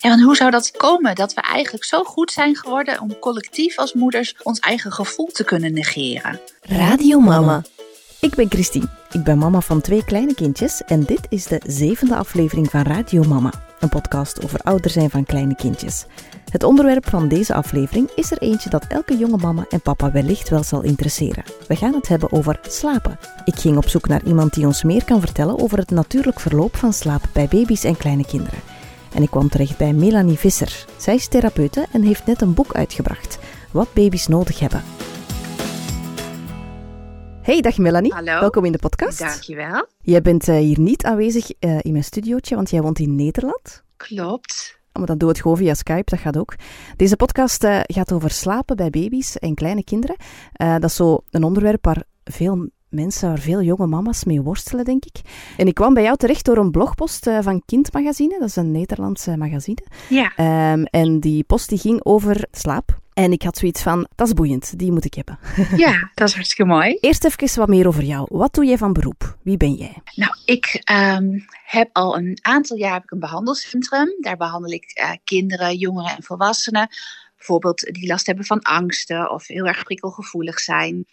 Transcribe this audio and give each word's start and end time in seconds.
En 0.00 0.22
hoe 0.22 0.36
zou 0.36 0.50
dat 0.50 0.70
komen 0.70 1.14
dat 1.14 1.34
we 1.34 1.40
eigenlijk 1.40 1.84
zo 1.84 2.04
goed 2.04 2.30
zijn 2.32 2.56
geworden 2.56 3.00
om 3.00 3.18
collectief 3.18 3.78
als 3.78 3.92
moeders 3.92 4.34
ons 4.42 4.58
eigen 4.58 4.92
gevoel 4.92 5.26
te 5.26 5.44
kunnen 5.44 5.72
negeren? 5.72 6.40
Radio 6.60 7.20
Mama. 7.20 7.62
Ik 8.20 8.34
ben 8.34 8.50
Christine. 8.50 8.88
Ik 9.10 9.24
ben 9.24 9.38
mama 9.38 9.60
van 9.60 9.80
twee 9.80 10.04
kleine 10.04 10.34
kindjes 10.34 10.82
en 10.82 11.04
dit 11.04 11.20
is 11.28 11.44
de 11.44 11.60
zevende 11.66 12.16
aflevering 12.16 12.70
van 12.70 12.82
Radio 12.82 13.22
Mama, 13.22 13.52
een 13.80 13.88
podcast 13.88 14.44
over 14.44 14.60
ouder 14.60 14.90
zijn 14.90 15.10
van 15.10 15.24
kleine 15.24 15.54
kindjes. 15.54 16.04
Het 16.50 16.62
onderwerp 16.62 17.08
van 17.08 17.28
deze 17.28 17.54
aflevering 17.54 18.10
is 18.14 18.30
er 18.30 18.38
eentje 18.38 18.70
dat 18.70 18.86
elke 18.88 19.16
jonge 19.16 19.36
mama 19.36 19.66
en 19.68 19.80
papa 19.80 20.12
wellicht 20.12 20.48
wel 20.48 20.62
zal 20.62 20.82
interesseren. 20.82 21.44
We 21.68 21.76
gaan 21.76 21.94
het 21.94 22.08
hebben 22.08 22.32
over 22.32 22.60
slapen. 22.68 23.18
Ik 23.44 23.54
ging 23.56 23.76
op 23.76 23.88
zoek 23.88 24.08
naar 24.08 24.24
iemand 24.24 24.54
die 24.54 24.66
ons 24.66 24.82
meer 24.82 25.04
kan 25.04 25.20
vertellen 25.20 25.58
over 25.58 25.78
het 25.78 25.90
natuurlijk 25.90 26.40
verloop 26.40 26.76
van 26.76 26.92
slaap 26.92 27.22
bij 27.32 27.48
baby's 27.48 27.84
en 27.84 27.96
kleine 27.96 28.26
kinderen. 28.26 28.75
En 29.16 29.22
ik 29.22 29.30
kwam 29.30 29.48
terecht 29.48 29.78
bij 29.78 29.92
Melanie 29.92 30.38
Visser. 30.38 30.86
Zij 30.96 31.14
is 31.14 31.28
therapeute 31.28 31.86
en 31.92 32.02
heeft 32.02 32.26
net 32.26 32.40
een 32.40 32.54
boek 32.54 32.74
uitgebracht, 32.74 33.38
Wat 33.72 33.92
baby's 33.94 34.26
nodig 34.26 34.58
hebben. 34.58 34.82
Hey, 37.42 37.60
dag 37.60 37.78
Melanie. 37.78 38.12
Hallo. 38.12 38.40
Welkom 38.40 38.64
in 38.64 38.72
de 38.72 38.78
podcast. 38.78 39.18
Dankjewel. 39.18 39.86
Jij 40.00 40.22
bent 40.22 40.48
eh, 40.48 40.56
hier 40.56 40.80
niet 40.80 41.04
aanwezig 41.04 41.50
eh, 41.50 41.78
in 41.80 41.92
mijn 41.92 42.04
studiootje, 42.04 42.54
want 42.54 42.70
jij 42.70 42.80
woont 42.80 42.98
in 42.98 43.14
Nederland. 43.14 43.82
Klopt. 43.96 44.78
Oh, 44.78 44.92
Maar 44.92 45.06
dan 45.06 45.18
doen 45.18 45.28
we 45.28 45.34
het 45.34 45.42
gewoon 45.42 45.56
via 45.56 45.74
Skype, 45.74 46.10
dat 46.10 46.18
gaat 46.18 46.36
ook. 46.36 46.54
Deze 46.96 47.16
podcast 47.16 47.64
eh, 47.64 47.80
gaat 47.82 48.12
over 48.12 48.30
slapen 48.30 48.76
bij 48.76 48.90
baby's 48.90 49.38
en 49.38 49.54
kleine 49.54 49.84
kinderen. 49.84 50.16
Dat 50.52 50.84
is 50.84 50.94
zo 50.94 51.20
een 51.30 51.44
onderwerp 51.44 51.84
waar 51.84 52.02
veel 52.24 52.68
mensen, 52.88 53.28
waar 53.28 53.38
veel 53.38 53.62
jonge 53.62 53.86
mama's 53.86 54.24
mee 54.24 54.42
worstelen, 54.42 54.84
denk 54.84 55.04
ik. 55.04 55.20
En 55.56 55.66
ik 55.66 55.74
kwam 55.74 55.94
bij 55.94 56.02
jou 56.02 56.16
terecht 56.16 56.44
door 56.44 56.56
een 56.56 56.70
blogpost 56.70 57.26
eh, 57.26 57.38
van 57.42 57.62
Kindmagazine, 57.66 58.38
dat 58.38 58.48
is 58.48 58.56
een 58.56 58.70
Nederlandse 58.70 59.36
magazine. 59.36 59.84
Ja. 60.08 60.32
Ehm, 60.36 60.82
en 60.82 61.20
die 61.20 61.44
post 61.44 61.68
die 61.68 61.78
ging 61.78 62.04
over 62.04 62.46
slaap. 62.50 62.98
En 63.12 63.32
ik 63.32 63.42
had 63.42 63.58
zoiets 63.58 63.82
van, 63.82 64.08
dat 64.14 64.26
is 64.26 64.32
boeiend, 64.32 64.78
die 64.78 64.92
moet 64.92 65.04
ik 65.04 65.14
hebben. 65.14 65.38
ja, 65.86 66.10
dat 66.14 66.28
is 66.28 66.34
hartstikke 66.34 66.72
mooi. 66.72 66.98
Eerst 67.00 67.24
even 67.24 67.58
wat 67.58 67.68
meer 67.68 67.86
over 67.86 68.02
jou. 68.02 68.26
Wat 68.30 68.54
doe 68.54 68.64
jij 68.64 68.78
van 68.78 68.92
beroep? 68.92 69.36
Wie 69.42 69.56
ben 69.56 69.74
jij? 69.74 69.96
Nou, 70.14 70.36
ik 70.44 70.80
ehm, 70.84 71.38
heb 71.64 71.88
al 71.92 72.16
een 72.16 72.38
aantal 72.42 72.76
jaar 72.76 72.92
heb 72.92 73.02
ik 73.02 73.10
een 73.10 73.18
behandelcentrum. 73.18 74.16
Daar 74.20 74.36
behandel 74.36 74.72
ik 74.72 74.84
eh, 74.94 75.10
kinderen, 75.24 75.76
jongeren 75.76 76.16
en 76.16 76.22
volwassenen. 76.22 76.88
Bijvoorbeeld 77.36 77.80
die 77.80 78.06
last 78.06 78.26
hebben 78.26 78.44
van 78.44 78.62
angsten 78.62 79.30
of 79.30 79.46
heel 79.46 79.66
erg 79.66 79.84
prikkelgevoelig 79.84 80.58
zijn. 80.58 81.06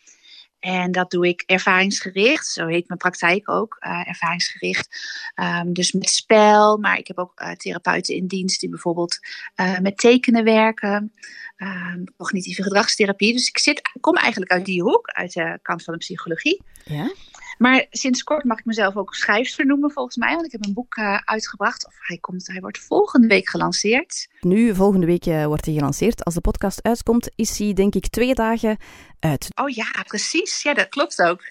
En 0.64 0.92
dat 0.92 1.12
doe 1.12 1.28
ik 1.28 1.44
ervaringsgericht, 1.46 2.48
zo 2.48 2.68
heet 2.68 2.88
mijn 2.88 3.00
praktijk 3.00 3.50
ook, 3.50 3.78
eh, 3.80 4.08
ervaringsgericht. 4.08 4.88
Ehm, 5.36 5.72
dus 5.72 5.92
met 5.92 6.10
spel, 6.10 6.78
maar 6.78 6.98
ik 6.98 7.08
heb 7.08 7.18
ook 7.18 7.32
eh, 7.36 7.52
therapeuten 7.52 8.16
in 8.16 8.28
dienst 8.28 8.60
die 8.60 8.70
bijvoorbeeld 8.70 9.20
eh, 9.56 9.80
met 9.80 9.98
tekenen 9.98 10.44
werken. 10.44 11.14
Ehm, 11.58 12.04
cognitieve 12.18 12.64
gedragstherapie. 12.64 13.34
Dus 13.34 13.48
ik 13.48 13.58
zit, 13.58 13.82
kom 14.00 14.16
eigenlijk 14.16 14.52
uit 14.52 14.66
die 14.66 14.82
hoek, 14.82 15.08
uit 15.08 15.34
de 15.34 15.60
kant 15.62 15.84
van 15.84 15.94
de 15.94 16.00
psychologie. 16.00 16.62
Ja? 16.86 17.12
Maar 17.58 17.86
sinds 17.90 18.24
kort 18.24 18.44
mag 18.44 18.60
ik 18.60 18.66
mezelf 18.66 18.96
ook 18.96 19.16
schrijfster 19.16 19.66
noemen, 19.66 19.92
volgens 19.92 20.16
mij. 20.16 20.34
Want 20.34 20.46
ik 20.46 20.52
heb 20.52 20.66
een 20.66 20.74
boek 20.74 20.96
eh, 20.96 21.18
uitgebracht. 21.26 21.88
Of 21.88 21.94
hij, 22.00 22.18
komt, 22.18 22.48
hij 22.48 22.60
wordt 22.62 22.80
volgende 22.80 23.28
week 23.28 23.50
gelanceerd. 23.50 24.28
Nu, 24.40 24.76
volgende 24.76 25.06
week 25.06 25.26
eh, 25.26 25.46
wordt 25.46 25.66
hij 25.66 25.74
gelanceerd. 25.74 26.24
Als 26.24 26.34
de 26.34 26.42
podcast 26.42 26.84
uitkomt, 26.84 27.32
is 27.36 27.58
hij 27.58 27.74
denk 27.74 27.96
ik 27.96 28.08
twee 28.08 28.34
dagen 28.34 28.78
uit. 29.20 29.48
Oh 29.56 29.70
ja, 29.70 29.86
precies. 30.08 30.62
Ja, 30.62 30.74
dat 30.74 30.90
klopt 30.90 31.22
ook. 31.22 31.42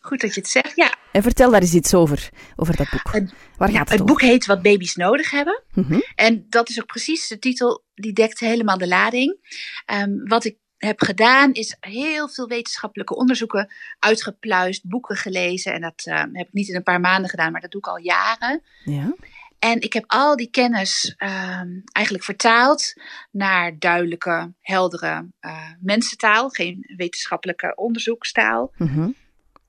Goed 0.00 0.20
dat 0.20 0.34
je 0.34 0.40
het 0.40 0.50
zegt. 0.50 0.76
Ja, 0.76 0.94
En 1.12 1.22
vertel 1.22 1.50
daar 1.50 1.60
eens 1.60 1.74
iets 1.74 1.94
over, 1.94 2.28
over 2.56 2.76
dat 2.76 2.90
boek. 2.90 3.12
Het- 3.12 3.34
Waar 3.56 3.68
gaat 3.70 3.88
het, 3.88 3.98
het 3.98 4.06
boek 4.08 4.20
heet 4.20 4.46
Wat 4.46 4.62
baby's 4.62 4.94
nodig 4.94 5.30
hebben. 5.30 5.62
Mhm. 5.74 6.00
En 6.14 6.46
dat 6.48 6.68
is 6.68 6.80
ook 6.80 6.86
precies 6.86 7.28
de 7.28 7.38
titel, 7.38 7.84
die 7.94 8.12
dekt 8.12 8.38
helemaal 8.40 8.78
de 8.78 8.88
lading. 8.88 9.38
Ehm, 9.86 10.10
wat 10.24 10.44
ik 10.44 10.56
heb 10.86 11.00
gedaan 11.00 11.52
is 11.52 11.76
heel 11.80 12.28
veel 12.28 12.48
wetenschappelijke 12.48 13.16
onderzoeken 13.16 13.72
uitgepluist, 13.98 14.84
boeken 14.84 15.16
gelezen. 15.16 15.72
En 15.72 15.80
dat 15.80 16.02
ehm, 16.04 16.34
heb 16.34 16.46
ik 16.46 16.52
niet 16.52 16.68
in 16.68 16.74
een 16.74 16.82
paar 16.82 17.00
maanden 17.00 17.30
gedaan, 17.30 17.52
maar 17.52 17.60
dat 17.60 17.70
doe 17.70 17.80
ik 17.80 17.86
al 17.86 17.98
jaren. 17.98 18.62
Ja. 18.84 19.14
En 19.58 19.80
ik 19.80 19.92
heb 19.92 20.04
al 20.06 20.36
die 20.36 20.50
kennis 20.50 21.14
ehm, 21.16 21.68
eigenlijk 21.92 22.24
vertaald 22.24 22.94
naar 23.30 23.78
duidelijke, 23.78 24.52
heldere 24.60 25.28
eh, 25.40 25.70
mensentaal. 25.80 26.48
Geen 26.48 26.92
wetenschappelijke 26.96 27.72
onderzoekstaal. 27.76 28.72
Mhm. 28.76 29.10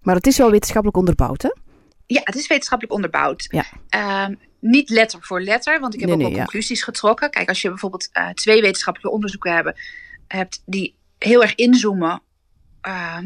Maar 0.02 0.16
het 0.16 0.28
is 0.28 0.38
wel 0.38 0.52
wetenschappelijk 0.52 0.98
onderbouwd, 0.98 1.42
hè? 1.42 1.50
Ja, 2.06 2.22
het 2.24 2.36
is 2.36 2.48
wetenschappelijk 2.48 2.96
onderbouwd. 2.96 3.48
Ja. 3.50 3.66
Ehm, 3.90 4.36
niet 4.60 4.90
letter 4.90 5.20
voor 5.24 5.42
letter, 5.42 5.80
want 5.80 5.94
ik 5.94 6.00
heb 6.00 6.10
Nee, 6.10 6.18
ook 6.18 6.24
nee, 6.24 6.34
ja. 6.34 6.38
conclusies 6.38 6.84
getrokken. 6.84 7.30
Kijk, 7.30 7.50
als 7.50 7.62
je 7.62 7.70
bijvoorbeeld 7.70 8.10
eh, 8.12 8.30
twee 8.30 8.62
wetenschappelijke 8.62 9.16
onderzoeken 9.16 9.54
hebben, 9.54 9.76
hebt 10.28 10.64
die 10.66 10.96
heel 11.24 11.42
erg 11.42 11.56
inzoomen 11.56 12.22
eh, 12.82 13.18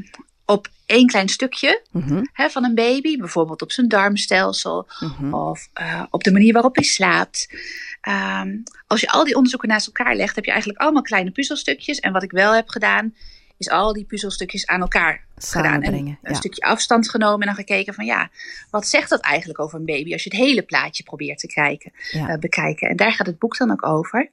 op 0.45 0.67
één 0.85 1.07
klein 1.07 1.29
stukje 1.29 1.81
Mhm. 1.91 2.23
hè, 2.33 2.49
van 2.49 2.63
een 2.63 2.75
baby, 2.75 3.17
bijvoorbeeld 3.17 3.61
op 3.61 3.71
zijn 3.71 3.87
darmstelsel 3.87 4.87
Mhm. 4.99 5.33
of 5.33 5.69
eh, 5.73 6.03
op 6.09 6.23
de 6.23 6.31
manier 6.31 6.53
waarop 6.53 6.75
hij 6.75 6.83
slaapt. 6.83 7.53
Ehm, 8.01 8.55
als 8.87 9.01
je 9.01 9.09
al 9.09 9.23
die 9.23 9.35
onderzoeken 9.35 9.69
naast 9.69 9.87
elkaar 9.87 10.15
legt, 10.15 10.35
heb 10.35 10.45
je 10.45 10.51
eigenlijk 10.51 10.81
allemaal 10.81 11.01
kleine 11.01 11.31
puzzelstukjes. 11.31 11.99
En 11.99 12.11
wat 12.13 12.23
ik 12.23 12.31
wel 12.31 12.53
heb 12.55 12.69
gedaan, 12.69 13.15
is 13.57 13.69
al 13.69 13.93
die 13.93 14.03
puzzelstukjes 14.05 14.65
aan 14.67 14.81
elkaar 14.81 15.25
gedaan. 15.35 15.81
En 15.81 15.93
een 15.93 16.17
Ja. 16.21 16.33
stukje 16.33 16.61
afstand 16.61 17.09
genomen 17.09 17.39
en 17.39 17.45
dan 17.45 17.55
gekeken 17.55 17.93
van 17.93 18.05
ja, 18.05 18.29
wat 18.69 18.87
zegt 18.87 19.09
dat 19.09 19.19
eigenlijk 19.21 19.59
over 19.59 19.79
een 19.79 19.85
baby 19.85 20.13
als 20.13 20.23
je 20.23 20.29
het 20.29 20.39
hele 20.39 20.61
plaatje 20.61 21.03
probeert 21.03 21.39
te 21.39 21.47
kijken, 21.47 21.91
Ja. 22.11 22.27
eh, 22.27 22.37
bekijken. 22.39 22.89
En 22.89 22.95
daar 22.95 23.11
gaat 23.13 23.27
het 23.27 23.39
boek 23.39 23.57
dan 23.57 23.71
ook 23.71 23.85
over. 23.85 24.29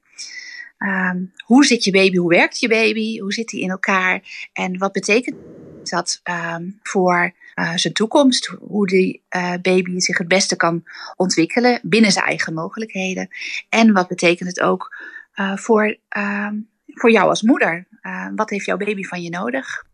Ehm, 0.78 1.24
hoe 1.44 1.64
zit 1.64 1.84
je 1.84 1.90
baby? 1.90 2.16
Hoe 2.16 2.28
werkt 2.28 2.58
je 2.58 2.68
baby? 2.68 3.18
Hoe 3.18 3.32
zit 3.32 3.50
hij 3.50 3.60
in 3.60 3.70
elkaar? 3.70 4.48
En 4.52 4.78
wat 4.78 4.92
betekent 4.92 5.36
dat 5.82 6.20
ehm, 6.22 6.70
voor 6.82 7.34
eh, 7.54 7.72
zijn 7.74 7.92
toekomst? 7.92 8.46
Hoe 8.46 8.86
die 8.86 9.22
eh, 9.28 9.52
baby 9.62 9.98
zich 9.98 10.18
het 10.18 10.28
beste 10.28 10.56
kan 10.56 10.84
ontwikkelen 11.16 11.80
binnen 11.82 12.12
zijn 12.12 12.24
eigen 12.24 12.54
mogelijkheden? 12.54 13.28
En 13.68 13.92
wat 13.92 14.08
betekent 14.08 14.48
het 14.48 14.60
ook 14.60 14.96
eh, 15.32 15.56
voor, 15.56 15.96
ehm, 16.08 16.54
voor 16.86 17.10
jou 17.10 17.28
als 17.28 17.42
moeder? 17.42 17.86
Wat 18.34 18.50
heeft 18.50 18.66
jouw 18.66 18.76
baby 18.76 19.02
van 19.02 19.22
je 19.22 19.30
nodig? 19.30 19.84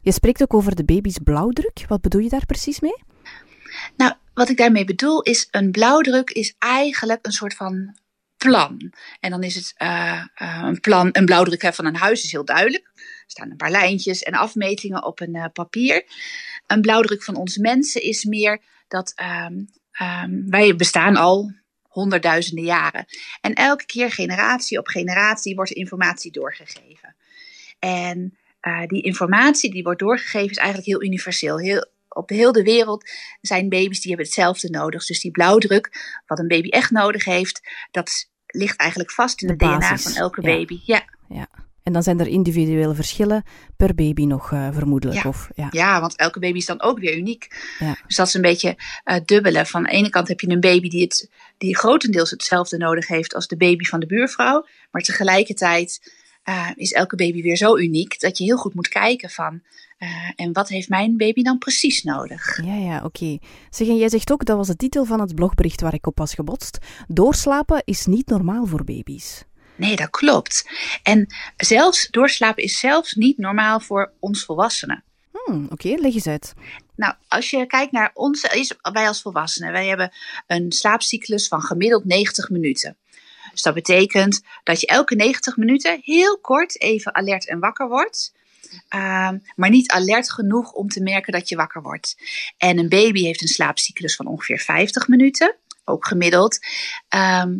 Je 0.00 0.12
spreekt 0.12 0.42
ook 0.42 0.54
over 0.54 0.74
de 0.74 0.84
baby's 0.84 1.18
blauwdruk. 1.24 1.84
Wat 1.88 2.00
bedoel 2.00 2.20
je 2.20 2.28
daar 2.28 2.46
precies 2.46 2.80
mee? 2.80 3.02
Nou, 3.96 4.12
wat 4.34 4.48
ik 4.48 4.56
daarmee 4.56 4.84
bedoel 4.84 5.22
is, 5.22 5.48
een 5.50 5.70
blauwdruk 5.70 6.30
is 6.30 6.54
eigenlijk 6.58 7.26
een 7.26 7.32
soort 7.32 7.54
van 7.54 7.94
plan. 8.42 8.92
En 9.20 9.30
dan 9.30 9.42
is 9.42 9.54
het 9.54 9.72
eh, 9.76 10.22
eh, 10.34 10.62
een 10.62 10.80
plan, 10.80 11.08
een 11.12 11.24
blauwdruk 11.24 11.74
van 11.74 11.86
een 11.86 11.96
huis 11.96 12.24
is 12.24 12.32
heel 12.32 12.44
duidelijk. 12.44 12.90
Er 12.94 13.22
staan 13.26 13.50
een 13.50 13.56
paar 13.56 13.70
lijntjes 13.70 14.22
en 14.22 14.32
afmetingen 14.32 15.04
op 15.04 15.20
een 15.20 15.34
eh, 15.34 15.44
papier. 15.52 16.04
Een 16.66 16.80
blauwdruk 16.80 17.22
van 17.22 17.36
ons 17.36 17.56
mensen 17.56 18.02
is 18.02 18.24
meer 18.24 18.60
dat 18.88 19.12
ehm, 19.14 19.64
ehm, 19.92 20.48
wij 20.48 20.76
bestaan 20.76 21.16
al 21.16 21.52
honderdduizenden 21.82 22.64
jaren. 22.64 23.04
En 23.40 23.54
elke 23.54 23.86
keer 23.86 24.10
generatie 24.10 24.78
op 24.78 24.86
generatie 24.86 25.54
wordt 25.54 25.70
informatie 25.70 26.32
doorgegeven. 26.32 27.16
En 27.78 28.36
die 28.86 29.02
informatie 29.02 29.70
die 29.70 29.82
wordt 29.82 30.00
doorgegeven 30.00 30.50
is 30.50 30.56
eigenlijk 30.56 30.86
heel 30.86 31.02
universeel. 31.02 31.58
Heel, 31.58 31.86
op 32.08 32.28
heel 32.28 32.52
de 32.52 32.62
wereld 32.62 33.10
zijn 33.40 33.68
baby's 33.68 34.00
die 34.00 34.08
hebben 34.08 34.26
hetzelfde 34.26 34.70
nodig. 34.70 35.06
Dus 35.06 35.20
die 35.20 35.30
blauwdruk, 35.30 36.20
wat 36.26 36.38
een 36.38 36.48
baby 36.48 36.68
echt 36.68 36.90
nodig 36.90 37.24
heeft, 37.24 37.60
dat 37.90 38.30
ligt 38.52 38.76
eigenlijk 38.76 39.10
vast 39.10 39.42
in 39.42 39.46
De 39.46 39.66
het 39.66 39.80
DNA 39.80 39.98
van 39.98 40.14
elke 40.14 40.40
baby. 40.40 40.80
Ja. 40.84 41.04
Ja. 41.28 41.48
En 41.82 41.92
dan 41.92 42.02
zijn 42.02 42.20
er 42.20 42.26
individuele 42.26 42.94
verschillen 42.94 43.44
per 43.76 43.94
baby 43.94 44.24
nog 44.24 44.52
eh, 44.52 44.68
vermoedelijk. 44.72 45.22
Ja. 45.22 45.28
Of, 45.28 45.48
ja. 45.54 45.68
ja, 45.70 46.00
want 46.00 46.16
elke 46.16 46.38
baby 46.38 46.58
is 46.58 46.66
dan 46.66 46.82
ook 46.82 46.98
weer 46.98 47.16
uniek. 47.16 47.74
Ja. 47.78 47.96
Dus 48.06 48.16
dat 48.16 48.26
is 48.26 48.34
een 48.34 48.40
beetje 48.40 48.76
eh 49.04 49.20
dubbele. 49.24 49.66
Van 49.66 49.82
de 49.82 49.90
ene 49.90 50.10
kant 50.10 50.28
heb 50.28 50.40
je 50.40 50.50
een 50.50 50.60
baby 50.60 50.88
die, 50.88 51.02
het, 51.02 51.30
die 51.58 51.76
grotendeels 51.76 52.30
hetzelfde 52.30 52.76
nodig 52.76 53.06
heeft 53.06 53.34
als 53.34 53.46
de 53.46 53.56
baby 53.56 53.84
van 53.84 54.00
de 54.00 54.06
buurvrouw. 54.06 54.66
Maar 54.90 55.02
tegelijkertijd 55.02 56.12
eh, 56.42 56.68
is 56.74 56.92
elke 56.92 57.16
baby 57.16 57.42
weer 57.42 57.56
zo 57.56 57.76
uniek 57.78 58.20
dat 58.20 58.38
je 58.38 58.44
heel 58.44 58.56
goed 58.56 58.74
moet 58.74 58.88
kijken 58.88 59.30
van... 59.30 59.62
eh, 59.98 60.08
en 60.36 60.52
wat 60.52 60.68
heeft 60.68 60.88
mijn 60.88 61.16
baby 61.16 61.42
dan 61.42 61.58
precies 61.58 62.02
nodig? 62.02 62.60
Ja, 62.64 62.74
ja, 62.74 63.04
oké. 63.04 63.38
Zeg, 63.70 63.88
en 63.88 63.96
jij 63.96 64.08
zegt 64.08 64.32
ook, 64.32 64.44
dat 64.44 64.56
was 64.56 64.66
de 64.66 64.76
titel 64.76 65.04
van 65.04 65.20
het 65.20 65.34
blogbericht 65.34 65.80
waar 65.80 65.94
ik 65.94 66.06
op 66.06 66.18
was 66.18 66.34
gebotst. 66.34 66.78
Doorslapen 67.08 67.82
is 67.84 68.06
niet 68.06 68.26
normaal 68.26 68.66
voor 68.66 68.84
baby's. 68.84 69.44
Nee, 69.76 69.96
dat 69.96 70.10
klopt. 70.10 70.68
En 71.02 71.26
zelfs 71.56 72.08
doorslapen 72.10 72.62
is 72.62 72.78
zelfs 72.78 73.14
niet 73.14 73.38
normaal 73.38 73.80
voor 73.80 74.12
ons 74.20 74.44
volwassenen. 74.44 75.04
Hmm, 75.32 75.66
oké, 75.70 75.88
leg 75.88 76.14
eens 76.14 76.26
uit. 76.26 76.54
Nou, 76.96 77.14
als 77.28 77.50
je 77.50 77.66
kijkt 77.66 77.92
naar 77.92 78.10
ons, 78.14 78.42
is- 78.42 78.74
wij 78.92 79.06
als 79.08 79.22
volwassenen, 79.22 79.72
wij 79.72 79.86
hebben 79.86 80.12
een 80.46 80.72
slaapcyclus 80.72 81.48
van 81.48 81.60
gemiddeld 81.62 82.04
90 82.04 82.50
minuten. 82.50 82.96
Dus 83.52 83.62
dat 83.62 83.74
betekent 83.74 84.42
dat 84.62 84.80
je 84.80 84.86
elke 84.86 85.14
90 85.14 85.56
minuten 85.56 86.00
heel 86.02 86.38
kort 86.38 86.80
even 86.80 87.14
alert 87.14 87.48
en 87.48 87.58
wakker 87.58 87.88
wordt. 87.88 88.32
Ehm, 88.88 89.38
maar 89.56 89.70
niet 89.70 89.90
alert 89.90 90.30
genoeg 90.32 90.72
om 90.72 90.88
te 90.88 91.02
merken 91.02 91.32
dat 91.32 91.48
je 91.48 91.56
wakker 91.56 91.82
wordt. 91.82 92.16
En 92.56 92.78
een 92.78 92.88
baby 92.88 93.22
heeft 93.22 93.42
een 93.42 93.48
slaapcyclus 93.48 94.16
van 94.16 94.26
ongeveer 94.26 94.58
50 94.58 95.08
minuten, 95.08 95.56
ook 95.84 96.06
gemiddeld. 96.06 96.58
Ehm, 97.08 97.58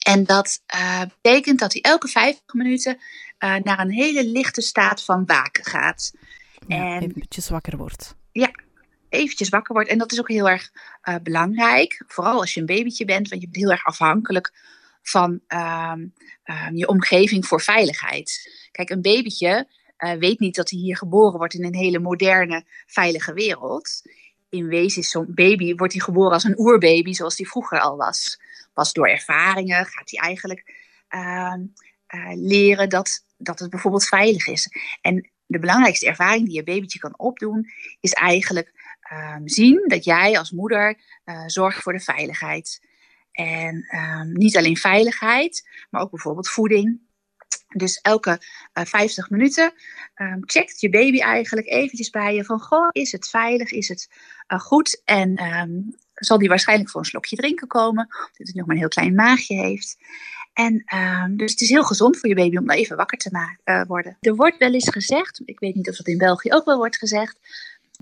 En 0.00 0.24
dat 0.24 0.62
uh, 0.74 1.02
betekent 1.20 1.58
dat 1.58 1.72
hij 1.72 1.82
elke 1.82 2.08
50 2.08 2.54
minuten 2.54 2.98
uh, 3.38 3.56
naar 3.56 3.78
een 3.78 3.90
hele 3.90 4.24
lichte 4.26 4.60
staat 4.60 5.04
van 5.04 5.26
waken 5.26 5.64
gaat. 5.64 6.12
Ja, 6.66 6.94
en 6.96 7.02
eventjes 7.02 7.48
wakker 7.48 7.76
wordt. 7.76 8.14
Ja, 8.32 8.50
eventjes 9.08 9.48
wakker 9.48 9.74
wordt. 9.74 9.88
En 9.90 9.98
dat 9.98 10.12
is 10.12 10.18
ook 10.20 10.28
heel 10.28 10.48
erg 10.48 10.70
uh, 11.08 11.14
belangrijk. 11.22 12.04
Vooral 12.06 12.40
als 12.40 12.54
je 12.54 12.60
een 12.60 12.66
babytje 12.66 13.04
bent, 13.04 13.28
want 13.28 13.40
je 13.40 13.48
bent 13.48 13.62
heel 13.62 13.70
erg 13.70 13.84
afhankelijk 13.84 14.52
van 15.02 15.40
je 16.72 16.88
omgeving 16.88 17.46
voor 17.46 17.60
veiligheid. 17.60 18.50
Kijk, 18.72 18.90
een 18.90 19.02
babytje 19.02 19.68
weet 20.18 20.40
niet 20.40 20.54
dat 20.54 20.70
hij 20.70 20.78
hier 20.78 20.96
geboren 20.96 21.38
wordt 21.38 21.54
in 21.54 21.64
een 21.64 21.74
hele 21.74 21.98
moderne, 21.98 22.64
veilige 22.86 23.32
wereld 23.32 24.02
in 24.50 24.66
wezen 24.66 25.02
is 25.02 25.10
zo'n 25.10 25.34
baby, 25.34 25.74
wordt 25.74 25.92
hij 25.92 26.02
geboren 26.02 26.32
als 26.32 26.44
een 26.44 26.58
oerbaby, 26.58 27.12
zoals 27.12 27.36
hij 27.36 27.46
vroeger 27.46 27.80
al 27.80 27.96
was. 27.96 28.40
Pas 28.74 28.92
door 28.92 29.08
ervaringen 29.08 29.86
gaat 29.86 30.10
hij 30.10 30.20
eigenlijk 30.20 30.74
uh, 31.10 31.54
uh, 32.14 32.30
leren 32.34 32.88
dat, 32.88 33.24
dat 33.36 33.58
het 33.58 33.70
bijvoorbeeld 33.70 34.08
veilig 34.08 34.46
is. 34.46 34.68
En 35.00 35.30
de 35.46 35.58
belangrijkste 35.58 36.06
ervaring 36.06 36.46
die 36.46 36.54
je 36.54 36.64
babytje 36.64 36.98
kan 36.98 37.18
opdoen, 37.18 37.66
is 38.00 38.12
eigenlijk 38.12 38.78
zien 39.44 39.84
dat 39.86 40.04
jij 40.04 40.38
als 40.38 40.50
moeder 40.50 40.98
uh, 41.24 41.42
zorgt 41.46 41.82
voor 41.82 41.92
de 41.92 42.00
veiligheid. 42.00 42.88
En 43.32 43.84
ehm, 43.88 44.32
niet 44.32 44.56
alleen 44.56 44.76
veiligheid, 44.76 45.68
maar 45.90 46.02
ook 46.02 46.10
bijvoorbeeld 46.10 46.48
voeding. 46.48 47.00
Dus 47.68 48.00
elke 48.00 48.40
uh, 48.74 48.84
50 48.84 49.30
minuten 49.30 49.72
um, 50.16 50.40
checkt 50.40 50.80
je 50.80 50.90
baby 50.90 51.20
eigenlijk 51.20 51.68
eventjes 51.68 52.10
bij 52.10 52.34
je 52.34 52.44
van, 52.44 52.60
goh, 52.60 52.88
is 52.92 53.12
het 53.12 53.28
veilig, 53.28 53.70
is 53.70 53.88
het 53.88 54.10
uh, 54.48 54.60
goed? 54.60 55.02
En 55.04 55.42
um, 55.44 55.96
zal 56.14 56.38
die 56.38 56.48
waarschijnlijk 56.48 56.90
voor 56.90 57.00
een 57.00 57.06
slokje 57.06 57.36
drinken 57.36 57.66
komen, 57.66 58.04
omdat 58.04 58.36
hij 58.36 58.52
nog 58.54 58.66
maar 58.66 58.74
een 58.74 58.80
heel 58.80 58.88
klein 58.88 59.14
maagje 59.14 59.56
heeft. 59.56 59.96
En 60.52 60.84
dus 61.36 61.50
het 61.50 61.60
is 61.60 61.68
heel 61.68 61.84
gezond 61.84 62.18
voor 62.18 62.28
je 62.28 62.34
baby 62.34 62.56
om 62.56 62.70
even 62.70 62.96
wakker 62.96 63.18
te 63.18 63.56
uh, 63.64 63.82
worden. 63.86 64.16
Er 64.20 64.34
wordt 64.34 64.58
wel 64.58 64.72
eens 64.72 64.88
gezegd, 64.88 65.42
ik 65.44 65.60
weet 65.60 65.74
niet 65.74 65.88
of 65.88 65.96
dat 65.96 66.06
in 66.06 66.18
België 66.18 66.52
ook 66.52 66.64
wel 66.64 66.76
wordt 66.76 66.96
gezegd, 66.96 67.38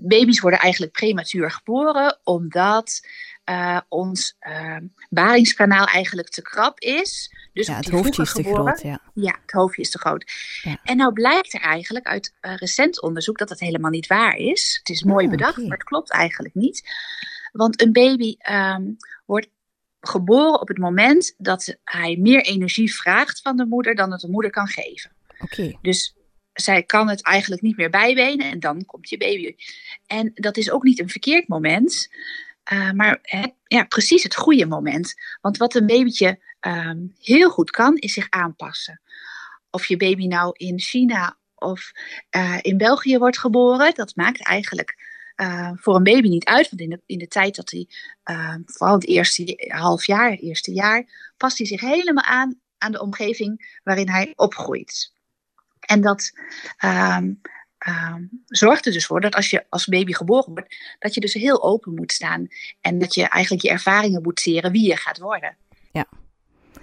baby's 0.01 0.39
worden 0.39 0.59
eigenlijk 0.59 0.91
prematuur 0.91 1.51
geboren 1.51 2.19
omdat 2.23 3.07
uh, 3.49 3.79
ons 3.87 4.35
uh, 4.47 4.77
baringskanaal 5.09 5.85
eigenlijk 5.85 6.29
te 6.29 6.41
krap 6.41 6.79
is. 6.79 7.35
Dus 7.53 7.67
ja, 7.67 7.75
het 7.75 7.89
hoofdje 7.89 8.21
is 8.21 8.33
te 8.33 8.43
groot. 8.43 8.81
Ja. 8.81 9.01
ja, 9.13 9.37
het 9.41 9.51
hoofdje 9.51 9.81
is 9.81 9.89
te 9.89 9.99
groot. 9.99 10.31
Ja. 10.61 10.79
En 10.83 10.97
nou 10.97 11.13
blijkt 11.13 11.53
er 11.53 11.61
eigenlijk 11.61 12.07
uit 12.07 12.33
uh, 12.41 12.55
recent 12.55 13.01
onderzoek 13.01 13.37
dat 13.37 13.47
dat 13.47 13.59
helemaal 13.59 13.91
niet 13.91 14.07
waar 14.07 14.35
is. 14.35 14.77
Het 14.79 14.89
is 14.89 15.03
mooi 15.03 15.25
oh, 15.25 15.31
bedacht, 15.31 15.51
okay. 15.51 15.67
maar 15.67 15.77
het 15.77 15.87
klopt 15.87 16.11
eigenlijk 16.11 16.55
niet. 16.55 16.81
Want 17.51 17.81
een 17.81 17.91
baby 17.91 18.35
um, 18.51 18.97
wordt 19.25 19.49
geboren 19.99 20.61
op 20.61 20.67
het 20.67 20.77
moment 20.77 21.33
dat 21.37 21.77
hij 21.83 22.17
meer 22.19 22.41
energie 22.41 22.95
vraagt 22.95 23.41
van 23.41 23.57
de 23.57 23.65
moeder 23.65 23.95
dan 23.95 24.09
dat 24.09 24.19
de 24.19 24.29
moeder 24.29 24.51
kan 24.51 24.67
geven. 24.67 25.11
Okay. 25.39 25.77
Dus 25.81 26.15
zij 26.53 26.83
kan 26.83 27.09
het 27.09 27.23
eigenlijk 27.23 27.61
niet 27.61 27.77
meer 27.77 27.89
bijbenen 27.89 28.51
en 28.51 28.59
dan 28.59 28.85
komt 28.85 29.09
je 29.09 29.17
baby. 29.17 29.55
En 30.07 30.31
dat 30.33 30.57
is 30.57 30.71
ook 30.71 30.83
niet 30.83 30.99
een 30.99 31.09
verkeerd 31.09 31.47
moment. 31.47 32.09
Uh, 32.71 32.91
maar 32.91 33.19
ja, 33.63 33.83
precies 33.83 34.23
het 34.23 34.35
goede 34.35 34.65
moment. 34.65 35.13
Want 35.41 35.57
wat 35.57 35.75
een 35.75 35.85
babytje 35.85 36.39
um, 36.61 37.15
heel 37.19 37.49
goed 37.49 37.71
kan, 37.71 37.95
is 37.95 38.13
zich 38.13 38.29
aanpassen. 38.29 39.01
Of 39.69 39.85
je 39.85 39.97
baby 39.97 40.27
nou 40.27 40.53
in 40.57 40.79
China 40.79 41.37
of 41.55 41.91
uh, 42.35 42.57
in 42.61 42.77
België 42.77 43.17
wordt 43.17 43.39
geboren, 43.39 43.93
dat 43.93 44.15
maakt 44.15 44.45
eigenlijk 44.45 45.07
uh, 45.35 45.71
voor 45.75 45.95
een 45.95 46.03
baby 46.03 46.27
niet 46.27 46.45
uit. 46.45 46.69
Want 46.69 46.81
in 46.81 46.89
de, 46.89 47.01
in 47.05 47.17
de 47.17 47.27
tijd 47.27 47.55
dat 47.55 47.71
hij, 47.71 47.87
vooral 48.65 48.95
het 48.95 49.07
eerste 49.07 49.67
half 49.67 50.05
jaar, 50.05 50.31
het 50.31 50.41
eerste 50.41 50.73
jaar, 50.73 51.31
past 51.37 51.57
hij 51.57 51.67
zich 51.67 51.81
helemaal 51.81 52.23
aan 52.23 52.59
aan 52.79 52.91
de 52.91 53.01
omgeving 53.01 53.79
waarin 53.83 54.09
hij 54.09 54.33
opgroeit. 54.35 55.13
En 55.79 56.01
dat 56.01 56.31
um, 56.85 57.41
um, 57.87 58.43
zorgt 58.45 58.85
er 58.85 58.91
dus 58.91 59.05
voor 59.05 59.21
dat 59.21 59.35
als 59.35 59.49
je 59.49 59.65
als 59.69 59.85
baby 59.85 60.13
geboren 60.13 60.53
wordt, 60.53 60.75
dat 60.99 61.13
je 61.13 61.21
dus 61.21 61.33
heel 61.33 61.63
open 61.63 61.93
moet 61.93 62.11
staan. 62.11 62.47
En 62.81 62.99
dat 62.99 63.13
je 63.13 63.27
eigenlijk 63.27 63.63
je 63.63 63.69
ervaringen 63.69 64.21
moet 64.21 64.39
zeren 64.39 64.71
wie 64.71 64.87
je 64.87 64.95
gaat 64.95 65.19
worden. 65.19 65.55
Ja. 65.91 66.05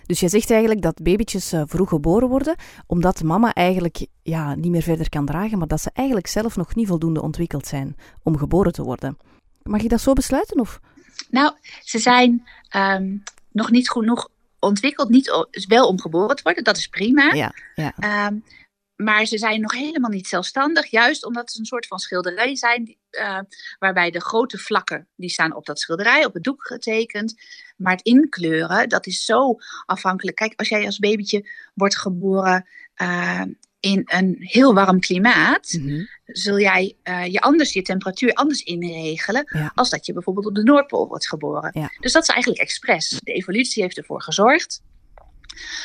Dus 0.06 0.20
je 0.20 0.28
zegt 0.28 0.50
eigenlijk 0.50 0.82
dat 0.82 1.02
babytjes 1.02 1.52
uh, 1.52 1.62
vroeg 1.66 1.88
geboren 1.88 2.28
worden, 2.28 2.56
omdat 2.86 3.22
mama 3.22 3.54
eigenlijk 3.54 4.06
ja, 4.22 4.54
niet 4.54 4.70
meer 4.70 4.82
verder 4.82 5.08
kan 5.08 5.26
dragen, 5.26 5.58
maar 5.58 5.66
dat 5.66 5.80
ze 5.80 5.90
eigenlijk 5.92 6.26
zelf 6.26 6.56
nog 6.56 6.74
niet 6.74 6.88
voldoende 6.88 7.22
ontwikkeld 7.22 7.66
zijn 7.66 7.96
om 8.22 8.38
geboren 8.38 8.72
te 8.72 8.82
worden. 8.82 9.16
Mag 9.62 9.82
je 9.82 9.88
dat 9.88 10.00
zo 10.00 10.12
besluiten? 10.12 10.60
Of? 10.60 10.80
Nou, 11.30 11.56
ze 11.82 11.98
zijn 11.98 12.46
um, 12.76 13.22
nog 13.52 13.70
niet 13.70 13.90
genoeg 13.90 14.28
ontwikkeld, 14.58 15.08
niet 15.08 15.46
wel 15.68 15.88
om 15.88 16.00
geboren 16.00 16.36
te 16.36 16.42
worden, 16.42 16.64
dat 16.64 16.76
is 16.76 16.88
prima. 16.88 17.34
Ja, 17.34 17.52
ja. 17.74 18.26
Um, 18.26 18.44
maar 18.96 19.24
ze 19.24 19.38
zijn 19.38 19.60
nog 19.60 19.72
helemaal 19.72 20.10
niet 20.10 20.26
zelfstandig, 20.26 20.86
juist 20.86 21.24
omdat 21.24 21.50
ze 21.50 21.58
een 21.58 21.64
soort 21.64 21.86
van 21.86 21.98
schilderij 21.98 22.56
zijn, 22.56 22.96
uh, 23.10 23.38
waarbij 23.78 24.10
de 24.10 24.20
grote 24.20 24.58
vlakken, 24.58 25.08
die 25.16 25.30
staan 25.30 25.54
op 25.54 25.66
dat 25.66 25.80
schilderij, 25.80 26.24
op 26.24 26.34
het 26.34 26.42
doek 26.42 26.66
getekend. 26.66 27.34
Maar 27.76 27.92
het 27.92 28.04
inkleuren, 28.04 28.88
dat 28.88 29.06
is 29.06 29.24
zo 29.24 29.54
afhankelijk. 29.86 30.36
Kijk, 30.36 30.52
als 30.56 30.68
jij 30.68 30.86
als 30.86 30.98
babytje 30.98 31.48
wordt 31.74 31.96
geboren 31.96 32.68
uh, 33.02 33.42
in 33.80 34.02
een 34.04 34.36
heel 34.38 34.74
warm 34.74 35.00
klimaat, 35.00 35.72
mm 35.72 35.88
-hmm. 35.88 36.08
zul 36.24 36.60
jij 36.60 36.96
uh, 37.04 37.26
je 37.26 37.40
anders 37.40 37.72
je 37.72 37.82
temperatuur 37.82 38.32
anders 38.32 38.62
inregelen, 38.62 39.50
ja. 39.52 39.72
als 39.74 39.90
dat 39.90 40.06
je 40.06 40.12
bijvoorbeeld 40.12 40.46
op 40.46 40.54
de 40.54 40.62
Noordpool 40.62 41.08
wordt 41.08 41.28
geboren. 41.28 41.70
Ja. 41.72 41.90
Dus 42.00 42.12
dat 42.12 42.22
is 42.22 42.28
eigenlijk 42.28 42.62
expres. 42.62 43.20
De 43.22 43.32
evolutie 43.32 43.82
heeft 43.82 43.96
ervoor 43.96 44.22
gezorgd 44.22 44.82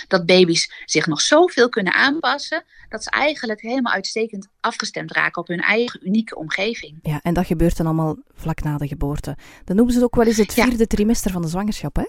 dat 0.08 0.26
baby's 0.26 0.72
zich 0.86 1.06
nog 1.06 1.22
zoveel 1.22 1.70
kunnen 1.70 1.94
aanpassen, 1.94 2.64
dat 2.90 3.04
ze 3.04 3.10
eigenlijk 3.10 3.62
helemaal 3.62 3.94
uitstekend 3.94 4.48
afgestemd 4.60 5.12
raken 5.12 5.42
op 5.42 5.48
hun 5.48 5.62
eigen 5.62 6.08
unieke 6.08 6.36
omgeving. 6.36 7.00
Ja, 7.02 7.20
en 7.24 7.34
dat 7.34 7.46
gebeurt 7.46 7.78
dan 7.78 7.86
allemaal 7.86 8.18
vlak 8.34 8.64
na 8.64 8.78
de 8.78 8.88
geboorte. 8.88 9.38
Dan 9.66 9.76
noemen 9.76 9.94
ze 9.94 10.00
het 10.00 10.08
ook 10.08 10.16
wel 10.16 10.28
eens 10.28 10.38
het 10.38 10.54
vierde 10.54 10.78
ja. 10.78 10.86
trimester 10.86 11.32
van 11.32 11.42
de 11.42 11.48
zwangerschap, 11.48 11.96
hè? 11.96 12.06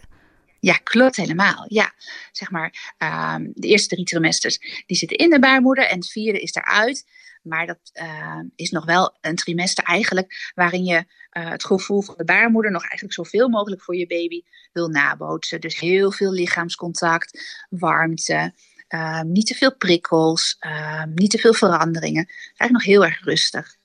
Ja, 0.60 0.74
klopt 0.74 1.16
helemaal. 1.16 1.64
Ja, 1.68 1.92
zeg 2.32 2.50
maar, 2.50 2.94
um, 2.98 3.52
de 3.54 3.68
eerste 3.68 3.88
drie 3.88 4.04
trimesters 4.04 4.84
die 4.86 4.96
zitten 4.96 5.16
in 5.16 5.30
de 5.30 5.38
baarmoeder 5.38 5.86
en 5.86 5.96
het 5.96 6.10
vierde 6.10 6.40
is 6.40 6.54
eruit. 6.54 7.04
Maar 7.42 7.66
dat 7.66 7.90
uh, 7.92 8.40
is 8.54 8.70
nog 8.70 8.84
wel 8.84 9.16
een 9.20 9.36
trimester 9.36 9.84
eigenlijk 9.84 10.52
waarin 10.54 10.84
je 10.84 10.96
uh, 10.96 11.50
het 11.50 11.64
gevoel 11.64 12.02
van 12.02 12.14
de 12.16 12.24
baarmoeder 12.24 12.70
nog 12.70 12.82
eigenlijk 12.82 13.12
zoveel 13.12 13.48
mogelijk 13.48 13.82
voor 13.82 13.96
je 13.96 14.06
baby 14.06 14.42
wil 14.72 14.88
nabootsen. 14.88 15.60
Dus 15.60 15.78
heel 15.78 16.12
veel 16.12 16.32
lichaamscontact, 16.32 17.64
warmte, 17.68 18.54
uh, 18.88 19.20
niet 19.20 19.46
te 19.46 19.54
veel 19.54 19.76
prikkels, 19.76 20.56
ehm, 20.58 21.10
niet 21.14 21.30
te 21.30 21.38
veel 21.38 21.54
veranderingen. 21.54 22.26
Eigenlijk 22.26 22.72
nog 22.72 22.84
heel 22.84 23.04
erg 23.04 23.24
rustig. 23.24 23.76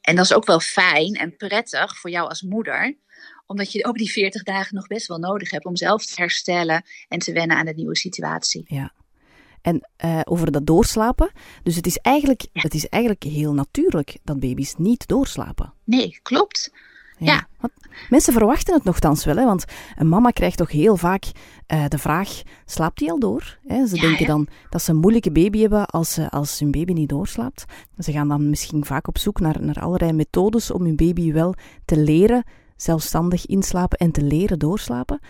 En 0.00 0.16
dat 0.16 0.24
is 0.24 0.34
ook 0.34 0.46
wel 0.46 0.60
fijn 0.60 1.14
en 1.14 1.36
prettig 1.36 1.98
voor 1.98 2.10
jou 2.10 2.28
als 2.28 2.42
moeder 2.42 2.96
omdat 3.46 3.72
je 3.72 3.84
ook 3.84 3.96
die 3.96 4.10
40 4.10 4.42
dagen 4.42 4.74
nog 4.74 4.86
best 4.86 5.06
wel 5.06 5.18
nodig 5.18 5.50
hebt 5.50 5.64
om 5.64 5.76
zelf 5.76 6.06
te 6.06 6.20
herstellen 6.20 6.84
en 7.08 7.18
te 7.18 7.32
wennen 7.32 7.56
aan 7.56 7.66
de 7.66 7.74
nieuwe 7.74 7.96
situatie. 7.96 8.64
Ja. 8.66 8.92
En 9.66 9.88
uh, 10.04 10.20
over 10.24 10.52
dat 10.52 10.66
doorslapen. 10.66 11.30
Dus 11.62 11.76
het 11.76 11.86
is, 11.86 11.96
eigenlijk, 11.96 12.46
ja. 12.52 12.60
het 12.60 12.74
is 12.74 12.88
eigenlijk 12.88 13.22
heel 13.22 13.54
natuurlijk 13.54 14.18
dat 14.24 14.40
baby's 14.40 14.74
niet 14.78 15.08
doorslapen. 15.08 15.72
Nee, 15.84 16.18
klopt. 16.22 16.72
Ja. 17.18 17.46
ja. 17.60 17.68
Mensen 18.08 18.32
verwachten 18.32 18.74
het 18.74 18.84
nogthans 18.84 19.24
wel, 19.24 19.36
hè, 19.36 19.44
want 19.44 19.64
een 19.96 20.08
mama 20.08 20.30
krijgt 20.30 20.56
toch 20.56 20.70
heel 20.70 20.96
vaak 20.96 21.24
uh, 21.24 21.84
de 21.88 21.98
vraag: 21.98 22.42
slaapt 22.64 23.00
hij 23.00 23.10
al 23.10 23.18
door? 23.18 23.58
Hè? 23.66 23.86
Ze 23.86 23.94
ja, 23.94 24.00
denken 24.00 24.26
dan 24.26 24.48
dat 24.70 24.82
ze 24.82 24.90
een 24.90 24.96
moeilijke 24.96 25.32
baby 25.32 25.60
hebben 25.60 25.86
als, 25.86 26.18
uh, 26.18 26.28
als 26.28 26.58
hun 26.58 26.70
baby 26.70 26.92
niet 26.92 27.08
doorslaapt. 27.08 27.64
Ze 27.98 28.12
gaan 28.12 28.28
dan 28.28 28.50
misschien 28.50 28.84
vaak 28.84 29.08
op 29.08 29.18
zoek 29.18 29.40
naar, 29.40 29.62
naar 29.62 29.80
allerlei 29.80 30.12
methodes 30.12 30.70
om 30.70 30.84
hun 30.84 30.96
baby 30.96 31.32
wel 31.32 31.54
te 31.84 31.96
leren 31.96 32.44
zelfstandig 32.76 33.46
inslapen 33.46 33.98
en 33.98 34.10
te 34.10 34.22
leren 34.22 34.58
doorslapen. 34.58 35.20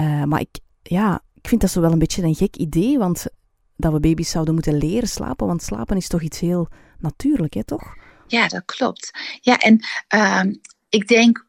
Uh, 0.00 0.24
maar 0.24 0.40
ik, 0.40 0.58
ja, 0.82 1.22
ik 1.34 1.48
vind 1.48 1.60
dat 1.60 1.70
zo 1.70 1.80
wel 1.80 1.92
een 1.92 1.98
beetje 1.98 2.22
een 2.22 2.34
gek 2.34 2.56
idee, 2.56 2.98
want 2.98 3.26
dat 3.76 3.92
we 3.92 4.00
baby's 4.00 4.30
zouden 4.30 4.54
moeten 4.54 4.78
leren 4.78 5.08
slapen, 5.08 5.46
want 5.46 5.62
slapen 5.62 5.96
is 5.96 6.08
toch 6.08 6.22
iets 6.22 6.40
heel 6.40 6.68
natuurlijk, 6.98 7.54
hè, 7.54 7.64
toch? 7.64 7.96
Ja, 8.26 8.48
dat 8.48 8.64
klopt. 8.64 9.10
Ja, 9.40 9.58
en 9.58 9.84
uh, 10.14 10.54
ik 10.88 11.08
denk, 11.08 11.46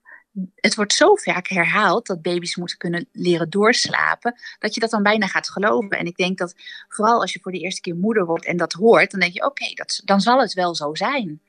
het 0.56 0.76
wordt 0.76 0.94
zo 0.94 1.16
vaak 1.16 1.48
herhaald 1.48 2.08
dat 2.08 2.22
baby's 2.22 2.56
moeten 2.56 2.78
kunnen 2.78 3.08
leren 3.12 3.50
doorslapen, 3.50 4.36
dat 4.60 4.74
je 4.74 4.80
dat 4.80 4.90
dan 4.90 5.04
bijna 5.04 5.28
gaat 5.28 5.50
geloven. 5.50 5.90
En 5.90 6.06
ik 6.06 6.16
denk 6.16 6.38
dat 6.38 6.56
vooral 6.88 7.22
als 7.22 7.34
je 7.34 7.40
voor 7.42 7.52
de 7.52 7.60
eerste 7.60 7.82
keer 7.82 7.96
moeder 7.96 8.26
wordt 8.26 8.46
en 8.46 8.58
dat 8.58 8.74
hoort, 8.74 9.12
dan 9.12 9.20
denk 9.20 9.34
je, 9.34 9.46
oké, 9.46 9.64
okay, 9.64 9.86
dan 10.04 10.22
zal 10.22 10.42
het 10.42 10.54
wel 10.54 10.76
zo 10.76 10.96
zijn. 10.96 11.42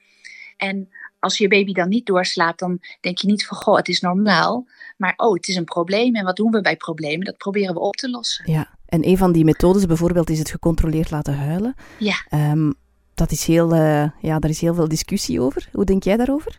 En 0.56 0.88
als 1.18 1.38
je 1.38 1.48
baby 1.48 1.72
dan 1.72 1.88
niet 1.88 2.06
doorslaapt, 2.06 2.58
dan 2.58 2.80
denk 3.00 3.18
je 3.18 3.26
niet 3.26 3.46
van 3.46 3.56
goh, 3.56 3.76
het 3.76 3.88
is 3.88 4.00
normaal. 4.00 4.66
Maar 4.96 5.14
oh, 5.16 5.34
het 5.34 5.48
is 5.48 5.56
een 5.56 5.64
probleem. 5.64 6.16
En 6.16 6.24
wat 6.24 6.36
doen 6.36 6.50
we 6.50 6.60
bij 6.60 6.76
problemen? 6.76 7.26
Dat 7.26 7.36
proberen 7.36 7.74
we 7.74 7.80
op 7.80 7.94
te 7.94 8.10
lossen. 8.10 8.52
Ja, 8.52 8.75
en 8.86 9.06
een 9.06 9.18
van 9.18 9.32
die 9.32 9.44
methodes 9.44 9.86
bijvoorbeeld 9.86 10.30
is 10.30 10.38
het 10.38 10.50
gecontroleerd 10.50 11.10
laten 11.10 11.36
huilen. 11.36 11.74
Ja. 11.98 12.26
Um, 12.30 12.74
dat 13.14 13.30
is 13.30 13.46
heel, 13.46 13.74
uh, 13.74 14.08
ja, 14.20 14.38
daar 14.38 14.50
is 14.50 14.60
heel 14.60 14.74
veel 14.74 14.88
discussie 14.88 15.40
over. 15.40 15.68
Hoe 15.72 15.84
denk 15.84 16.04
jij 16.04 16.16
daarover? 16.16 16.58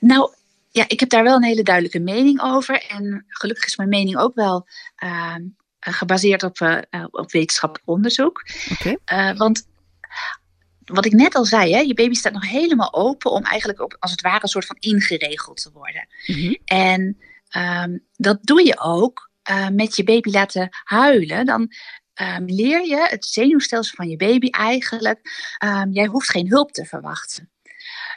Nou, 0.00 0.32
ja, 0.70 0.84
ik 0.88 1.00
heb 1.00 1.08
daar 1.08 1.22
wel 1.22 1.36
een 1.36 1.44
hele 1.44 1.62
duidelijke 1.62 2.00
mening 2.00 2.40
over. 2.42 2.84
En 2.88 3.24
gelukkig 3.28 3.66
is 3.66 3.76
mijn 3.76 3.88
mening 3.88 4.16
ook 4.16 4.34
wel 4.34 4.66
uh, 5.04 5.34
gebaseerd 5.80 6.42
op, 6.42 6.84
op 7.10 7.32
wetenschappelijk 7.32 7.88
onderzoek. 7.88 8.46
want 9.36 9.66
wat 10.84 11.04
ik 11.04 11.12
net 11.12 11.34
al 11.34 11.44
zei, 11.44 11.72
hè, 11.72 11.78
je 11.78 11.94
baby 11.94 12.14
staat 12.14 12.32
nog 12.32 12.48
helemaal 12.48 12.94
open 12.94 13.30
om 13.30 13.42
eigenlijk 13.42 13.80
op, 13.80 13.96
als 13.98 14.10
het 14.10 14.20
ware 14.20 14.42
een 14.42 14.48
soort 14.48 14.66
van 14.66 14.76
ingeregeld 14.78 15.62
te 15.62 15.70
worden. 15.72 16.08
Mhm. 16.26 16.54
En 16.64 17.18
um, 17.56 18.04
dat 18.16 18.38
doe 18.42 18.66
je 18.66 18.80
ook 18.80 19.25
uh, 19.50 19.68
met 19.68 19.96
je 19.96 20.04
baby 20.04 20.30
laten 20.30 20.68
huilen. 20.84 21.46
Dan 21.46 21.72
um, 22.20 22.44
leer 22.44 22.86
je 22.86 23.06
het 23.08 23.24
zenuwstelsel 23.24 23.96
van 23.96 24.08
je 24.08 24.16
baby 24.16 24.48
eigenlijk, 24.48 25.20
um, 25.64 25.92
jij 25.92 26.06
hoeft 26.06 26.30
geen 26.30 26.48
hulp 26.48 26.72
te 26.72 26.84
verwachten. 26.84 27.50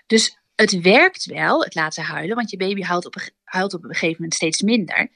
Dus 0.07 0.37
het 0.55 0.81
werkt 0.81 1.25
wel, 1.25 1.63
het 1.63 1.75
laten 1.75 2.03
huilen, 2.03 2.35
want 2.35 2.49
je 2.49 2.57
baby 2.57 2.81
huilt 2.81 3.05
op, 3.05 3.15
huilt 3.43 3.73
op 3.73 3.83
een 3.83 3.89
gegeven 3.89 4.15
moment 4.15 4.33
steeds 4.33 4.61
minder. 4.61 5.09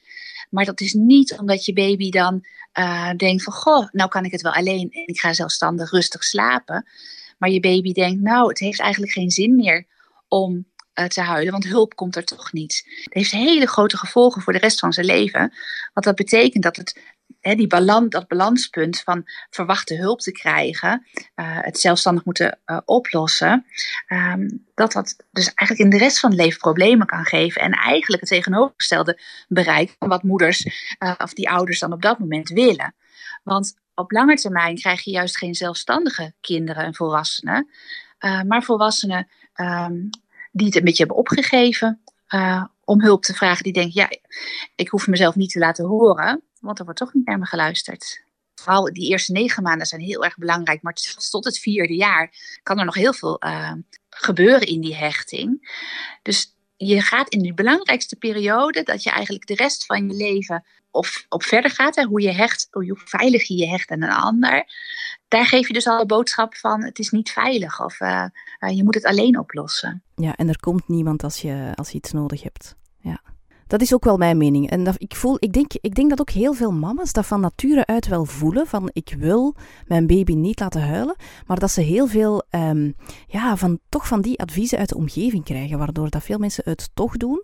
Maar 0.50 0.64
dat 0.64 0.80
is 0.80 0.92
niet 0.92 1.38
omdat 1.38 1.64
je 1.64 1.72
baby 1.72 2.10
dan 2.10 2.46
uh, 2.78 3.10
denkt 3.16 3.42
van, 3.42 3.52
goh, 3.52 3.88
nou 3.90 4.08
kan 4.08 4.24
ik 4.24 4.32
het 4.32 4.42
wel 4.42 4.52
alleen 4.52 4.90
en 4.90 5.06
ik 5.06 5.20
ga 5.20 5.32
zelfstandig 5.32 5.90
rustig 5.90 6.24
slapen. 6.24 6.88
Maar 7.38 7.50
je 7.50 7.60
baby 7.60 7.92
denkt, 7.92 8.22
nou, 8.22 8.48
het 8.48 8.58
heeft 8.58 8.80
eigenlijk 8.80 9.12
geen 9.12 9.30
zin 9.30 9.56
meer 9.56 9.86
om 10.28 10.66
te 11.08 11.20
huilen, 11.20 11.52
want 11.52 11.64
hulp 11.64 11.94
komt 11.94 12.16
er 12.16 12.24
toch 12.24 12.52
niet. 12.52 12.82
Het 13.04 13.14
heeft 13.14 13.30
hele 13.30 13.66
grote 13.66 13.96
gevolgen 13.96 14.42
voor 14.42 14.52
de 14.52 14.58
rest 14.58 14.78
van 14.78 14.92
zijn 14.92 15.06
leven. 15.06 15.52
Want 15.92 16.06
dat 16.06 16.14
betekent 16.14 16.62
dat 16.62 16.76
het, 16.76 17.00
die 17.40 17.66
balans, 17.66 18.08
dat 18.08 18.28
balanspunt 18.28 19.00
van 19.00 19.22
verwachte 19.50 19.94
hulp 19.96 20.20
te 20.20 20.32
krijgen, 20.32 21.06
uh, 21.12 21.58
het 21.60 21.78
zelfstandig 21.78 22.24
moeten 22.24 22.58
uh, 22.66 22.78
oplossen, 22.84 23.66
um, 24.08 24.66
dat 24.74 24.92
dat 24.92 25.16
dus 25.30 25.54
eigenlijk 25.54 25.90
in 25.90 25.98
de 25.98 26.04
rest 26.04 26.20
van 26.20 26.30
het 26.30 26.40
leven 26.40 26.58
problemen 26.58 27.06
kan 27.06 27.24
geven. 27.24 27.60
En 27.60 27.72
eigenlijk 27.72 28.20
het 28.20 28.30
tegenovergestelde 28.30 29.20
bereikt 29.48 29.96
van 29.98 30.08
wat 30.08 30.22
moeders 30.22 30.66
of 31.18 31.32
die 31.32 31.50
ouders 31.50 31.78
dan 31.78 31.92
op 31.92 32.02
dat 32.02 32.18
moment 32.18 32.48
willen. 32.48 32.94
Want 33.42 33.74
op 33.94 34.10
lange 34.10 34.34
termijn 34.34 34.76
krijg 34.76 35.02
je 35.02 35.10
juist 35.10 35.36
geen 35.36 35.54
zelfstandige 35.54 36.34
kinderen 36.40 36.84
en 36.84 36.94
volwassenen, 36.94 37.70
maar 38.46 38.62
volwassenen 38.62 39.28
um, 39.54 40.10
die 40.54 40.66
het 40.66 40.76
een 40.76 40.84
beetje 40.84 41.04
hebben 41.04 41.16
opgegeven 41.16 42.00
uh, 42.28 42.64
om 42.84 43.02
hulp 43.02 43.22
te 43.22 43.34
vragen, 43.34 43.62
die 43.62 43.72
denken, 43.72 44.00
ja, 44.00 44.10
ik 44.74 44.88
hoef 44.88 45.06
mezelf 45.06 45.34
niet 45.34 45.50
te 45.50 45.58
laten 45.58 45.84
horen, 45.84 46.42
want 46.60 46.78
er 46.78 46.84
wordt 46.84 47.00
toch 47.00 47.14
niet 47.14 47.26
naar 47.26 47.38
me 47.38 47.46
geluisterd. 47.46 48.22
Vooral 48.54 48.92
die 48.92 49.10
eerste 49.10 49.32
negen 49.32 49.62
maanden 49.62 49.86
zijn 49.86 50.00
heel 50.00 50.24
erg 50.24 50.36
belangrijk, 50.36 50.82
maar 50.82 50.96
tot 51.30 51.44
het 51.44 51.58
vierde 51.58 51.94
jaar 51.94 52.34
kan 52.62 52.78
er 52.78 52.84
nog 52.84 52.94
heel 52.94 53.12
veel 53.12 53.44
uh, 53.44 53.72
gebeuren 54.10 54.66
in 54.66 54.80
die 54.80 54.94
hechting. 54.94 55.76
Dus 56.22 56.53
je 56.86 57.00
gaat 57.00 57.28
in 57.28 57.42
die 57.42 57.54
belangrijkste 57.54 58.16
periode, 58.16 58.82
dat 58.82 59.02
je 59.02 59.10
eigenlijk 59.10 59.46
de 59.46 59.54
rest 59.54 59.86
van 59.86 60.08
je 60.08 60.14
leven 60.14 60.64
of 60.90 61.26
op 61.28 61.42
verder 61.42 61.70
gaat, 61.70 61.94
hè, 61.94 62.04
hoe 62.04 62.20
je 62.20 62.32
hecht, 62.32 62.68
hoe 62.70 63.00
veilig 63.04 63.42
je 63.42 63.56
je 63.56 63.68
hecht 63.68 63.90
aan 63.90 64.02
een 64.02 64.10
ander. 64.10 64.64
Daar 65.28 65.46
geef 65.46 65.66
je 65.66 65.72
dus 65.72 65.86
al 65.86 65.98
de 65.98 66.06
boodschap 66.06 66.54
van 66.56 66.82
het 66.82 66.98
is 66.98 67.10
niet 67.10 67.30
veilig 67.30 67.84
of 67.84 68.00
uh, 68.00 68.24
uh, 68.60 68.76
je 68.76 68.84
moet 68.84 68.94
het 68.94 69.04
alleen 69.04 69.38
oplossen. 69.38 70.02
Ja, 70.14 70.36
en 70.36 70.48
er 70.48 70.60
komt 70.60 70.88
niemand 70.88 71.22
als 71.22 71.40
je, 71.40 71.72
als 71.74 71.90
je 71.90 71.96
iets 71.96 72.12
nodig 72.12 72.42
hebt. 72.42 72.76
Ja. 72.98 73.20
Dat 73.66 73.80
is 73.80 73.94
ook 73.94 74.04
wel 74.04 74.16
mijn 74.16 74.36
mening. 74.36 74.70
En 74.70 74.84
dat, 74.84 74.94
ik, 74.98 75.16
voel, 75.16 75.36
ik, 75.38 75.52
denk, 75.52 75.72
ik 75.80 75.94
denk 75.94 76.10
dat 76.10 76.20
ook 76.20 76.30
heel 76.30 76.52
veel 76.52 76.72
mama's 76.72 77.12
dat 77.12 77.26
van 77.26 77.40
nature 77.40 77.86
uit 77.86 78.08
wel 78.08 78.24
voelen. 78.24 78.66
Van 78.66 78.90
ik 78.92 79.14
wil 79.18 79.54
mijn 79.86 80.06
baby 80.06 80.34
niet 80.34 80.60
laten 80.60 80.82
huilen. 80.82 81.16
Maar 81.46 81.58
dat 81.58 81.70
ze 81.70 81.80
heel 81.80 82.06
veel 82.06 82.44
um, 82.50 82.94
ja, 83.26 83.56
van, 83.56 83.78
toch 83.88 84.06
van 84.06 84.20
die 84.20 84.40
adviezen 84.40 84.78
uit 84.78 84.88
de 84.88 84.96
omgeving 84.96 85.44
krijgen. 85.44 85.78
Waardoor 85.78 86.10
dat 86.10 86.22
veel 86.22 86.38
mensen 86.38 86.62
het 86.66 86.90
toch 86.94 87.16
doen. 87.16 87.42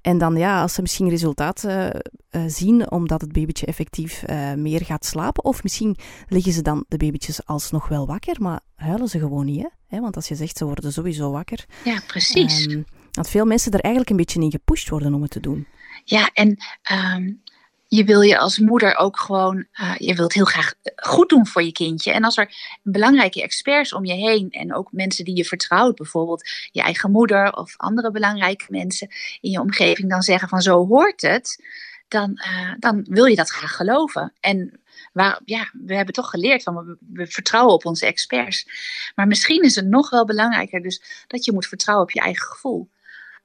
En 0.00 0.18
dan 0.18 0.36
ja, 0.36 0.62
als 0.62 0.74
ze 0.74 0.80
misschien 0.80 1.08
resultaten 1.08 2.02
uh, 2.30 2.42
zien 2.46 2.90
omdat 2.90 3.20
het 3.20 3.32
babytje 3.32 3.66
effectief 3.66 4.24
uh, 4.30 4.54
meer 4.54 4.84
gaat 4.84 5.04
slapen. 5.04 5.44
Of 5.44 5.62
misschien 5.62 5.96
liggen 6.28 6.52
ze 6.52 6.62
dan 6.62 6.84
de 6.88 6.96
babytjes 6.96 7.46
alsnog 7.46 7.88
wel 7.88 8.06
wakker, 8.06 8.36
maar 8.40 8.60
huilen 8.74 9.08
ze 9.08 9.18
gewoon 9.18 9.44
niet. 9.44 9.68
Hè? 9.86 10.00
Want 10.00 10.16
als 10.16 10.28
je 10.28 10.34
zegt 10.34 10.56
ze 10.56 10.64
worden 10.64 10.92
sowieso 10.92 11.30
wakker. 11.30 11.64
Ja, 11.84 12.00
precies. 12.06 12.66
Um, 12.66 12.84
dat 13.12 13.30
veel 13.30 13.44
mensen 13.44 13.72
er 13.72 13.80
eigenlijk 13.80 14.10
een 14.10 14.16
beetje 14.16 14.40
in 14.40 14.50
gepusht 14.50 14.88
worden 14.88 15.14
om 15.14 15.22
het 15.22 15.30
te 15.30 15.40
doen. 15.40 15.66
Ja, 16.04 16.30
en 16.32 16.56
um, 16.92 17.42
je 17.88 18.04
wil 18.04 18.20
je 18.20 18.38
als 18.38 18.58
moeder 18.58 18.96
ook 18.96 19.18
gewoon, 19.18 19.66
uh, 19.80 19.94
je 19.98 20.14
wilt 20.14 20.32
heel 20.32 20.44
graag 20.44 20.74
goed 20.96 21.28
doen 21.28 21.46
voor 21.46 21.62
je 21.62 21.72
kindje. 21.72 22.12
En 22.12 22.24
als 22.24 22.36
er 22.36 22.54
belangrijke 22.82 23.42
experts 23.42 23.92
om 23.92 24.04
je 24.04 24.12
heen 24.12 24.50
en 24.50 24.74
ook 24.74 24.92
mensen 24.92 25.24
die 25.24 25.36
je 25.36 25.44
vertrouwt, 25.44 25.96
bijvoorbeeld 25.96 26.48
je 26.70 26.82
eigen 26.82 27.10
moeder 27.10 27.52
of 27.52 27.74
andere 27.76 28.10
belangrijke 28.10 28.64
mensen 28.68 29.08
in 29.40 29.50
je 29.50 29.60
omgeving, 29.60 30.10
dan 30.10 30.22
zeggen 30.22 30.48
van 30.48 30.60
zo 30.60 30.86
hoort 30.86 31.20
het, 31.20 31.64
dan, 32.08 32.42
uh, 32.46 32.72
dan 32.78 33.04
wil 33.08 33.24
je 33.24 33.36
dat 33.36 33.50
graag 33.50 33.76
geloven. 33.76 34.32
En 34.40 34.80
waar, 35.12 35.40
ja, 35.44 35.70
we 35.72 35.94
hebben 35.94 36.14
toch 36.14 36.30
geleerd 36.30 36.62
van 36.62 36.98
we, 37.12 37.26
vertrouwen 37.26 37.74
op 37.74 37.86
onze 37.86 38.06
experts. 38.06 38.66
Maar 39.14 39.26
misschien 39.26 39.62
is 39.62 39.74
het 39.74 39.86
nog 39.86 40.10
wel 40.10 40.24
belangrijker 40.24 40.82
dus 40.82 41.24
dat 41.26 41.44
je 41.44 41.52
moet 41.52 41.66
vertrouwen 41.66 42.06
op 42.06 42.12
je 42.12 42.20
eigen 42.20 42.46
gevoel. 42.46 42.88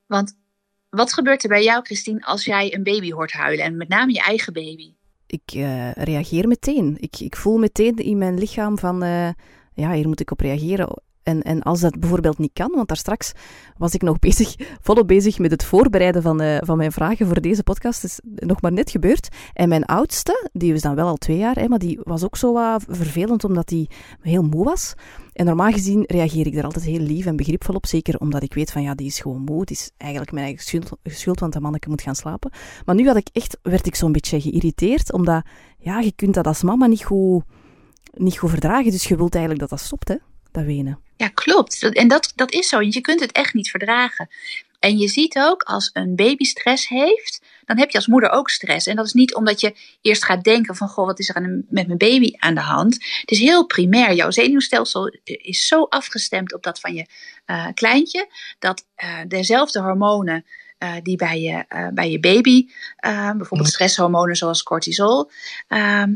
Want 0.08 0.38
wat 0.90 1.14
gebeurt 1.14 1.44
er 1.44 1.50
bij 1.50 1.64
jou, 1.64 1.84
Christine, 1.84 2.26
als 2.26 2.46
jij 2.46 2.74
een 2.74 2.84
baby 2.84 3.12
hoort 3.12 3.32
huilen 3.32 3.66
en 3.66 3.78
met 3.78 3.88
name 3.88 4.14
je 4.14 4.22
eigen 4.22 4.54
baby? 4.54 4.94
Ik 5.28 5.54
uh, 5.56 5.92
reageer 5.92 6.48
meteen. 6.48 6.98
Ik, 7.00 7.20
ik 7.20 7.36
voel 7.36 7.58
meteen 7.58 7.96
in 7.96 8.18
mijn 8.18 8.38
lichaam 8.38 8.78
van, 8.78 9.04
uh, 9.04 9.30
ja, 9.74 9.92
hier 9.92 10.08
moet 10.08 10.20
ik 10.20 10.32
op 10.32 10.40
reageren. 10.40 11.02
En, 11.28 11.42
en 11.42 11.62
als 11.62 11.80
dat 11.80 12.00
bijvoorbeeld 12.00 12.38
niet 12.38 12.54
kan, 12.54 12.72
want 12.72 12.88
daar 12.88 12.98
straks 12.98 13.32
was 13.78 13.94
ik 13.94 14.02
nog 14.02 14.20
bezig, 14.28 14.56
volop 14.82 15.08
bezig 15.08 15.40
met 15.40 15.52
het 15.52 15.64
voorbereiden 15.64 16.22
van, 16.22 16.42
uh, 16.42 16.58
van 16.60 16.78
mijn 16.78 16.92
vragen 16.92 17.26
voor 17.28 17.42
deze 17.42 17.64
podcast. 17.64 18.04
is 18.04 18.20
nog 18.36 18.62
maar 18.62 18.72
net 18.72 18.92
gebeurd. 18.92 19.28
En 19.54 19.70
mijn 19.70 19.86
oudste, 19.86 20.50
die 20.52 20.72
was 20.72 20.82
dan 20.82 20.96
wel 20.96 21.08
al 21.08 21.16
twee 21.16 21.38
jaar, 21.38 21.56
hè, 21.56 21.68
maar 21.68 21.80
die 21.80 22.00
was 22.04 22.24
ook 22.24 22.38
zo 22.38 22.54
wat 22.54 22.86
vervelend 22.88 23.44
omdat 23.44 23.70
hij 23.70 23.90
heel 24.22 24.44
moe 24.44 24.64
was. 24.64 24.94
En 25.34 25.46
normaal 25.46 25.72
gezien 25.72 26.04
reageer 26.06 26.46
ik 26.46 26.54
daar 26.54 26.64
altijd 26.64 26.86
heel 26.86 27.00
lief 27.00 27.26
en 27.26 27.36
begripvol 27.36 27.76
op. 27.76 27.86
Zeker 27.86 28.18
omdat 28.18 28.44
ik 28.44 28.54
weet 28.54 28.72
van 28.72 28.82
ja, 28.82 28.96
die 28.96 29.08
is 29.08 29.20
gewoon 29.20 29.42
moe. 29.42 29.60
Het 29.60 29.72
is 29.72 29.92
eigenlijk 29.98 30.32
mijn 30.32 30.46
eigen 30.46 30.64
schuld, 30.64 30.92
schuld 31.04 31.40
want 31.40 31.54
dat 31.54 31.62
manneke 31.62 31.90
moet 31.90 32.02
gaan 32.02 32.16
slapen. 32.16 32.52
Maar 32.86 32.96
nu 32.96 33.08
had 33.08 33.16
ik 33.16 33.30
echt, 33.32 33.58
werd 33.62 33.88
ik 33.88 33.96
zo'n 33.96 34.12
beetje 34.12 34.42
geïrriteerd. 34.42 35.14
Omdat 35.14 35.46
ja, 35.78 36.00
je 36.00 36.12
kunt 36.16 36.34
dat 36.34 36.48
als 36.48 36.64
mama 36.64 36.86
niet 36.86 37.04
goed, 37.04 37.44
niet 38.14 38.38
goed 38.38 38.50
verdragen. 38.50 38.92
Dus 38.92 39.08
je 39.08 39.16
wilt 39.16 39.36
eigenlijk 39.36 39.70
dat 39.70 39.80
dat 39.80 39.88
stopt, 39.88 40.08
hè, 40.08 40.16
Ja, 41.18 41.28
klopt. 41.28 41.84
En 41.84 42.08
dat, 42.08 42.32
dat 42.36 42.52
is 42.52 42.68
zo. 42.70 42.82
Je 42.82 43.02
kunt 43.02 43.20
het 43.20 43.32
echt 43.32 43.54
niet 43.54 43.70
verdragen. 43.70 44.30
En 44.80 44.98
je 44.98 45.08
ziet 45.08 45.38
ook, 45.38 45.64
als 45.64 45.90
een 45.94 46.16
baby 46.16 46.44
stress 46.44 46.88
heeft, 46.88 47.42
dan 47.68 47.78
heb 47.78 47.90
je 47.90 47.98
als 47.98 48.08
moeder 48.08 48.30
ook 48.30 48.50
stress. 48.50 48.88
En 48.88 48.96
dat 48.96 49.06
is 49.06 49.14
niet 49.14 49.36
omdat 49.36 49.62
je 49.62 49.76
eerst 50.02 50.26
gaat 50.26 50.44
denken 50.44 50.76
van, 50.76 50.88
goh, 50.88 51.06
wat 51.06 51.20
is 51.20 51.30
er 51.30 51.42
met 51.70 51.88
mijn 51.88 51.98
baby 51.98 52.32
aan 52.38 52.56
de 52.56 52.62
hand? 52.62 52.94
Het 52.94 53.32
is 53.32 53.40
heel 53.40 53.66
primair. 53.66 54.14
Jouw 54.14 54.32
zenuwstelsel 54.32 55.18
is 55.24 55.68
zo 55.68 55.84
afgestemd 55.84 56.54
op 56.54 56.64
dat 56.64 56.80
van 56.80 56.94
je 56.94 57.06
uh, 57.46 57.68
kleintje, 57.74 58.32
dat 58.60 58.86
uh, 59.04 59.20
dezelfde 59.28 59.82
hormonen 59.82 60.46
uh, 60.80 60.94
die 61.04 61.16
bij 61.16 61.42
je, 61.42 61.66
uh, 61.70 61.88
bij 61.94 62.12
je 62.12 62.20
baby, 62.20 62.68
uh, 63.06 63.32
bijvoorbeeld 63.32 63.70
stresshormonen 63.70 64.36
zoals 64.36 64.64
cortisol, 64.64 65.32
ehm, 65.68 66.16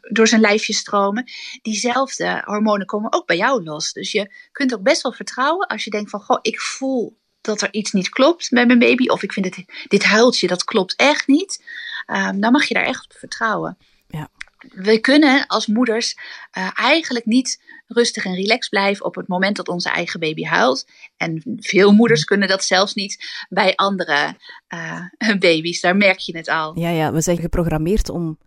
door 0.00 0.28
zijn 0.28 0.40
lijfje 0.40 0.72
stromen. 0.72 1.30
Diezelfde 1.62 2.42
hormonen 2.44 2.86
komen 2.86 3.12
ook 3.12 3.26
bij 3.26 3.36
jou 3.36 3.62
los. 3.62 3.92
Dus 3.92 4.12
je 4.12 4.32
kunt 4.52 4.74
ook 4.74 4.82
best 4.82 5.02
wel 5.02 5.12
vertrouwen 5.12 5.66
als 5.66 5.84
je 5.84 5.90
denkt 5.90 6.10
van, 6.10 6.20
goh, 6.20 6.38
ik 6.42 6.60
voel 6.60 7.16
dat 7.40 7.62
er 7.62 7.72
iets 7.72 7.92
niet 7.92 8.08
klopt 8.08 8.50
met 8.50 8.66
mijn 8.66 8.78
baby. 8.78 9.08
Of 9.08 9.22
ik 9.22 9.32
vind 9.32 9.46
het, 9.46 9.64
dit 9.88 10.04
huiltje, 10.04 10.46
dat 10.46 10.64
klopt 10.64 10.96
echt 10.96 11.26
niet. 11.26 11.64
Um, 12.06 12.40
dan 12.40 12.52
mag 12.52 12.64
je 12.64 12.74
daar 12.74 12.84
echt 12.84 13.04
op 13.04 13.12
vertrouwen. 13.12 13.76
Ja. 14.06 14.28
We 14.58 14.98
kunnen 14.98 15.46
als 15.46 15.66
moeders 15.66 16.16
uh, 16.58 16.70
eigenlijk 16.74 17.24
niet 17.24 17.62
rustig 17.86 18.24
en 18.24 18.34
relaxed 18.34 18.70
blijven 18.70 19.04
op 19.04 19.14
het 19.14 19.28
moment 19.28 19.56
dat 19.56 19.68
onze 19.68 19.90
eigen 19.90 20.20
baby 20.20 20.42
huilt. 20.42 20.86
En 21.16 21.42
veel 21.56 21.92
moeders 21.92 22.24
kunnen 22.24 22.48
dat 22.48 22.64
zelfs 22.64 22.94
niet 22.94 23.44
bij 23.48 23.74
andere 23.74 24.36
uh, 24.74 25.02
baby's. 25.38 25.80
Daar 25.80 25.96
merk 25.96 26.18
je 26.18 26.36
het 26.36 26.48
al. 26.48 26.78
Ja, 26.78 26.90
ja, 26.90 27.12
we 27.12 27.20
zijn 27.20 27.38
geprogrammeerd 27.38 28.08
om 28.08 28.38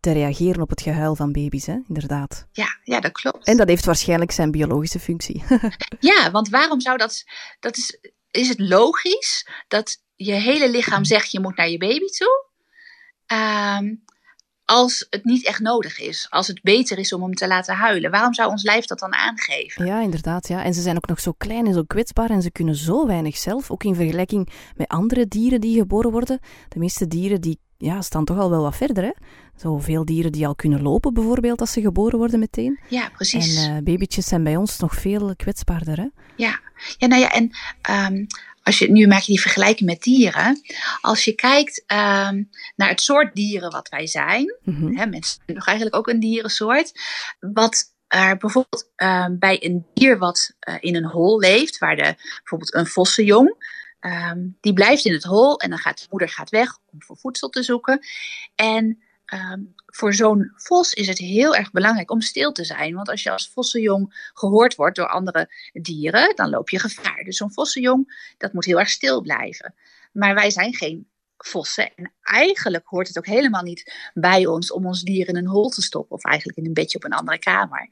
te 0.00 0.12
reageren 0.12 0.62
op 0.62 0.70
het 0.70 0.82
gehuil 0.82 1.14
van 1.14 1.32
baby's, 1.32 1.66
hè? 1.66 1.78
inderdaad. 1.88 2.46
Ja, 2.52 2.78
ja, 2.84 3.00
dat 3.00 3.12
klopt. 3.12 3.46
En 3.46 3.56
dat 3.56 3.68
heeft 3.68 3.84
waarschijnlijk 3.84 4.30
zijn 4.30 4.50
biologische 4.50 4.98
functie. 4.98 5.42
ja, 6.00 6.30
want 6.30 6.48
waarom 6.48 6.80
zou 6.80 6.96
dat. 6.96 7.24
Dat 7.60 7.76
is 7.76 7.98
is 8.36 8.48
het 8.48 8.58
logisch 8.58 9.48
dat 9.68 10.02
je 10.14 10.32
hele 10.32 10.70
lichaam 10.70 11.04
zegt 11.04 11.30
je 11.30 11.40
moet 11.40 11.56
naar 11.56 11.68
je 11.68 11.78
baby 11.78 12.06
toe. 12.06 12.44
Um, 13.26 14.04
als 14.66 15.06
het 15.10 15.24
niet 15.24 15.46
echt 15.46 15.60
nodig 15.60 15.98
is. 15.98 16.26
Als 16.30 16.46
het 16.46 16.62
beter 16.62 16.98
is 16.98 17.12
om 17.12 17.22
hem 17.22 17.34
te 17.34 17.46
laten 17.46 17.74
huilen. 17.74 18.10
Waarom 18.10 18.34
zou 18.34 18.50
ons 18.50 18.62
lijf 18.62 18.84
dat 18.84 18.98
dan 18.98 19.14
aangeven? 19.14 19.86
Ja, 19.86 20.00
inderdaad. 20.00 20.48
Ja. 20.48 20.64
En 20.64 20.74
ze 20.74 20.80
zijn 20.80 20.96
ook 20.96 21.06
nog 21.06 21.20
zo 21.20 21.32
klein 21.32 21.66
en 21.66 21.74
zo 21.74 21.82
kwetsbaar. 21.82 22.30
En 22.30 22.42
ze 22.42 22.50
kunnen 22.50 22.74
zo 22.74 23.06
weinig 23.06 23.36
zelf. 23.36 23.70
Ook 23.70 23.84
in 23.84 23.94
vergelijking 23.94 24.48
met 24.76 24.88
andere 24.88 25.26
dieren 25.26 25.60
die 25.60 25.78
geboren 25.78 26.10
worden. 26.10 26.40
De 26.68 26.78
meeste 26.78 27.06
dieren 27.06 27.40
die 27.40 27.58
ja, 27.78 28.02
staan 28.02 28.24
toch 28.24 28.38
al 28.38 28.50
wel 28.50 28.62
wat 28.62 28.76
verder. 28.76 29.04
Hè? 29.04 29.12
Zoveel 29.56 30.04
dieren 30.04 30.32
die 30.32 30.46
al 30.46 30.54
kunnen 30.54 30.82
lopen, 30.82 31.14
bijvoorbeeld, 31.14 31.60
als 31.60 31.72
ze 31.72 31.80
geboren 31.80 32.18
worden 32.18 32.38
meteen. 32.38 32.78
Ja, 32.88 33.08
precies. 33.08 33.56
En 33.56 33.76
uh, 33.76 33.82
babytjes 33.82 34.26
zijn 34.26 34.44
bij 34.44 34.56
ons 34.56 34.78
nog 34.78 34.94
veel 34.94 35.36
kwetsbaarder. 35.36 35.96
Hè? 35.96 36.06
Ja. 36.36 36.60
ja, 36.98 37.06
nou 37.06 37.20
ja, 37.20 37.32
en 37.32 37.50
um, 38.12 38.26
als 38.62 38.78
je, 38.78 38.90
nu 38.90 39.06
maak 39.06 39.20
je 39.20 39.32
die 39.32 39.40
vergelijking 39.40 39.88
met 39.88 40.02
dieren. 40.02 40.60
Als 41.00 41.24
je 41.24 41.32
kijkt 41.32 41.84
um, 41.86 42.50
naar 42.76 42.88
het 42.88 43.00
soort 43.00 43.34
dieren 43.34 43.70
wat 43.70 43.88
wij 43.88 44.06
zijn, 44.06 44.56
mm 44.62 44.76
-hmm. 44.76 44.96
hè, 44.96 45.06
mensen 45.06 45.40
zijn 45.44 45.56
nog 45.56 45.66
eigenlijk 45.66 45.96
ook 45.96 46.08
een 46.08 46.20
dierensoort, 46.20 46.92
wat 47.40 47.94
er 48.08 48.36
bijvoorbeeld 48.36 48.90
uh, 48.96 49.26
bij 49.38 49.64
een 49.64 49.86
dier 49.94 50.18
wat 50.18 50.54
uh, 50.68 50.74
in 50.80 50.96
een 50.96 51.04
hol 51.06 51.38
leeft, 51.38 51.78
waar 51.78 51.96
de, 51.96 52.14
bijvoorbeeld 52.36 52.74
een 52.74 52.86
vossenjong, 52.86 53.54
um, 54.06 54.56
die 54.60 54.72
blijft 54.72 55.04
in 55.04 55.12
het 55.12 55.24
hol 55.24 55.58
en 55.58 55.70
dan 55.70 55.78
gaat 55.78 55.98
de 55.98 56.06
moeder 56.10 56.28
gaat 56.28 56.50
weg 56.50 56.78
om 56.92 57.02
voor 57.02 57.16
voedsel 57.16 57.48
te 57.48 57.62
zoeken. 57.62 58.06
En 58.54 59.02
um, 59.34 59.74
voor 59.86 60.14
zo'n 60.14 60.52
vos 60.56 60.92
is 60.92 61.06
het 61.06 61.18
heel 61.18 61.54
erg 61.54 61.70
belangrijk 61.70 62.10
om 62.10 62.20
stil 62.20 62.52
te 62.52 62.64
zijn. 62.64 62.94
Want 62.94 63.08
als 63.08 63.22
je 63.22 63.30
als 63.30 63.50
vossenjong 63.50 64.30
gehoord 64.34 64.74
wordt 64.74 64.96
door 64.96 65.08
andere 65.08 65.52
dieren, 65.72 66.36
dan 66.36 66.50
loop 66.50 66.68
je 66.68 66.78
gevaar. 66.78 67.22
Dus 67.24 67.36
zo'n 67.36 67.52
vossenjong, 67.52 68.32
dat 68.38 68.52
moet 68.52 68.64
heel 68.64 68.78
erg 68.78 68.90
stil 68.90 69.20
blijven. 69.20 69.74
Maar 70.12 70.34
wij 70.34 70.50
zijn 70.50 70.74
geen 70.74 71.08
vossen. 71.36 71.94
En 71.94 72.12
eigenlijk 72.22 72.86
hoort 72.86 73.08
het 73.08 73.18
ook 73.18 73.26
helemaal 73.26 73.62
niet 73.62 74.10
bij 74.14 74.46
ons 74.46 74.72
om 74.72 74.86
ons 74.86 75.02
dier 75.02 75.28
in 75.28 75.36
een 75.36 75.46
hol 75.46 75.68
te 75.68 75.82
stoppen. 75.82 76.16
Of 76.16 76.24
eigenlijk 76.24 76.58
in 76.58 76.66
een 76.66 76.72
bedje 76.72 76.98
op 76.98 77.04
een 77.04 77.12
andere 77.12 77.38
kamer. 77.38 77.88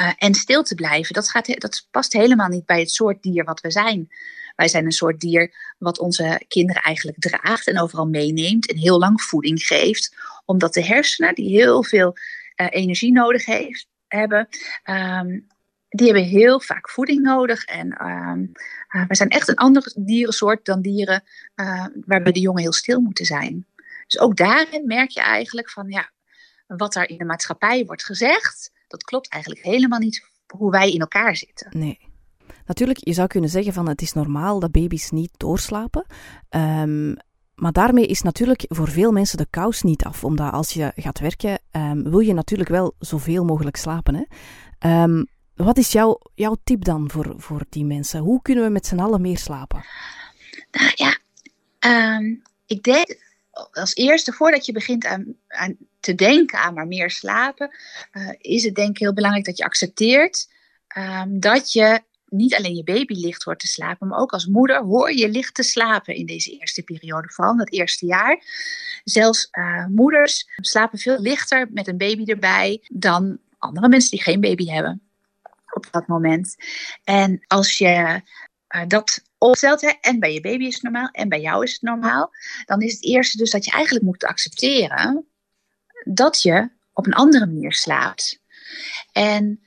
Uh, 0.00 0.12
en 0.16 0.34
stil 0.34 0.62
te 0.62 0.74
blijven, 0.74 1.14
dat, 1.14 1.30
gaat, 1.30 1.60
dat 1.60 1.88
past 1.90 2.12
helemaal 2.12 2.48
niet 2.48 2.66
bij 2.66 2.80
het 2.80 2.90
soort 2.90 3.22
dier 3.22 3.44
wat 3.44 3.60
we 3.60 3.70
zijn. 3.70 4.08
Wij 4.54 4.68
zijn 4.68 4.84
een 4.84 4.92
soort 4.92 5.20
dier 5.20 5.74
wat 5.78 5.98
onze 5.98 6.42
kinderen 6.48 6.82
eigenlijk 6.82 7.18
draagt 7.18 7.66
en 7.66 7.80
overal 7.80 8.06
meeneemt 8.06 8.70
en 8.70 8.76
heel 8.76 8.98
lang 8.98 9.22
voeding 9.22 9.62
geeft. 9.62 10.16
Omdat 10.44 10.74
de 10.74 10.84
hersenen, 10.84 11.34
die 11.34 11.48
heel 11.48 11.84
veel 11.84 12.16
uh, 12.56 12.66
energie 12.70 13.12
nodig 13.12 13.44
heeft, 13.44 13.86
hebben, 14.06 14.48
um, 14.84 15.46
die 15.88 16.06
hebben 16.06 16.24
heel 16.24 16.60
vaak 16.60 16.90
voeding 16.90 17.22
nodig. 17.22 17.64
En 17.64 18.06
um, 18.06 18.52
wij 18.88 19.16
zijn 19.16 19.28
echt 19.28 19.48
een 19.48 19.54
andere 19.54 19.92
dierensoort 19.96 20.64
dan 20.64 20.82
dieren 20.82 21.24
uh, 21.56 21.86
waarbij 22.06 22.32
de 22.32 22.40
jongen 22.40 22.62
heel 22.62 22.72
stil 22.72 23.00
moeten 23.00 23.24
zijn. 23.24 23.66
Dus 24.06 24.20
ook 24.20 24.36
daarin 24.36 24.86
merk 24.86 25.10
je 25.10 25.20
eigenlijk 25.20 25.70
van 25.70 25.88
ja, 25.88 26.10
wat 26.66 26.92
daar 26.92 27.08
in 27.08 27.18
de 27.18 27.24
maatschappij 27.24 27.84
wordt 27.84 28.04
gezegd, 28.04 28.72
dat 28.88 29.04
klopt 29.04 29.28
eigenlijk 29.28 29.64
helemaal 29.64 29.98
niet 29.98 30.24
hoe 30.46 30.70
wij 30.70 30.92
in 30.92 31.00
elkaar 31.00 31.36
zitten. 31.36 31.78
Nee. 31.78 32.13
Natuurlijk, 32.66 32.98
je 33.04 33.12
zou 33.12 33.28
kunnen 33.28 33.50
zeggen 33.50 33.72
van 33.72 33.88
het 33.88 34.02
is 34.02 34.12
normaal 34.12 34.60
dat 34.60 34.72
baby's 34.72 35.10
niet 35.10 35.30
doorslapen. 35.36 36.06
Um, 36.50 37.16
maar 37.54 37.72
daarmee 37.72 38.06
is 38.06 38.22
natuurlijk 38.22 38.64
voor 38.68 38.88
veel 38.88 39.12
mensen 39.12 39.38
de 39.38 39.46
kous 39.50 39.82
niet 39.82 40.04
af. 40.04 40.24
Omdat 40.24 40.52
als 40.52 40.72
je 40.72 40.92
gaat 40.96 41.18
werken, 41.18 41.58
um, 41.72 42.10
wil 42.10 42.18
je 42.18 42.34
natuurlijk 42.34 42.70
wel 42.70 42.94
zoveel 42.98 43.44
mogelijk 43.44 43.76
slapen. 43.76 44.14
Hè? 44.14 45.02
Um, 45.02 45.26
wat 45.54 45.78
is 45.78 45.92
jouw, 45.92 46.20
jouw 46.34 46.56
tip 46.64 46.84
dan 46.84 47.10
voor, 47.10 47.34
voor 47.36 47.64
die 47.68 47.84
mensen? 47.84 48.20
Hoe 48.20 48.42
kunnen 48.42 48.64
we 48.64 48.70
met 48.70 48.86
z'n 48.86 48.98
allen 48.98 49.20
meer 49.20 49.38
slapen? 49.38 49.84
Nou 50.70 50.92
ja, 50.94 51.18
ik 52.66 52.82
denk 52.82 53.18
als 53.72 53.94
eerste, 53.94 54.32
voordat 54.32 54.66
je 54.66 54.72
begint 54.72 55.06
aan, 55.06 55.34
aan 55.48 55.76
te 56.00 56.14
denken 56.14 56.58
aan 56.58 56.74
maar 56.74 56.86
meer 56.86 57.10
slapen, 57.10 57.76
uh, 58.12 58.30
is 58.38 58.64
het 58.64 58.74
denk 58.74 58.88
ik 58.88 58.98
heel 58.98 59.14
belangrijk 59.14 59.44
dat 59.44 59.56
je 59.56 59.64
accepteert 59.64 60.48
dat 61.28 61.72
je 61.72 62.02
niet 62.34 62.54
alleen 62.54 62.74
je 62.74 62.84
baby 62.84 63.14
licht 63.14 63.42
hoort 63.42 63.58
te 63.58 63.66
slapen, 63.66 64.08
maar 64.08 64.18
ook 64.18 64.32
als 64.32 64.46
moeder 64.46 64.82
hoor 64.82 65.12
je 65.12 65.28
licht 65.28 65.54
te 65.54 65.62
slapen 65.62 66.14
in 66.14 66.26
deze 66.26 66.50
eerste 66.50 66.82
periode, 66.82 67.28
vooral 67.28 67.56
dat 67.56 67.72
eerste 67.72 68.06
jaar. 68.06 68.42
Zelfs 69.04 69.48
uh, 69.52 69.86
moeders 69.86 70.48
slapen 70.56 70.98
veel 70.98 71.20
lichter 71.20 71.68
met 71.72 71.88
een 71.88 71.96
baby 71.96 72.24
erbij 72.24 72.82
dan 72.88 73.38
andere 73.58 73.88
mensen 73.88 74.10
die 74.10 74.22
geen 74.22 74.40
baby 74.40 74.66
hebben 74.66 75.02
op 75.74 75.86
dat 75.90 76.06
moment. 76.06 76.56
En 77.04 77.44
als 77.46 77.78
je 77.78 78.22
uh, 78.74 78.82
dat 78.86 79.22
opstelt, 79.38 79.80
hè, 79.80 79.92
en 80.00 80.18
bij 80.18 80.32
je 80.32 80.40
baby 80.40 80.64
is 80.64 80.74
het 80.74 80.82
normaal, 80.82 81.08
en 81.08 81.28
bij 81.28 81.40
jou 81.40 81.64
is 81.64 81.72
het 81.72 81.82
normaal, 81.82 82.30
dan 82.64 82.80
is 82.80 82.92
het 82.92 83.04
eerste 83.04 83.36
dus 83.36 83.50
dat 83.50 83.64
je 83.64 83.70
eigenlijk 83.70 84.04
moet 84.04 84.24
accepteren 84.24 85.26
dat 86.04 86.42
je 86.42 86.70
op 86.92 87.06
een 87.06 87.14
andere 87.14 87.46
manier 87.46 87.72
slaapt. 87.72 88.40
En 89.12 89.63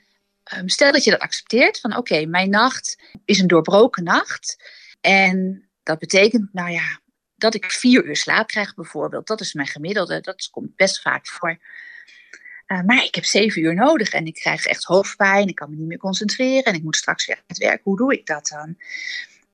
um, 0.56 0.70
stel 0.70 0.92
dat 0.92 1.04
je 1.04 1.12
dat 1.12 1.20
accepteert, 1.20 1.80
van 1.80 1.98
oké, 1.98 2.26
mijn 2.26 2.50
nacht 2.50 3.02
is 3.26 3.40
een 3.40 3.48
doorbroken 3.48 4.04
nacht. 4.04 4.58
En 5.02 5.70
dat 5.84 6.00
betekent, 6.00 6.54
nou 6.54 6.70
ja, 6.72 7.00
dat 7.36 7.56
ik 7.56 7.72
vier 7.72 8.06
uur 8.06 8.16
slaap 8.16 8.48
krijg 8.48 8.76
bijvoorbeeld. 8.76 9.28
Dat 9.28 9.42
is 9.42 9.54
mijn 9.54 9.68
gemiddelde, 9.68 10.22
dat 10.22 10.50
komt 10.52 10.76
best 10.76 11.02
vaak 11.02 11.28
voor. 11.28 11.58
Uh, 12.68 12.82
maar 12.82 13.04
ik 13.04 13.16
heb 13.16 13.26
zeven 13.26 13.62
uur 13.62 13.74
nodig 13.74 14.10
en 14.10 14.26
ik 14.26 14.34
krijg 14.34 14.66
echt 14.66 14.84
hoofdpijn. 14.84 15.48
Ik 15.48 15.56
kan 15.56 15.70
me 15.70 15.76
niet 15.76 15.88
meer 15.88 15.98
concentreren 15.98 16.64
en 16.64 16.74
ik 16.74 16.84
moet 16.84 16.96
straks 16.96 17.26
weer 17.26 17.36
aan 17.36 17.44
het 17.48 17.58
werk. 17.58 17.82
Hoe 17.84 17.98
doe 17.98 18.14
ik 18.14 18.26
dat 18.26 18.48
dan? 18.48 18.78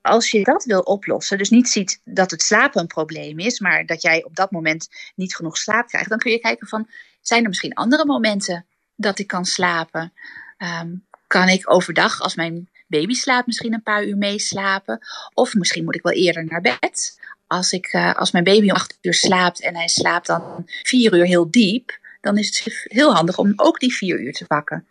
Als 0.00 0.30
je 0.30 0.42
dat 0.42 0.64
wil 0.64 0.80
oplossen, 0.80 1.38
dus 1.38 1.50
niet 1.50 1.68
ziet 1.68 2.00
dat 2.04 2.30
het 2.30 2.42
slapen 2.42 2.80
een 2.80 2.86
probleem 2.86 3.38
is, 3.38 3.60
maar 3.60 3.86
dat 3.86 4.02
jij 4.02 4.24
op 4.24 4.36
dat 4.36 4.50
moment 4.50 4.88
niet 5.14 5.36
genoeg 5.36 5.56
slaap 5.56 5.86
krijgt, 5.86 6.08
dan 6.08 6.18
kun 6.18 6.30
je 6.30 6.38
kijken 6.38 6.66
van, 6.66 6.90
zijn 7.20 7.42
er 7.42 7.48
misschien 7.48 7.74
andere 7.74 8.04
momenten 8.04 8.66
dat 8.96 9.18
ik 9.18 9.26
kan 9.26 9.44
slapen? 9.44 10.12
Um, 10.58 11.06
kan 11.26 11.48
ik 11.48 11.70
overdag, 11.70 12.20
als 12.20 12.34
mijn 12.34 12.70
baby 12.86 13.14
slaapt, 13.14 13.46
misschien 13.46 13.74
een 13.74 13.82
paar 13.82 14.04
uur 14.04 14.16
meeslapen? 14.16 14.98
Of 15.34 15.54
misschien 15.54 15.84
moet 15.84 15.94
ik 15.94 16.02
wel 16.02 16.12
eerder 16.12 16.44
naar 16.44 16.60
bed. 16.60 17.20
Als, 17.46 17.72
ik, 17.72 17.92
uh, 17.92 18.14
als 18.14 18.30
mijn 18.30 18.44
baby 18.44 18.70
om 18.70 18.76
acht 18.76 18.98
uur 19.00 19.14
slaapt 19.14 19.60
en 19.60 19.74
hij 19.74 19.88
slaapt 19.88 20.26
dan 20.26 20.62
vier 20.82 21.14
uur 21.14 21.24
heel 21.24 21.50
diep, 21.50 21.98
dan 22.20 22.38
is 22.38 22.46
het 22.46 22.84
heel 22.84 23.14
handig 23.14 23.38
om 23.38 23.52
ook 23.56 23.80
die 23.80 23.94
vier 23.94 24.20
uur 24.20 24.32
te 24.32 24.46
pakken. 24.46 24.86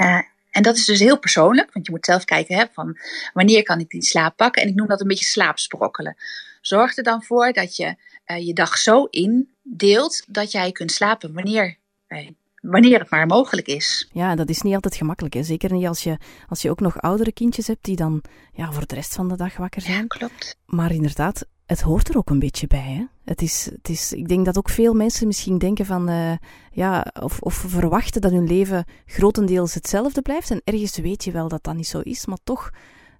Uh, 0.00 0.20
en 0.50 0.62
dat 0.62 0.76
is 0.76 0.84
dus 0.84 0.98
heel 0.98 1.18
persoonlijk, 1.18 1.72
want 1.72 1.86
je 1.86 1.92
moet 1.92 2.04
zelf 2.04 2.24
kijken 2.24 2.56
hè, 2.56 2.64
van 2.72 2.98
wanneer 3.32 3.62
kan 3.62 3.80
ik 3.80 3.90
die 3.90 4.02
slaap 4.02 4.36
pakken. 4.36 4.62
En 4.62 4.68
ik 4.68 4.74
noem 4.74 4.88
dat 4.88 5.00
een 5.00 5.08
beetje 5.08 5.24
slaapsprokkelen. 5.24 6.16
Zorg 6.60 6.96
er 6.96 7.02
dan 7.02 7.22
voor 7.22 7.52
dat 7.52 7.76
je 7.76 7.96
uh, 8.26 8.46
je 8.46 8.52
dag 8.52 8.78
zo 8.78 9.04
indeelt 9.04 10.24
dat 10.26 10.52
jij 10.52 10.72
kunt 10.72 10.92
slapen 10.92 11.32
wanneer, 11.32 11.76
wanneer 12.60 12.98
het 12.98 13.10
maar 13.10 13.26
mogelijk 13.26 13.66
is. 13.66 14.08
Ja, 14.12 14.34
dat 14.34 14.48
is 14.48 14.62
niet 14.62 14.74
altijd 14.74 14.94
gemakkelijk. 14.94 15.34
Hè? 15.34 15.42
Zeker 15.42 15.72
niet 15.72 15.86
als 15.86 16.02
je, 16.02 16.18
als 16.48 16.62
je 16.62 16.70
ook 16.70 16.80
nog 16.80 17.00
oudere 17.00 17.32
kindjes 17.32 17.66
hebt 17.66 17.84
die 17.84 17.96
dan 17.96 18.22
ja, 18.52 18.72
voor 18.72 18.86
de 18.86 18.94
rest 18.94 19.14
van 19.14 19.28
de 19.28 19.36
dag 19.36 19.56
wakker 19.56 19.82
zijn. 19.82 19.96
Ja, 19.96 20.06
klopt. 20.06 20.56
Maar 20.66 20.92
inderdaad, 20.92 21.46
het 21.66 21.80
hoort 21.80 22.08
er 22.08 22.16
ook 22.16 22.30
een 22.30 22.38
beetje 22.38 22.66
bij. 22.66 22.92
Hè? 22.92 23.04
Het 23.24 23.42
is, 23.42 23.68
het 23.72 23.88
is, 23.88 24.12
ik 24.12 24.28
denk 24.28 24.44
dat 24.44 24.58
ook 24.58 24.68
veel 24.68 24.94
mensen 24.94 25.26
misschien 25.26 25.58
denken 25.58 25.86
van, 25.86 26.10
uh, 26.10 26.32
ja, 26.72 27.06
of, 27.20 27.40
of 27.40 27.54
verwachten 27.54 28.20
dat 28.20 28.30
hun 28.30 28.46
leven 28.46 28.84
grotendeels 29.06 29.74
hetzelfde 29.74 30.22
blijft. 30.22 30.50
En 30.50 30.60
ergens 30.64 30.98
weet 30.98 31.24
je 31.24 31.30
wel 31.30 31.48
dat 31.48 31.64
dat 31.64 31.74
niet 31.74 31.86
zo 31.86 32.00
is, 32.00 32.26
maar 32.26 32.38
toch 32.44 32.70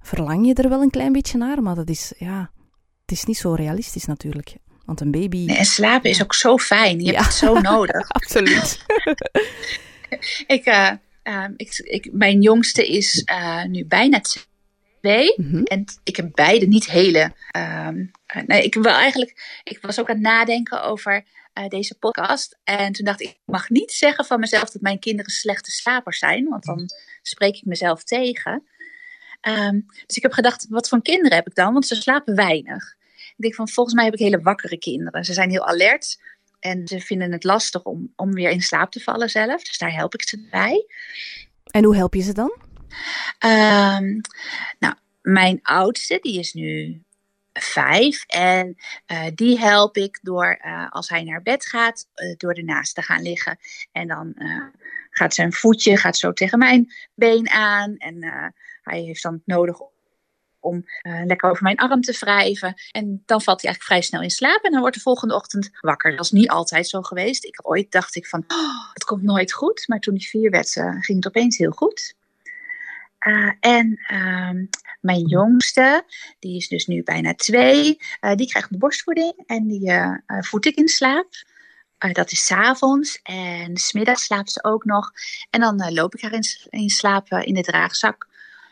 verlang 0.00 0.46
je 0.46 0.54
er 0.54 0.68
wel 0.68 0.82
een 0.82 0.90
klein 0.90 1.12
beetje 1.12 1.38
naar. 1.38 1.62
Maar 1.62 1.74
dat 1.74 1.88
is, 1.88 2.12
ja, 2.18 2.50
het 3.00 3.12
is 3.12 3.24
niet 3.24 3.36
zo 3.36 3.52
realistisch 3.52 4.04
natuurlijk. 4.04 4.56
Want 4.90 5.02
een 5.02 5.10
baby. 5.10 5.44
Nee, 5.44 5.56
en 5.56 5.64
slapen 5.64 6.10
is 6.10 6.22
ook 6.22 6.34
zo 6.34 6.58
fijn. 6.58 7.00
Je 7.00 7.04
ja. 7.04 7.12
hebt 7.12 7.24
het 7.24 7.34
zo 7.34 7.60
nodig. 7.72 8.08
Absoluut. 8.08 8.84
ik, 10.56 10.66
uh, 10.66 10.90
uh, 11.24 11.44
ik, 11.56 11.78
ik, 11.78 12.08
mijn 12.12 12.40
jongste 12.40 12.86
is 12.86 13.22
uh, 13.30 13.64
nu 13.64 13.86
bijna 13.86 14.20
twee. 14.20 15.34
Mm 15.36 15.50
-hmm. 15.50 15.64
En 15.64 15.84
ik 16.04 16.16
heb 16.16 16.30
beide 16.34 16.66
niet 16.66 16.90
hele. 16.90 17.32
Um, 17.56 18.10
nee, 18.46 18.62
ik 18.62 18.74
wil 18.74 18.92
eigenlijk. 18.92 19.60
Ik 19.64 19.78
was 19.80 20.00
ook 20.00 20.08
aan 20.08 20.14
het 20.14 20.24
nadenken 20.24 20.82
over 20.82 21.24
deze 21.68 21.98
podcast. 21.98 22.58
En 22.64 22.92
toen 22.92 23.04
dacht 23.04 23.20
ik, 23.20 23.28
ik 23.28 23.40
mag 23.44 23.68
niet 23.68 23.92
zeggen 23.92 24.24
van 24.24 24.40
mezelf 24.40 24.70
dat 24.70 24.82
mijn 24.82 24.98
kinderen 24.98 25.30
slechte 25.32 25.70
slapers 25.70 26.18
zijn. 26.18 26.48
Want 26.48 26.64
dan 26.64 26.88
spreek 27.22 27.56
ik 27.56 27.64
mezelf 27.64 28.04
tegen. 28.04 28.66
Um, 29.48 29.86
dus 30.06 30.16
ik 30.16 30.22
heb 30.22 30.32
gedacht, 30.32 30.66
wat 30.68 30.88
voor 30.88 31.02
kinderen 31.02 31.36
heb 31.36 31.46
ik 31.46 31.54
dan? 31.54 31.72
Want 31.72 31.86
ze 31.86 31.94
slapen 31.94 32.34
weinig. 32.34 32.98
Ik 33.40 33.46
denk 33.46 33.58
van, 33.58 33.68
volgens 33.68 33.94
mij 33.94 34.04
heb 34.04 34.14
ik 34.14 34.20
hele 34.20 34.40
wakkere 34.40 34.78
kinderen. 34.78 35.24
Ze 35.24 35.32
zijn 35.32 35.50
heel 35.50 35.66
alert. 35.66 36.20
En 36.58 36.88
ze 36.88 37.00
vinden 37.00 37.32
het 37.32 37.44
lastig 37.44 37.82
om, 37.82 38.12
om 38.16 38.32
weer 38.32 38.50
in 38.50 38.60
slaap 38.60 38.90
te 38.90 39.00
vallen 39.00 39.30
zelf. 39.30 39.62
Dus 39.62 39.78
daar 39.78 39.92
help 39.92 40.14
ik 40.14 40.28
ze 40.28 40.48
bij. 40.50 40.86
En 41.64 41.84
hoe 41.84 41.96
help 41.96 42.14
je 42.14 42.22
ze 42.22 42.32
dan? 42.32 42.56
Um, 43.44 44.20
nou, 44.78 44.94
mijn 45.22 45.58
oudste, 45.62 46.18
die 46.20 46.38
is 46.38 46.52
nu 46.52 47.02
vijf. 47.52 48.24
En 48.26 48.76
uh, 49.06 49.26
die 49.34 49.58
help 49.58 49.96
ik 49.96 50.18
door, 50.22 50.60
uh, 50.64 50.90
als 50.90 51.08
hij 51.08 51.22
naar 51.22 51.42
bed 51.42 51.66
gaat, 51.66 52.06
uh, 52.14 52.34
door 52.36 52.52
ernaast 52.52 52.94
te 52.94 53.02
gaan 53.02 53.22
liggen. 53.22 53.58
En 53.92 54.08
dan 54.08 54.34
gaat 55.10 55.34
zijn 55.34 55.52
voetje 55.52 55.96
gaat 55.96 56.16
zo 56.16 56.32
tegen 56.32 56.58
mijn 56.58 56.92
been 57.14 57.50
aan. 57.50 57.96
En 57.96 58.22
hij 58.82 59.00
heeft 59.00 59.22
dan 59.22 59.42
nodig 59.44 59.80
om 60.60 60.84
lekker 61.24 61.50
over 61.50 61.62
mijn 61.62 61.76
arm 61.76 62.00
te 62.00 62.16
wrijven. 62.20 62.74
En 62.90 63.22
dan 63.26 63.42
valt 63.42 63.60
hij 63.60 63.70
eigenlijk 63.70 63.82
vrij 63.82 64.00
snel 64.00 64.22
in 64.22 64.30
slaap. 64.30 64.62
En 64.62 64.70
dan 64.70 64.80
wordt 64.80 64.96
de 64.96 65.02
volgende 65.02 65.34
ochtend 65.34 65.70
wakker. 65.80 66.16
Dat 66.16 66.24
is 66.24 66.30
niet 66.30 66.48
altijd 66.48 66.88
zo 66.88 67.02
geweest. 67.02 67.44
Ik, 67.44 67.68
ooit 67.68 67.90
dacht 67.90 68.16
ik 68.16 68.26
van, 68.26 68.44
oh, 68.46 68.92
het 68.92 69.04
komt 69.04 69.22
nooit 69.22 69.52
goed. 69.52 69.84
Maar 69.86 70.00
toen 70.00 70.14
hij 70.14 70.22
vier 70.22 70.50
werd, 70.50 70.72
ging 70.72 71.24
het 71.24 71.26
opeens 71.26 71.58
heel 71.58 71.70
goed. 71.70 72.14
Uh, 73.26 73.52
en 73.60 74.00
uh, 74.12 74.50
Mijn 75.00 75.26
jongste, 75.26 76.04
die 76.38 76.56
is 76.56 76.68
dus 76.68 76.86
nu 76.86 77.02
bijna 77.02 77.34
twee, 77.34 77.98
die 78.34 78.48
krijgt 78.48 78.78
borstvoeding 78.78 79.32
en 79.46 79.66
die 79.66 79.92
voed 80.26 80.66
ik 80.66 80.76
in 80.76 80.88
slaap. 80.88 81.28
dat 82.12 82.32
is 82.32 82.46
s 82.46 82.50
avonds 82.50 83.20
en 83.22 83.76
smiddags 83.76 84.24
slaapt 84.24 84.52
ze 84.52 84.64
ook 84.64 84.84
nog. 84.84 85.10
En 85.50 85.60
dan 85.60 85.92
loop 85.92 86.14
ik 86.14 86.22
haar 86.22 86.32
in, 86.32 86.44
in 86.68 86.88
slaap 86.88 87.28
in 87.28 87.54
de 87.54 87.62
draagzak 87.62 88.28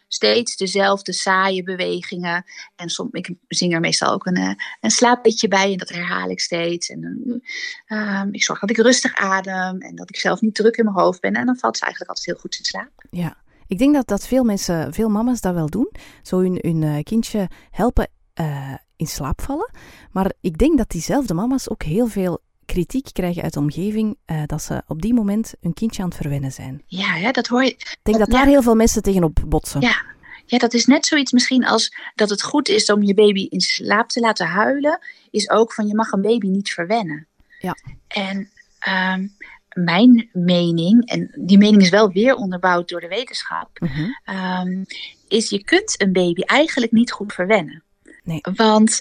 steeds 0.09 0.57
dezelfde 0.57 1.13
saaie 1.13 1.63
bewegingen. 1.63 2.45
En 2.77 2.89
soms, 2.89 3.11
ik 3.13 3.35
zing 3.49 3.75
er 3.75 3.81
meestal 3.81 4.13
ook 4.13 4.27
een, 4.27 4.57
een 4.81 4.91
slaapbedje 4.91 5.49
bij 5.49 5.73
en 5.73 5.79
dat 5.79 5.89
herhaal 5.89 6.31
ik 6.31 6.41
steeds. 6.41 6.89
En 6.89 7.43
uh, 7.87 8.25
ik 8.31 8.43
zorg 8.43 8.61
dat 8.61 8.71
ik 8.71 8.77
rustig 8.77 9.15
adem 9.15 9.81
en 9.81 9.97
dat 9.97 10.09
ik 10.09 10.17
zelf 10.17 10.41
niet 10.41 10.55
druk 10.55 10.77
in 10.77 10.85
mijn 10.85 10.97
hoofd 10.97 11.21
ben. 11.21 11.33
En 11.33 11.47
dan 11.47 11.57
valt 11.57 11.77
ze 11.77 11.83
eigenlijk 11.83 12.11
altijd 12.11 12.31
heel 12.31 12.41
goed 12.41 12.59
in 12.59 12.65
slaap. 12.65 13.05
Ja, 13.11 13.37
ik 13.67 13.79
denk 13.79 13.95
dat, 13.95 14.07
dat 14.07 14.27
veel 14.27 14.45
mensen, 14.45 14.93
veel 14.93 15.09
mama's 15.09 15.41
dat 15.41 15.55
wel 15.55 15.69
doen. 15.69 15.91
Zo 16.23 16.39
hun, 16.39 16.59
hun 16.61 16.83
uh, 16.83 17.03
kindje 17.03 17.49
helpen 17.71 18.09
uh, 18.41 18.75
in 18.97 19.07
slaap 19.07 19.41
vallen. 19.41 19.71
Maar 20.11 20.33
ik 20.41 20.59
denk 20.59 20.79
dat 20.79 20.91
diezelfde 20.91 21.35
mama's 21.35 21.71
ook 21.71 21.83
heel 21.83 22.07
veel 22.07 22.41
kritiek 22.69 23.09
krijgen 23.13 23.43
uit 23.43 23.53
de 23.53 23.59
omgeving 23.59 24.17
uh, 24.27 24.43
dat 24.47 24.63
ze 24.63 24.83
op 24.87 25.03
die 25.03 25.15
moment 25.15 25.55
een 25.61 25.75
kindje 25.75 26.03
aan 26.03 26.09
het 26.09 26.17
verwennen 26.17 26.53
zijn. 26.53 26.83
Ja, 26.87 27.17
ja 27.17 27.33
dat 27.33 27.47
hoor 27.47 27.65
je. 27.65 27.71
Ik 27.71 27.97
denk 28.03 28.19
dat, 28.19 28.31
daar 28.31 28.47
heel 28.47 28.63
veel 28.63 28.75
mensen 28.75 29.03
tegenop 29.03 29.39
botsen. 29.47 29.81
Ja. 29.81 30.03
ja, 30.47 30.59
dat 30.59 30.75
is 30.75 30.87
net 30.87 31.07
zoiets 31.07 31.33
misschien 31.33 31.67
als 31.67 31.95
dat 32.15 32.31
het 32.31 32.43
goed 32.43 32.69
is 32.69 32.91
om 32.91 33.03
je 33.03 33.15
baby 33.15 33.47
in 33.51 33.61
slaap 33.61 34.09
te 34.09 34.21
laten 34.21 34.47
huilen, 34.47 34.99
is 35.31 35.51
ook 35.51 35.73
van 35.73 35.87
je 35.87 35.95
mag 35.95 36.13
een 36.13 36.23
baby 36.23 36.47
niet 36.47 36.71
verwennen. 36.71 37.27
Ja. 37.59 37.77
En 38.09 38.51
um, 38.89 39.37
mijn 39.85 40.29
mening, 40.33 41.07
en 41.07 41.31
die 41.35 41.59
mening 41.59 41.83
is 41.83 41.91
wel 41.91 42.13
weer 42.13 42.35
onderbouwd 42.35 42.89
door 42.89 43.01
de 43.01 43.09
wetenschap, 43.09 43.71
-huh. 43.79 44.61
um, 44.61 44.85
is 45.29 45.51
je 45.51 45.65
kunt 45.65 46.03
een 46.03 46.13
baby 46.13 46.41
eigenlijk 46.41 46.93
niet 46.93 47.13
goed 47.13 47.33
verwennen. 47.33 47.83
Nee. 48.25 48.41
Want 48.55 49.01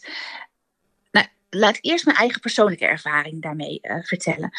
laat 1.50 1.78
ik 1.78 1.86
eerst 1.86 2.06
mijn 2.06 2.18
eigen 2.18 2.42
persoonlijke 2.42 2.86
ervaring 2.86 3.42
daarmee 3.42 3.80
uh, 3.82 4.04
vertellen. 4.04 4.50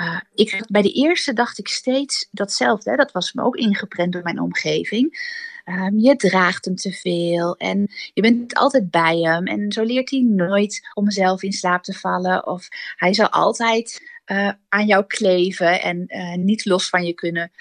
Uh, 0.00 0.20
ik, 0.34 0.64
bij 0.68 0.82
de 0.82 0.92
eerste 0.92 1.32
dacht 1.32 1.58
ik 1.58 1.68
steeds 1.68 2.28
datzelfde. 2.30 2.90
Hè? 2.90 2.96
Dat 2.96 3.12
was 3.12 3.32
me 3.32 3.42
ook 3.42 3.56
ingeprent 3.56 4.12
door 4.12 4.22
mijn 4.22 4.40
omgeving. 4.40 5.32
Um, 5.64 5.98
je 5.98 6.16
draagt 6.16 6.64
hem 6.64 6.74
te 6.74 6.92
veel 6.92 7.56
en 7.56 7.90
je 8.12 8.22
bent 8.22 8.54
altijd 8.54 8.90
bij 8.90 9.18
hem. 9.18 9.46
En 9.46 9.72
zo 9.72 9.82
leert 9.82 10.10
hij 10.10 10.20
nooit 10.20 10.88
om 10.94 11.10
zelf 11.10 11.42
in 11.42 11.52
slaap 11.52 11.82
te 11.82 11.92
vallen. 11.92 12.46
Of 12.46 12.68
hij 12.96 13.14
zal 13.14 13.28
altijd 13.28 14.12
uh, 14.26 14.50
aan 14.68 14.86
jou 14.86 15.06
kleven 15.06 15.82
en 15.82 16.08
niet 16.44 16.64
los 16.64 16.88
van 16.88 17.04
je 17.04 17.12
kunnen 17.12 17.52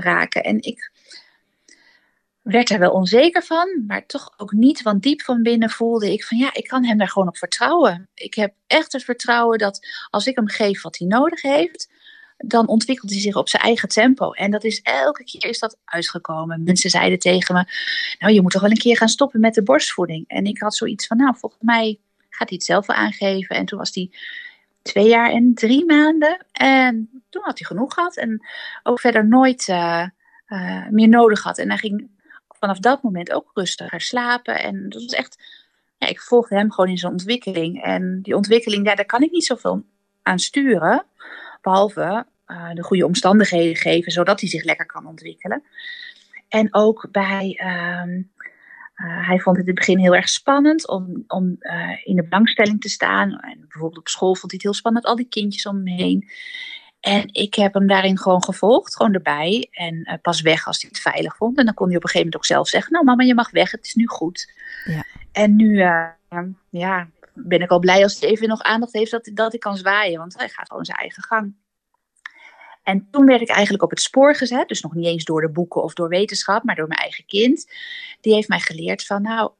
raken. 0.00 0.44
En 0.44 0.62
ik 0.62 0.91
werd 2.42 2.70
er 2.70 2.78
wel 2.78 2.90
onzeker 2.90 3.42
van, 3.42 3.84
maar 3.86 4.06
toch 4.06 4.32
ook 4.36 4.52
niet. 4.52 4.82
Want 4.82 5.02
diep 5.02 5.22
van 5.22 5.42
binnen 5.42 5.70
voelde 5.70 6.12
ik 6.12 6.24
van 6.24 6.38
ja, 6.38 6.50
ik 6.52 6.66
kan 6.66 6.84
hem 6.84 6.98
daar 6.98 7.08
gewoon 7.08 7.28
op 7.28 7.36
vertrouwen. 7.36 8.08
Ik 8.14 8.34
heb 8.34 8.54
echt 8.66 8.92
het 8.92 9.04
vertrouwen 9.04 9.58
dat 9.58 9.88
als 10.10 10.26
ik 10.26 10.36
hem 10.36 10.48
geef 10.48 10.82
wat 10.82 10.98
hij 10.98 11.06
nodig 11.06 11.42
heeft, 11.42 11.90
dan 12.36 12.68
ontwikkelt 12.68 13.10
hij 13.10 13.20
zich 13.20 13.36
op 13.36 13.48
zijn 13.48 13.62
eigen 13.62 13.88
tempo. 13.88 14.32
En 14.32 14.50
dat 14.50 14.64
is 14.64 14.80
elke 14.82 15.24
keer 15.24 15.50
is 15.50 15.58
dat 15.58 15.78
uitgekomen. 15.84 16.62
Mensen 16.62 16.90
zeiden 16.90 17.18
tegen 17.18 17.54
me, 17.54 17.64
nou 18.18 18.32
je 18.32 18.42
moet 18.42 18.52
toch 18.52 18.62
wel 18.62 18.70
een 18.70 18.76
keer 18.76 18.96
gaan 18.96 19.08
stoppen 19.08 19.40
met 19.40 19.54
de 19.54 19.62
borstvoeding. 19.62 20.28
En 20.28 20.44
ik 20.44 20.60
had 20.60 20.76
zoiets 20.76 21.06
van, 21.06 21.16
nou 21.16 21.36
volgens 21.38 21.62
mij 21.62 21.98
gaat 22.30 22.48
hij 22.48 22.58
het 22.58 22.64
zelf 22.64 22.86
wel 22.86 22.96
aangeven. 22.96 23.56
En 23.56 23.64
toen 23.64 23.78
was 23.78 23.94
hij 23.94 24.10
twee 24.82 25.08
jaar 25.08 25.30
en 25.30 25.54
drie 25.54 25.84
maanden. 25.84 26.46
En 26.52 27.22
toen 27.30 27.42
had 27.42 27.58
hij 27.58 27.66
genoeg 27.66 27.94
gehad 27.94 28.16
en 28.16 28.46
ook 28.82 29.00
verder 29.00 29.28
nooit 29.28 29.68
uh, 29.68 30.06
uh, 30.48 30.88
meer 30.88 31.08
nodig 31.08 31.42
had. 31.42 31.58
En 31.58 31.68
hij 31.68 31.78
ging 31.78 32.10
vanaf 32.62 32.78
dat 32.78 33.02
moment 33.02 33.32
ook 33.32 33.50
rustiger 33.54 34.00
slapen. 34.00 34.62
En 34.62 34.88
dat 34.88 35.02
was 35.02 35.12
echt, 35.12 35.42
ja, 35.96 36.06
ik 36.08 36.20
volgde 36.20 36.54
hem 36.54 36.72
gewoon 36.72 36.90
in 36.90 36.98
zijn 36.98 37.12
ontwikkeling. 37.12 37.82
En 37.82 38.22
die 38.22 38.36
ontwikkeling, 38.36 38.86
ja, 38.86 38.94
daar 38.94 39.04
kan 39.04 39.22
ik 39.22 39.30
niet 39.30 39.44
zoveel 39.44 39.84
aan 40.22 40.38
sturen. 40.38 41.04
Behalve 41.60 42.26
uh, 42.46 42.74
de 42.74 42.82
goede 42.82 43.06
omstandigheden 43.06 43.76
geven, 43.76 44.12
zodat 44.12 44.40
hij 44.40 44.48
zich 44.48 44.64
lekker 44.64 44.86
kan 44.86 45.06
ontwikkelen. 45.06 45.62
En 46.48 46.74
ook 46.74 47.08
bij. 47.10 47.60
Uh, 47.62 48.16
uh, 48.96 49.26
hij 49.28 49.38
vond 49.38 49.56
het 49.56 49.66
in 49.66 49.72
het 49.72 49.84
begin 49.86 49.98
heel 49.98 50.14
erg 50.14 50.28
spannend 50.28 50.88
om, 50.88 51.24
om 51.26 51.56
uh, 51.60 51.90
in 52.04 52.16
de 52.16 52.22
belangstelling 52.22 52.80
te 52.80 52.88
staan. 52.88 53.40
En 53.40 53.60
bijvoorbeeld 53.60 53.98
op 53.98 54.08
school 54.08 54.34
vond 54.34 54.50
hij 54.50 54.54
het 54.54 54.62
heel 54.62 54.74
spannend, 54.74 55.04
al 55.04 55.16
die 55.16 55.28
kindjes 55.28 55.66
om 55.66 55.76
hem 55.76 55.86
heen. 55.86 56.30
En 57.02 57.28
ik 57.32 57.54
heb 57.54 57.74
hem 57.74 57.86
daarin 57.86 58.18
gewoon 58.18 58.44
gevolgd, 58.44 58.96
gewoon 58.96 59.14
erbij. 59.14 59.68
En 59.70 59.94
uh, 59.94 60.14
pas 60.22 60.40
weg 60.40 60.66
als 60.66 60.80
hij 60.80 60.90
het 60.92 61.02
veilig 61.02 61.36
vond. 61.36 61.58
En 61.58 61.64
dan 61.64 61.74
kon 61.74 61.86
hij 61.86 61.96
op 61.96 62.02
een 62.02 62.08
gegeven 62.08 62.30
moment 62.30 62.50
ook 62.50 62.56
zelf 62.56 62.68
zeggen: 62.68 62.92
Nou, 62.92 63.04
mama, 63.04 63.22
je 63.22 63.34
mag 63.34 63.50
weg, 63.50 63.70
het 63.70 63.84
is 63.86 63.94
nu 63.94 64.06
goed. 64.06 64.52
Ja. 64.84 65.04
En 65.32 65.56
nu 65.56 65.78
ja, 66.70 67.08
ben 67.34 67.60
ik 67.60 67.70
al 67.70 67.78
blij 67.78 68.02
als 68.02 68.20
hij 68.20 68.28
even 68.28 68.48
nog 68.48 68.60
aandacht 68.62 68.92
heeft 68.92 69.10
dat, 69.10 69.30
dat 69.34 69.54
ik 69.54 69.60
kan 69.60 69.76
zwaaien. 69.76 70.18
Want 70.18 70.38
hij 70.38 70.48
gaat 70.48 70.68
gewoon 70.68 70.84
zijn 70.84 70.98
eigen 70.98 71.22
gang. 71.22 71.54
En 72.82 73.08
toen 73.10 73.26
werd 73.26 73.40
ik 73.40 73.48
eigenlijk 73.48 73.82
op 73.82 73.90
het 73.90 74.00
spoor 74.00 74.34
gezet. 74.34 74.68
Dus 74.68 74.80
nog 74.80 74.94
niet 74.94 75.06
eens 75.06 75.24
door 75.24 75.40
de 75.40 75.50
boeken 75.50 75.82
of 75.82 75.94
door 75.94 76.08
wetenschap, 76.08 76.64
maar 76.64 76.74
door 76.74 76.88
mijn 76.88 77.00
eigen 77.00 77.24
kind. 77.26 77.72
Die 78.20 78.34
heeft 78.34 78.48
mij 78.48 78.60
geleerd 78.60 79.06
van, 79.06 79.22
nou, 79.22 79.50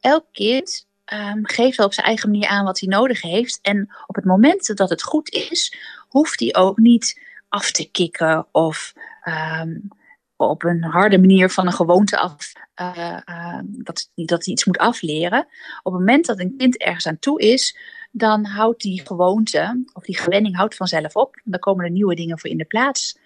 elk 0.00 0.26
kind 0.32 0.86
um, 1.12 1.46
geeft 1.46 1.76
wel 1.76 1.86
op 1.86 1.92
zijn 1.92 2.06
eigen 2.06 2.30
manier 2.30 2.48
aan 2.48 2.64
wat 2.64 2.80
hij 2.80 2.88
nodig 2.88 3.22
heeft. 3.22 3.58
En 3.62 3.94
op 4.06 4.14
het 4.14 4.24
moment 4.24 4.76
dat 4.76 4.90
het 4.90 5.02
goed 5.02 5.30
is, 5.30 5.76
hoeft 6.08 6.40
hij 6.40 6.54
ook 6.54 6.78
niet 6.78 7.20
af 7.48 7.70
te 7.70 7.90
kicken 7.90 8.46
of 8.52 8.92
um, 9.24 9.88
op 10.36 10.64
een 10.64 10.82
harde 10.82 11.18
manier 11.18 11.50
van 11.50 11.66
een 11.66 11.72
gewoonte 11.72 12.18
af, 12.18 12.52
uh, 12.80 13.18
uh, 13.28 13.58
dat, 13.64 14.10
dat 14.14 14.44
hij 14.44 14.52
iets 14.52 14.64
moet 14.64 14.78
afleren. 14.78 15.46
Op 15.82 15.92
het 15.92 16.00
moment 16.00 16.26
dat 16.26 16.38
een 16.38 16.54
kind 16.56 16.76
ergens 16.76 17.06
aan 17.06 17.18
toe 17.18 17.40
is, 17.40 17.78
dan 18.10 18.44
houdt 18.44 18.82
die 18.82 19.06
gewoonte 19.06 19.84
of 19.92 20.04
die 20.04 20.18
gewenning 20.18 20.56
houdt 20.56 20.74
vanzelf 20.74 21.16
op. 21.16 21.40
Dan 21.44 21.60
komen 21.60 21.84
er 21.84 21.90
nieuwe 21.90 22.14
dingen 22.14 22.38
voor 22.38 22.50
in 22.50 22.58
de 22.58 22.64
plaats. 22.64 23.18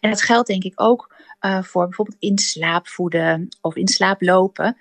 En 0.00 0.10
dat 0.10 0.22
geldt 0.22 0.48
denk 0.48 0.64
ik 0.64 0.80
ook 0.80 1.14
uh, 1.40 1.62
voor 1.62 1.84
bijvoorbeeld 1.84 2.16
in 2.18 3.50
of 3.60 3.76
in 3.76 3.88
slaap 3.88 4.22
lopen. 4.22 4.76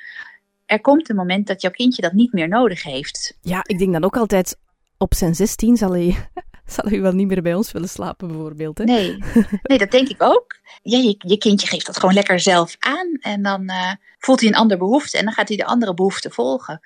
Er 0.71 0.81
komt 0.81 1.09
een 1.09 1.15
moment 1.15 1.47
dat 1.47 1.61
jouw 1.61 1.71
kindje 1.71 2.01
dat 2.01 2.13
niet 2.13 2.33
meer 2.33 2.47
nodig 2.47 2.83
heeft. 2.83 3.37
Ja, 3.41 3.59
ik 3.63 3.79
denk 3.79 3.93
dan 3.93 4.03
ook 4.03 4.17
altijd 4.17 4.57
op 4.97 5.13
zijn 5.13 5.35
16 5.35 5.77
zal 5.77 5.91
hij, 5.91 6.29
zal 6.75 6.85
hij 6.87 7.01
wel 7.01 7.11
niet 7.11 7.27
meer 7.27 7.41
bij 7.41 7.53
ons 7.53 7.71
willen 7.71 7.89
slapen 7.89 8.27
bijvoorbeeld. 8.27 8.77
Hè? 8.77 8.83
Nee. 8.83 9.17
nee, 9.63 9.77
dat 9.77 9.91
denk 9.91 10.07
ik 10.07 10.21
ook. 10.23 10.59
Ja, 10.81 10.97
je, 10.97 11.15
je 11.17 11.37
kindje 11.37 11.67
geeft 11.67 11.85
dat 11.85 11.99
gewoon 11.99 12.13
lekker 12.13 12.39
zelf 12.39 12.75
aan 12.79 13.17
en 13.19 13.41
dan 13.41 13.61
uh, 13.63 13.91
voelt 14.19 14.39
hij 14.39 14.49
een 14.49 14.55
andere 14.55 14.79
behoefte 14.79 15.17
en 15.17 15.23
dan 15.25 15.33
gaat 15.33 15.47
hij 15.47 15.57
de 15.57 15.65
andere 15.65 15.93
behoefte 15.93 16.29
volgen. 16.29 16.79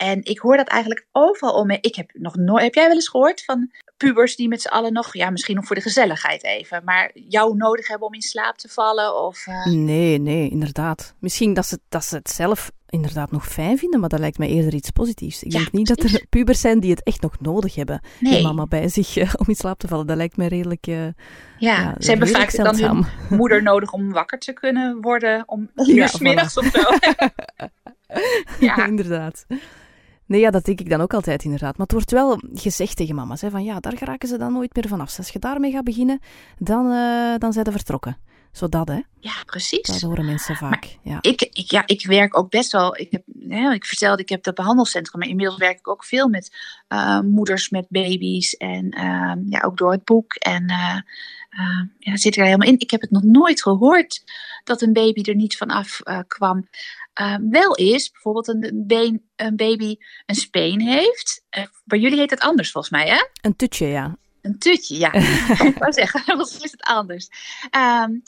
En 0.00 0.24
ik 0.24 0.38
hoor 0.38 0.56
dat 0.56 0.68
eigenlijk 0.68 1.06
overal 1.12 1.54
om 1.54 1.66
me. 1.66 1.78
Ik 1.80 1.94
heb 1.94 2.10
nog 2.12 2.36
nooit. 2.36 2.62
Heb 2.62 2.74
jij 2.74 2.86
wel 2.86 2.94
eens 2.94 3.08
gehoord 3.08 3.44
van 3.44 3.70
pubers 3.96 4.36
die 4.36 4.48
met 4.48 4.62
z'n 4.62 4.68
allen 4.68 4.92
nog, 4.92 5.14
ja, 5.14 5.30
misschien 5.30 5.56
nog 5.56 5.66
voor 5.66 5.76
de 5.76 5.82
gezelligheid 5.82 6.44
even, 6.44 6.82
maar 6.84 7.10
jou 7.14 7.56
nodig 7.56 7.88
hebben 7.88 8.06
om 8.06 8.14
in 8.14 8.22
slaap 8.22 8.56
te 8.58 8.68
vallen? 8.68 9.24
Of, 9.24 9.46
uh... 9.46 9.66
Nee, 9.66 10.18
nee, 10.18 10.50
inderdaad. 10.50 11.14
Misschien 11.18 11.54
dat 11.54 11.66
ze, 11.66 11.78
dat 11.88 12.04
ze 12.04 12.16
het 12.16 12.30
zelf 12.30 12.70
inderdaad 12.88 13.30
nog 13.30 13.46
fijn 13.46 13.78
vinden, 13.78 14.00
maar 14.00 14.08
dat 14.08 14.18
lijkt 14.18 14.38
mij 14.38 14.48
eerder 14.48 14.74
iets 14.74 14.90
positiefs. 14.90 15.42
Ik 15.42 15.52
Ja, 15.52 15.58
denk 15.58 15.72
niet 15.72 15.88
dat 15.88 15.98
er 16.02 16.24
pubers 16.30 16.60
zijn 16.60 16.80
die 16.80 16.90
het 16.90 17.02
echt 17.02 17.20
nog 17.20 17.40
nodig 17.40 17.74
hebben, 17.74 18.00
Nee. 18.18 18.42
mama 18.42 18.66
bij 18.66 18.88
zich 18.88 19.16
eh, 19.16 19.32
om 19.36 19.46
in 19.48 19.54
slaap 19.54 19.78
te 19.78 19.88
vallen. 19.88 20.06
Dat 20.06 20.16
lijkt 20.16 20.36
mij 20.36 20.46
redelijk. 20.48 20.86
eh, 20.86 21.04
Ja, 21.04 21.12
ja, 21.58 21.94
ze 21.98 22.10
hebben 22.10 22.28
vaak 22.28 22.56
dan 22.56 22.76
hun 22.78 23.04
moeder 23.38 23.62
nodig 23.62 23.92
om 23.92 24.12
wakker 24.12 24.38
te 24.38 24.52
kunnen 24.52 25.00
worden 25.00 25.42
om 25.46 25.70
Ja, 25.74 25.84
uur 25.94 26.08
's 26.08 26.18
middags 26.18 26.56
of 26.56 26.66
zo. 26.66 26.80
ja, 28.66 28.86
inderdaad. 28.86 29.46
Nee, 30.30 30.40
ja, 30.40 30.50
dat 30.50 30.64
denk 30.64 30.80
ik 30.80 30.90
dan 30.90 31.00
ook 31.00 31.14
altijd 31.14 31.44
inderdaad. 31.44 31.76
Maar 31.76 31.86
het 31.86 31.92
wordt 31.92 32.10
wel 32.10 32.40
gezegd 32.54 32.96
tegen 32.96 33.14
mama's, 33.14 33.40
hè, 33.40 33.50
van 33.50 33.64
ja, 33.64 33.80
daar 33.80 33.96
geraken 33.96 34.28
ze 34.28 34.38
dan 34.38 34.52
nooit 34.52 34.74
meer 34.74 34.88
vanaf. 34.88 35.18
Als 35.18 35.28
je 35.28 35.38
daarmee 35.38 35.72
gaat 35.72 35.84
beginnen, 35.84 36.20
dan, 36.58 36.90
eh 36.90 37.38
dan 37.38 37.52
zijn 37.52 37.64
ze 37.64 37.72
vertrokken. 37.72 38.18
Zodat, 38.52 38.88
hè. 38.88 39.00
ja, 39.20 39.32
precies. 39.46 39.82
Dat 39.82 40.00
horen 40.00 40.24
mensen 40.24 40.56
vaak. 40.56 40.96
Ja. 41.02 41.18
ik, 41.20 41.42
ik, 41.42 41.70
ja, 41.70 41.82
ik 41.86 42.06
werk 42.06 42.38
ook 42.38 42.50
best 42.50 42.72
wel. 42.72 42.96
Ik, 42.96 43.10
heb, 43.10 43.22
hè, 43.48 43.72
ik 43.72 43.84
vertelde, 43.84 44.22
ik 44.22 44.28
heb 44.28 44.42
dat 44.42 44.54
behandelcentrum, 44.54 45.20
maar 45.20 45.28
inmiddels 45.28 45.58
werk 45.58 45.78
ik 45.78 45.88
ook 45.88 46.04
veel 46.04 46.28
met 46.28 46.56
uh, 46.88 47.20
moeders 47.20 47.68
met 47.68 47.86
baby's. 47.88 48.56
En 48.56 48.84
uh, 48.84 49.32
ja, 49.48 49.60
ook 49.64 49.76
door 49.76 49.92
het 49.92 50.04
boek. 50.04 50.34
En 50.34 50.70
uh, 50.70 50.96
ja, 51.98 52.16
zit 52.16 52.36
er 52.36 52.44
helemaal 52.44 52.68
in. 52.68 52.78
Ik 52.78 52.90
heb 52.90 53.00
het 53.00 53.10
nog 53.10 53.22
nooit 53.22 53.62
gehoord 53.62 54.24
dat 54.64 54.82
een 54.82 54.92
baby 54.92 55.20
er 55.22 55.34
niet 55.34 55.56
vanaf 55.56 56.00
kwam. 56.26 56.68
Uh, 57.20 57.36
wel 57.50 57.74
is 57.74 58.10
bijvoorbeeld 58.10 58.48
een, 58.48 58.84
been, 58.86 59.22
een 59.36 59.56
baby 59.56 59.96
een 60.26 60.34
speen 60.34 60.80
heeft. 60.80 61.44
Uh, 61.58 61.64
bij 61.84 61.98
jullie 61.98 62.18
heet 62.18 62.30
het 62.30 62.40
anders 62.40 62.70
volgens 62.70 62.92
mij, 62.92 63.08
hè? 63.08 63.26
Een 63.40 63.56
tutje, 63.56 63.86
ja. 63.86 64.16
Een 64.42 64.58
tutje, 64.58 64.98
ja. 64.98 65.12
ik 65.70 65.78
wou 65.78 65.92
zeggen, 65.92 66.20
volgens 66.26 66.52
mij 66.52 66.64
is 66.64 66.72
het 66.72 66.82
anders. 66.82 67.28
Um, 67.76 68.22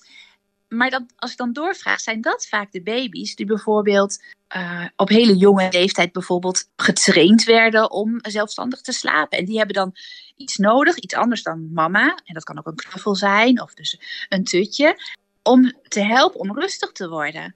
maar 0.73 0.91
dat, 0.91 1.03
als 1.17 1.31
ik 1.31 1.37
dan 1.37 1.53
doorvraag, 1.53 2.01
zijn 2.01 2.21
dat 2.21 2.47
vaak 2.47 2.73
de 2.73 2.83
baby's 2.83 3.35
die 3.35 3.47
bijvoorbeeld 3.47 4.23
uh, 4.57 4.85
op 4.97 5.09
hele 5.09 5.37
jonge 5.37 5.69
leeftijd 5.71 6.13
bijvoorbeeld 6.13 6.69
getraind 6.77 7.45
werden 7.45 7.91
om 7.91 8.19
zelfstandig 8.21 8.81
te 8.81 8.93
slapen. 8.93 9.39
En 9.39 9.45
die 9.45 9.57
hebben 9.57 9.75
dan 9.75 9.97
iets 10.37 10.57
nodig, 10.57 10.97
iets 10.97 11.15
anders 11.15 11.43
dan 11.43 11.73
mama. 11.73 12.19
En 12.25 12.35
dat 12.35 12.45
kan 12.45 12.59
ook 12.59 12.67
een 12.67 12.75
knuffel 12.75 13.15
zijn 13.15 13.63
of 13.63 13.75
dus 13.75 14.01
een 14.29 14.45
tutje. 14.45 14.97
Om 15.43 15.73
te 15.89 16.01
helpen 16.01 16.41
om 16.41 16.59
rustig 16.59 16.93
te 16.93 17.09
worden. 17.09 17.55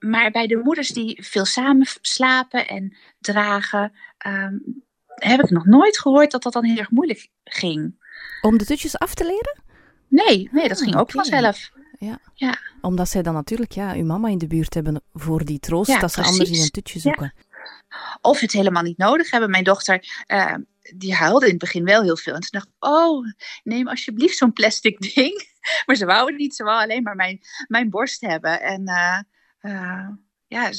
Maar 0.00 0.30
bij 0.30 0.46
de 0.46 0.56
moeders 0.56 0.88
die 0.88 1.24
veel 1.24 1.44
samen 1.44 1.86
slapen 2.00 2.68
en 2.68 2.96
dragen, 3.18 3.92
ehm, 4.18 4.54
heb 5.06 5.40
ik 5.40 5.50
nog 5.50 5.64
nooit 5.64 5.98
gehoord 5.98 6.30
dat 6.30 6.42
dat 6.42 6.52
dan 6.52 6.64
heel 6.64 6.76
erg 6.76 6.90
moeilijk 6.90 7.28
ging. 7.44 7.98
Om 8.40 8.58
de 8.58 8.64
tutjes 8.64 8.98
af 8.98 9.14
te 9.14 9.24
leren? 9.24 9.62
Nee, 10.08 10.48
nee 10.52 10.68
dat 10.68 10.80
ging 10.80 10.94
ook 10.94 11.00
oké. 11.00 11.12
vanzelf. 11.12 11.70
Ja. 11.98 12.18
Ja. 12.34 12.58
Omdat 12.80 13.08
zij 13.08 13.22
dan 13.22 13.34
natuurlijk 13.34 13.72
ja, 13.72 13.94
uw 13.94 14.04
mama 14.04 14.28
in 14.28 14.38
de 14.38 14.46
buurt 14.46 14.74
hebben 14.74 15.02
voor 15.12 15.44
die 15.44 15.58
troost 15.58 15.90
Ja, 15.90 15.98
dat 15.98 16.12
ze 16.12 16.20
precies. 16.20 16.38
anders 16.38 16.58
in 16.58 16.64
een 16.64 16.70
tutje 16.70 17.00
zoeken. 17.00 17.34
Of 18.20 18.40
het 18.40 18.52
helemaal 18.52 18.82
niet 18.82 18.98
nodig 18.98 19.30
hebben. 19.30 19.50
Mijn 19.50 19.64
dochter, 19.64 20.24
eh, 20.26 20.54
die 20.96 21.14
huilde 21.14 21.44
in 21.44 21.50
het 21.50 21.60
begin 21.60 21.84
wel 21.84 22.02
heel 22.02 22.16
veel. 22.16 22.34
En 22.34 22.40
toen 22.40 22.50
dacht 22.50 22.66
ik, 22.66 22.74
oh, 22.78 23.26
neem 23.64 23.88
alsjeblieft 23.88 24.36
zo'n 24.36 24.52
plastic 24.52 25.00
ding. 25.14 25.48
Maar 25.86 25.96
ze 25.96 26.06
wou 26.06 26.26
het 26.26 26.38
niet, 26.38 26.54
ze 26.54 26.64
wou 26.64 26.82
alleen 26.82 27.02
maar 27.02 27.16
mijn, 27.16 27.40
mijn 27.68 27.90
borst 27.90 28.20
hebben. 28.20 28.60
En 28.60 28.86
eh, 28.86 29.18
eh, 29.60 30.08
ja, 30.50 30.70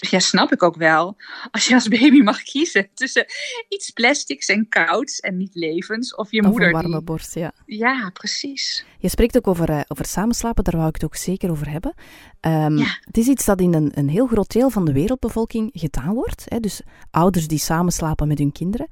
ja, 0.00 0.18
snap 0.18 0.52
ik 0.52 0.62
ook 0.62 0.76
wel. 0.76 1.16
Als 1.50 1.66
je 1.66 1.74
als 1.74 1.88
baby 1.88 2.20
mag 2.20 2.42
kiezen 2.42 2.88
tussen 2.94 3.26
iets 3.68 3.90
plastics 3.90 4.46
en 4.46 4.68
kouds 4.68 5.20
en 5.20 5.36
niet 5.36 5.54
levens. 5.54 6.14
Of 6.14 6.30
je 6.30 6.40
Of 6.40 6.46
moeder 6.46 6.66
een 6.66 6.72
warme 6.72 6.96
die... 6.96 7.02
borst, 7.02 7.34
ja. 7.34 7.52
Ja, 7.66 8.10
precies. 8.12 8.84
Je 8.98 9.08
spreekt 9.08 9.36
ook 9.36 9.46
over, 9.46 9.68
eh, 9.68 9.80
over 9.88 10.04
samenslapen, 10.04 10.64
daar 10.64 10.76
wou 10.76 10.88
ik 10.88 10.94
het 10.94 11.04
ook 11.04 11.16
zeker 11.16 11.50
over 11.50 11.70
hebben. 11.70 11.94
Ehm, 12.40 12.76
Ja. 12.76 12.98
Het 13.00 13.16
is 13.16 13.26
iets 13.26 13.44
dat 13.44 13.60
in 13.60 13.74
een, 13.74 13.90
een 13.94 14.08
heel 14.08 14.26
groot 14.26 14.52
deel 14.52 14.70
van 14.70 14.84
de 14.84 14.92
wereldbevolking 14.92 15.70
gedaan 15.72 16.14
wordt. 16.14 16.44
Hè? 16.48 16.60
Dus 16.60 16.82
ouders 17.10 17.48
die 17.48 17.58
samenslapen 17.58 18.28
met 18.28 18.38
hun 18.38 18.52
kinderen. 18.52 18.88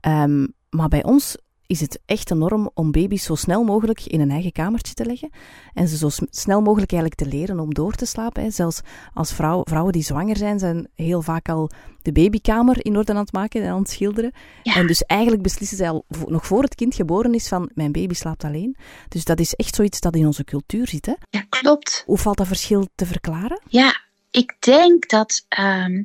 Ehm, 0.00 0.46
maar 0.70 0.88
bij 0.88 1.04
ons 1.04 1.36
is 1.70 1.80
het 1.80 2.00
echt 2.06 2.30
een 2.30 2.38
norm 2.38 2.70
om 2.74 2.90
baby's 2.90 3.24
zo 3.24 3.34
snel 3.34 3.64
mogelijk 3.64 4.06
in 4.06 4.20
een 4.20 4.30
eigen 4.30 4.52
kamertje 4.52 4.94
te 4.94 5.04
leggen. 5.04 5.30
En 5.74 5.88
ze 5.88 5.96
zo 5.96 6.08
snel 6.30 6.60
mogelijk 6.60 6.92
eigenlijk 6.92 7.20
te 7.20 7.36
leren 7.36 7.60
om 7.60 7.74
door 7.74 7.92
te 7.92 8.06
slapen. 8.06 8.42
Hè. 8.42 8.50
Zelfs 8.50 8.80
als 9.14 9.32
vrouw, 9.32 9.62
vrouwen 9.64 9.92
die 9.92 10.02
zwanger 10.02 10.36
zijn, 10.36 10.58
zijn 10.58 10.88
heel 10.94 11.22
vaak 11.22 11.48
al 11.48 11.70
de 12.02 12.12
babykamer 12.12 12.84
in 12.84 12.96
orde 12.96 13.12
aan 13.12 13.18
het 13.18 13.32
maken 13.32 13.62
en 13.62 13.70
aan 13.70 13.78
het 13.78 13.90
schilderen. 13.90 14.32
Ja. 14.62 14.74
En 14.74 14.86
dus 14.86 15.04
eigenlijk 15.04 15.42
beslissen 15.42 15.76
zij 15.76 15.88
al 15.88 16.04
nog 16.26 16.46
voor 16.46 16.62
het 16.62 16.74
kind 16.74 16.94
geboren 16.94 17.34
is 17.34 17.48
van 17.48 17.70
mijn 17.74 17.92
baby 17.92 18.14
slaapt 18.14 18.44
alleen. 18.44 18.76
Dus 19.08 19.24
dat 19.24 19.40
is 19.40 19.54
echt 19.54 19.74
zoiets 19.74 20.00
dat 20.00 20.16
in 20.16 20.26
onze 20.26 20.44
cultuur 20.44 20.88
zit. 20.88 21.06
Hè. 21.06 21.14
Ja, 21.30 21.44
klopt. 21.48 22.02
Hoe 22.06 22.18
valt 22.18 22.36
dat 22.36 22.46
verschil 22.46 22.88
te 22.94 23.06
verklaren? 23.06 23.60
Ja, 23.68 24.00
ik 24.30 24.56
denk 24.58 25.08
dat 25.08 25.44
ehm, 25.48 26.02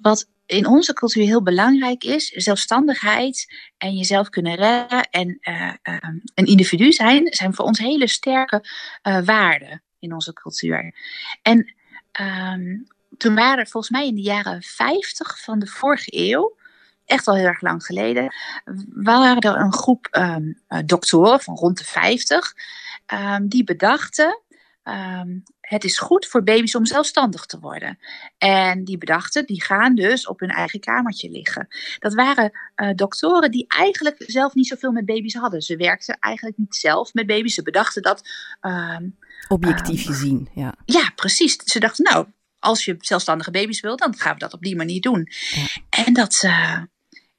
wat 0.00 0.28
in 0.48 0.66
onze 0.66 0.92
cultuur 0.92 1.24
heel 1.24 1.42
belangrijk 1.42 2.04
is, 2.04 2.28
zelfstandigheid 2.28 3.54
en 3.78 3.96
jezelf 3.96 4.28
kunnen 4.28 4.54
redden 4.54 5.02
en 5.10 5.38
eh, 5.40 5.72
ehm, 5.82 6.18
een 6.34 6.44
individu 6.44 6.92
zijn, 6.92 7.26
zijn 7.30 7.54
voor 7.54 7.64
ons 7.64 7.78
hele 7.78 8.08
sterke 8.08 8.64
eh, 9.02 9.20
waarden 9.24 9.82
in 9.98 10.12
onze 10.14 10.32
cultuur. 10.32 10.94
En 11.42 11.74
ehm, 12.12 12.76
toen 13.16 13.34
waren 13.34 13.58
er 13.58 13.68
volgens 13.68 13.92
mij 13.92 14.06
in 14.06 14.14
de 14.14 14.20
jaren 14.20 14.62
50 14.62 15.42
van 15.42 15.58
de 15.58 15.66
vorige 15.66 16.10
eeuw, 16.10 16.56
echt 17.04 17.26
al 17.26 17.36
heel 17.36 17.46
erg 17.46 17.60
lang 17.60 17.84
geleden, 17.84 18.34
waren 18.88 19.38
er 19.38 19.56
een 19.56 19.72
groep 19.72 20.08
ehm, 20.10 20.52
eh, 20.66 20.78
doktoren 20.84 21.40
van 21.40 21.54
rond 21.54 21.78
de 21.78 21.84
50 21.84 22.54
ehm, 23.06 23.46
die 23.46 23.64
bedachten. 23.64 24.40
Ehm, 24.88 25.38
het 25.60 25.84
is 25.84 25.98
goed 25.98 26.26
voor 26.26 26.42
baby's 26.42 26.74
om 26.74 26.86
zelfstandig 26.86 27.46
te 27.46 27.58
worden. 27.58 27.98
En 28.38 28.84
die 28.84 28.98
bedachten, 28.98 29.46
die 29.46 29.62
gaan 29.62 29.94
dus 29.94 30.26
op 30.26 30.40
hun 30.40 30.50
eigen 30.50 30.80
kamertje 30.80 31.30
liggen. 31.30 31.68
Dat 31.98 32.14
waren 32.14 32.50
eh, 32.74 32.90
doktoren 32.94 33.50
die 33.50 33.64
eigenlijk 33.68 34.16
zelf 34.26 34.54
niet 34.54 34.66
zoveel 34.66 34.92
met 34.92 35.06
baby's 35.06 35.34
hadden. 35.34 35.62
Ze 35.62 35.76
werkten 35.76 36.16
eigenlijk 36.20 36.58
niet 36.58 36.74
zelf 36.74 37.14
met 37.14 37.26
baby's. 37.26 37.54
Ze 37.54 37.62
bedachten 37.62 38.02
dat. 38.02 38.28
ehm, 38.60 39.08
Objectief 39.48 39.98
Ehm, 39.98 40.06
gezien, 40.06 40.48
ja. 40.54 40.74
ja, 40.84 41.12
precies. 41.14 41.56
Ze 41.64 41.80
dachten, 41.80 42.04
nou, 42.04 42.26
als 42.58 42.84
je 42.84 42.96
zelfstandige 42.98 43.50
baby's 43.50 43.80
wil, 43.80 43.96
dan 43.96 44.16
gaan 44.16 44.32
we 44.32 44.38
dat 44.38 44.52
op 44.52 44.62
die 44.62 44.76
manier 44.76 45.00
doen. 45.00 45.28
Ja. 45.50 45.66
En 46.04 46.12
dat 46.12 46.48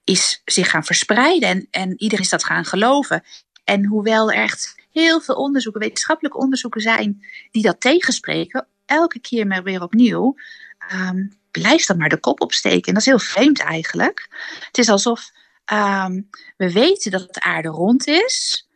is 0.03 0.41
zich 0.45 0.69
gaan 0.69 0.83
verspreiden 0.83 1.49
en, 1.49 1.67
en 1.71 1.93
iedereen 2.01 2.23
is 2.23 2.29
dat 2.29 2.43
gaan 2.43 2.65
geloven. 2.65 3.23
En 3.63 3.85
hoewel 3.85 4.31
er 4.31 4.37
echt 4.37 4.75
heel 4.91 5.21
veel 5.21 5.35
onderzoeken, 5.35 5.81
wetenschappelijke 5.81 6.37
onderzoeken 6.37 6.81
zijn 6.81 7.25
die 7.51 7.63
dat 7.63 7.81
tegenspreken, 7.81 8.67
elke 8.85 9.19
keer 9.19 9.47
maar 9.47 9.63
weer 9.63 9.81
opnieuw, 9.81 10.35
ehm, 10.77 11.27
blijft 11.51 11.87
dat 11.87 11.97
maar 11.97 12.09
de 12.09 12.19
kop 12.19 12.41
opsteken. 12.41 12.87
En 12.87 12.93
dat 12.93 13.01
is 13.01 13.05
heel 13.05 13.19
vreemd 13.19 13.59
eigenlijk. 13.59 14.27
Het 14.65 14.77
is 14.77 14.89
alsof 14.89 15.31
ehm, 15.65 16.21
we 16.57 16.71
weten 16.71 17.11
dat 17.11 17.33
de 17.33 17.41
aarde 17.41 17.69
rond 17.69 18.07
is. 18.07 18.67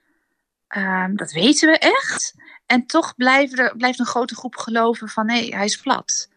Ehm, 0.68 1.16
dat 1.16 1.32
weten 1.32 1.70
we 1.70 1.78
echt. 1.78 2.34
En 2.66 2.86
toch 2.86 3.16
blijven 3.16 3.58
er, 3.58 3.78
blijft 3.78 4.00
een 4.00 4.06
grote 4.06 4.36
groep 4.36 4.56
geloven 4.56 5.10
van 5.10 5.26
nee, 5.26 5.56
hij 5.56 5.66
is 5.66 5.78
plat. 5.78 6.30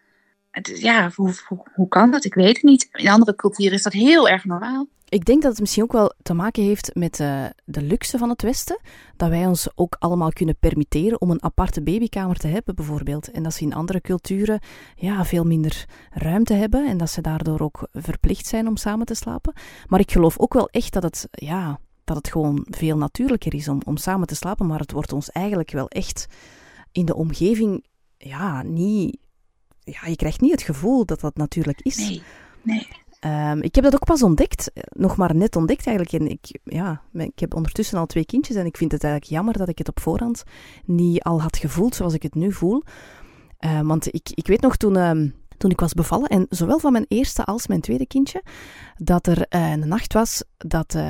Ja, 0.62 1.10
hoe, 1.14 1.34
hoe, 1.48 1.66
hoe 1.74 1.88
kan 1.88 2.10
dat? 2.10 2.24
Ik 2.24 2.34
weet 2.34 2.54
het 2.54 2.62
niet. 2.62 2.88
In 2.92 3.08
andere 3.08 3.34
culturen 3.34 3.72
is 3.72 3.82
dat 3.82 3.92
heel 3.92 4.28
erg 4.28 4.44
normaal. 4.44 4.86
Ik 5.08 5.24
denk 5.24 5.42
dat 5.42 5.50
het 5.50 5.60
misschien 5.60 5.82
ook 5.82 5.92
wel 5.92 6.12
te 6.22 6.34
maken 6.34 6.62
heeft 6.62 6.94
met 6.94 7.20
eh, 7.20 7.44
de 7.64 7.82
luxe 7.82 8.18
van 8.18 8.28
het 8.28 8.42
Westen. 8.42 8.80
Dat 9.16 9.28
wij 9.28 9.46
ons 9.46 9.68
ook 9.74 9.96
allemaal 9.98 10.30
kunnen 10.30 10.56
permitteren 10.60 11.20
om 11.20 11.30
een 11.30 11.42
aparte 11.42 11.82
babykamer 11.82 12.36
te 12.36 12.46
hebben, 12.46 12.74
bijvoorbeeld. 12.74 13.30
En 13.30 13.42
dat 13.42 13.54
ze 13.54 13.62
in 13.62 13.74
andere 13.74 14.00
culturen 14.00 14.60
ja, 14.96 15.24
veel 15.24 15.44
minder 15.44 15.84
ruimte 16.10 16.54
hebben 16.54 16.86
en 16.86 16.96
dat 16.96 17.10
ze 17.10 17.20
daardoor 17.20 17.60
ook 17.60 17.88
verplicht 17.92 18.46
zijn 18.46 18.68
om 18.68 18.76
samen 18.76 19.06
te 19.06 19.14
slapen. 19.14 19.54
Maar 19.86 20.00
ik 20.00 20.10
geloof 20.10 20.38
ook 20.38 20.54
wel 20.54 20.68
echt 20.68 20.92
dat 20.92 21.02
het, 21.02 21.28
ja, 21.30 21.78
dat 22.04 22.16
het 22.16 22.28
gewoon 22.28 22.66
veel 22.70 22.96
natuurlijker 22.96 23.54
is 23.54 23.68
om, 23.68 23.80
om 23.84 23.96
samen 23.96 24.26
te 24.26 24.34
slapen. 24.34 24.66
Maar 24.66 24.80
het 24.80 24.92
wordt 24.92 25.12
ons 25.12 25.30
eigenlijk 25.30 25.70
wel 25.70 25.88
echt 25.88 26.26
in 26.92 27.04
de 27.04 27.14
omgeving 27.14 27.84
ja, 28.16 28.62
niet. 28.62 29.18
Ja, 29.92 30.06
je 30.06 30.16
krijgt 30.16 30.40
niet 30.40 30.50
het 30.50 30.62
gevoel 30.62 31.04
dat 31.04 31.20
dat 31.20 31.36
natuurlijk 31.36 31.80
is. 31.80 31.96
Nee, 31.96 32.22
nee. 32.62 32.88
Ehm, 33.20 33.58
ik 33.60 33.74
heb 33.74 33.84
dat 33.84 33.94
ook 33.94 34.04
pas 34.04 34.22
ontdekt, 34.22 34.70
eh, 34.72 34.82
nog 34.88 35.16
maar 35.16 35.34
net 35.34 35.56
ontdekt 35.56 35.86
eigenlijk. 35.86 36.22
En 36.22 36.30
ik, 36.30 36.58
ja, 36.64 37.02
ik 37.12 37.38
heb 37.38 37.54
ondertussen 37.54 37.98
al 37.98 38.06
twee 38.06 38.26
kindjes 38.26 38.56
en 38.56 38.66
ik 38.66 38.76
vind 38.76 38.92
het 38.92 39.04
eigenlijk 39.04 39.32
jammer 39.32 39.58
dat 39.58 39.68
ik 39.68 39.78
het 39.78 39.88
op 39.88 40.00
voorhand 40.00 40.42
niet 40.84 41.22
al 41.22 41.42
had 41.42 41.56
gevoeld 41.56 41.94
zoals 41.94 42.14
ik 42.14 42.22
het 42.22 42.34
nu 42.34 42.52
voel. 42.52 42.82
Eh, 43.58 43.80
want 43.80 44.14
ik, 44.14 44.28
ik 44.34 44.46
weet 44.46 44.60
nog 44.60 44.76
toen, 44.76 44.96
ehm, 44.96 45.28
toen 45.58 45.70
ik 45.70 45.80
was 45.80 45.92
bevallen, 45.92 46.28
en 46.28 46.46
zowel 46.48 46.78
van 46.78 46.92
mijn 46.92 47.04
eerste 47.08 47.44
als 47.44 47.66
mijn 47.66 47.80
tweede 47.80 48.06
kindje, 48.06 48.42
dat 48.96 49.26
er 49.26 49.46
eh, 49.48 49.70
een 49.70 49.88
nacht 49.88 50.12
was 50.12 50.44
dat 50.56 50.94
eh, 50.94 51.02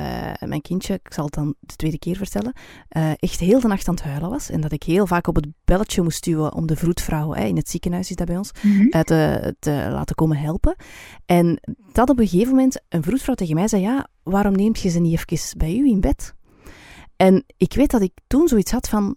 mijn 0.45 0.61
kindje, 0.61 0.93
ik 0.93 1.13
zal 1.13 1.25
het 1.25 1.33
dan 1.33 1.55
de 1.59 1.75
tweede 1.75 1.99
keer 1.99 2.15
vertellen, 2.15 2.53
eh, 2.89 3.11
echt 3.15 3.39
heel 3.39 3.59
de 3.59 3.67
nacht 3.67 3.87
aan 3.87 3.95
het 3.95 4.03
huilen 4.03 4.29
was. 4.29 4.49
En 4.49 4.61
dat 4.61 4.71
ik 4.71 4.83
heel 4.83 5.07
vaak 5.07 5.27
op 5.27 5.35
het 5.35 5.47
belletje 5.65 6.01
moest 6.01 6.23
duwen 6.23 6.53
om 6.53 6.67
de 6.67 6.75
vroedvrouw, 6.75 7.33
hè, 7.33 7.43
in 7.43 7.55
het 7.55 7.69
ziekenhuis 7.69 8.09
is 8.09 8.15
dat 8.15 8.27
bij 8.27 8.37
ons, 8.37 8.51
Mhm. 8.61 8.87
eh, 8.89 9.01
te, 9.01 9.55
te 9.59 9.87
laten 9.91 10.15
komen 10.15 10.37
helpen. 10.37 10.75
En 11.25 11.59
dat 11.91 12.09
op 12.09 12.19
een 12.19 12.27
gegeven 12.27 12.55
moment 12.55 12.81
een 12.89 13.03
vroedvrouw 13.03 13.35
tegen 13.35 13.55
mij 13.55 13.67
zei, 13.67 13.81
ja, 13.81 14.07
waarom 14.23 14.55
neemt 14.55 14.79
je 14.79 14.89
ze 14.89 14.99
niet 14.99 15.19
even 15.29 15.57
bij 15.57 15.77
u 15.77 15.87
in 15.87 16.01
bed? 16.01 16.35
En 17.15 17.43
ik 17.57 17.73
weet 17.73 17.91
dat 17.91 18.01
ik 18.01 18.11
toen 18.27 18.47
zoiets 18.47 18.71
had 18.71 18.89
van, 18.89 19.15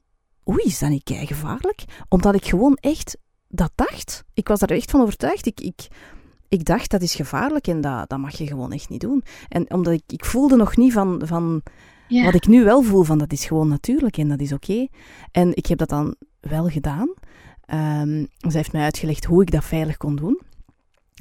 oei, 0.49 0.63
is 0.65 0.79
dat 0.79 0.89
niet 0.91 1.11
gevaarlijk? 1.15 1.85
Omdat 2.09 2.35
ik 2.35 2.45
gewoon 2.45 2.75
echt 2.75 3.17
dat 3.51 3.73
dacht. 3.75 4.25
Ik 4.35 4.49
was 4.49 4.59
daar 4.61 4.71
echt 4.71 4.91
van 4.91 5.01
overtuigd. 5.01 5.47
Ik, 5.47 5.61
ik, 5.61 5.89
ik 6.49 6.65
dacht, 6.65 6.91
dat 6.91 7.03
is 7.03 7.15
gevaarlijk 7.15 7.67
en 7.67 7.81
dat, 7.81 8.09
dat 8.09 8.19
mag 8.19 8.37
je 8.39 8.47
gewoon 8.47 8.73
echt 8.73 8.89
niet 8.89 9.01
doen. 9.01 9.25
En 9.49 9.73
omdat 9.73 9.93
ik, 9.93 10.03
ik 10.07 10.25
voelde 10.25 10.57
nog 10.57 10.77
niet 10.77 10.93
van, 10.93 11.23
van 11.25 11.63
Ja. 12.09 12.25
wat 12.25 12.35
ik 12.35 12.47
nu 12.47 12.65
wel 12.65 12.83
voel, 12.83 13.03
van 13.03 13.19
dat 13.19 13.33
is 13.33 13.45
gewoon 13.45 13.69
natuurlijk 13.69 14.17
en 14.17 14.29
dat 14.29 14.41
is 14.41 14.53
oké. 14.53 14.87
En 15.33 15.57
ik 15.57 15.67
heb 15.67 15.79
dat 15.79 15.89
dan 15.89 16.15
wel 16.41 16.69
gedaan. 16.69 17.15
Ehm, 17.65 18.25
ze 18.51 18.57
heeft 18.57 18.73
mij 18.73 18.83
uitgelegd 18.83 19.25
hoe 19.25 19.43
ik 19.43 19.51
dat 19.51 19.65
veilig 19.65 19.97
kon 19.97 20.17
doen. 20.17 20.41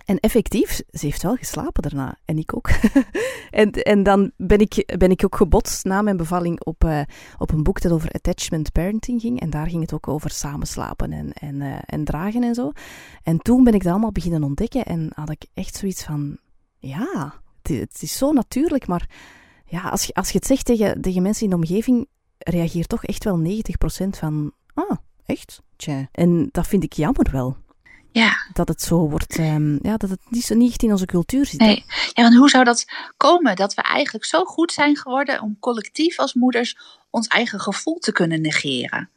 En 0.10 0.20
effectief, 0.20 0.82
ze 0.92 1.06
heeft 1.06 1.22
wel 1.22 1.36
geslapen 1.36 1.82
daarna. 1.82 2.18
En 2.26 2.38
ik 2.38 2.56
ook. 2.56 2.70
en, 3.62 3.72
en 3.72 4.04
dan 4.04 4.32
ben 4.38 4.60
ik, 4.60 4.94
ben 4.98 5.12
ik 5.12 5.24
ook 5.26 5.36
gebotst 5.36 5.84
na 5.84 6.02
mijn 6.02 6.18
bevalling 6.18 6.64
op, 6.64 6.84
eh, 6.84 7.02
op 7.38 7.52
een 7.52 7.64
boek 7.64 7.82
dat 7.82 7.92
over 7.92 8.10
attachment 8.10 8.72
parenting 8.72 9.22
ging. 9.22 9.40
En 9.40 9.50
daar 9.50 9.70
ging 9.70 9.82
het 9.82 9.94
ook 9.94 10.08
over 10.08 10.30
samenslapen 10.30 11.12
en, 11.12 11.34
en, 11.34 11.62
eh, 11.62 11.78
en 11.86 12.04
dragen 12.04 12.44
en 12.44 12.56
zo. 12.56 12.72
En 13.24 13.38
toen 13.38 13.64
ben 13.64 13.74
ik 13.74 13.84
dat 13.84 13.92
allemaal 13.92 14.12
beginnen 14.12 14.44
ontdekken. 14.44 14.86
En 14.86 15.12
had 15.14 15.30
ik 15.30 15.46
echt 15.54 15.76
zoiets 15.76 16.04
van, 16.04 16.38
ja, 16.78 17.34
het, 17.62 17.78
het 17.78 18.02
is 18.02 18.18
zo 18.18 18.32
natuurlijk. 18.32 18.88
Maar 18.88 19.10
ja, 19.66 19.82
als 19.82 20.06
je, 20.06 20.14
als 20.14 20.30
je 20.30 20.38
het 20.38 20.48
zegt 20.48 20.66
tegen, 20.66 21.02
tegen 21.02 21.22
mensen 21.22 21.44
in 21.44 21.50
de 21.50 21.56
omgeving, 21.56 22.08
reageert 22.38 22.90
toch 22.90 23.06
echt 23.06 23.24
wel 23.24 23.40
90% 23.40 24.10
van, 24.10 24.52
ah, 24.74 24.98
echt? 25.26 25.62
Tja. 25.76 26.08
En 26.12 26.50
dat 26.52 26.68
vind 26.68 26.84
ik 26.84 26.94
jammer 26.94 27.28
wel 27.32 27.58
ja. 28.12 28.48
dat 28.54 28.68
het 28.68 28.82
zo 28.82 29.10
wordt, 29.10 29.38
ehm, 29.38 29.88
ja, 29.88 29.98
dat 29.98 30.10
het 30.10 30.20
niet, 30.30 30.44
zo, 30.46 30.56
niet 30.56 30.70
echt 30.70 30.84
in 30.84 30.92
onze 30.92 31.06
cultuur 31.06 31.46
zit. 31.46 31.60
Nee. 31.60 31.86
Ja, 32.14 32.24
want 32.24 32.36
hoe 32.36 32.50
zou 32.50 32.64
dat 32.64 32.86
komen? 33.18 33.56
Dat 33.56 33.74
we 33.74 33.82
eigenlijk 33.82 34.26
zo 34.26 34.44
goed 34.44 34.72
zijn 34.72 34.96
geworden 34.98 35.42
om 35.42 35.58
collectief 35.60 36.20
als 36.20 36.34
moeders 36.34 36.78
ons 37.10 37.28
eigen 37.28 37.60
gevoel 37.60 37.98
te 38.00 38.12
kunnen 38.12 38.42
negeren. 38.42 39.10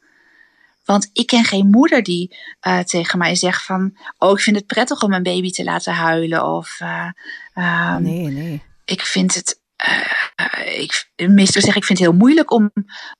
Want 0.85 1.09
ik 1.13 1.27
ken 1.27 1.43
geen 1.43 1.69
moeder 1.69 2.03
die 2.03 2.37
eh, 2.59 2.79
tegen 2.79 3.19
mij 3.19 3.35
zegt 3.35 3.65
van... 3.65 3.97
Oh, 4.17 4.31
ik 4.31 4.39
vind 4.39 4.55
het 4.55 4.67
prettig 4.67 5.03
om 5.03 5.13
een 5.13 5.23
baby 5.23 5.51
te 5.51 5.63
laten 5.63 5.93
huilen. 5.93 6.45
Of 6.45 6.79
eh, 6.79 7.09
ehm, 7.53 8.01
Nee, 8.01 8.27
nee. 8.27 8.63
ik 8.85 9.01
vind 9.01 9.35
het... 9.35 9.61
eh, 9.75 10.79
ik, 10.81 11.09
meestal 11.15 11.61
zeg 11.61 11.75
ik 11.75 11.83
vind 11.83 11.99
het 11.99 12.07
heel 12.07 12.17
moeilijk 12.17 12.51
om, 12.51 12.71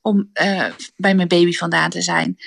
om 0.01 0.29
bij 0.95 1.15
mijn 1.15 1.27
baby 1.27 1.51
vandaan 1.51 1.89
te 1.89 2.01
zijn. 2.01 2.37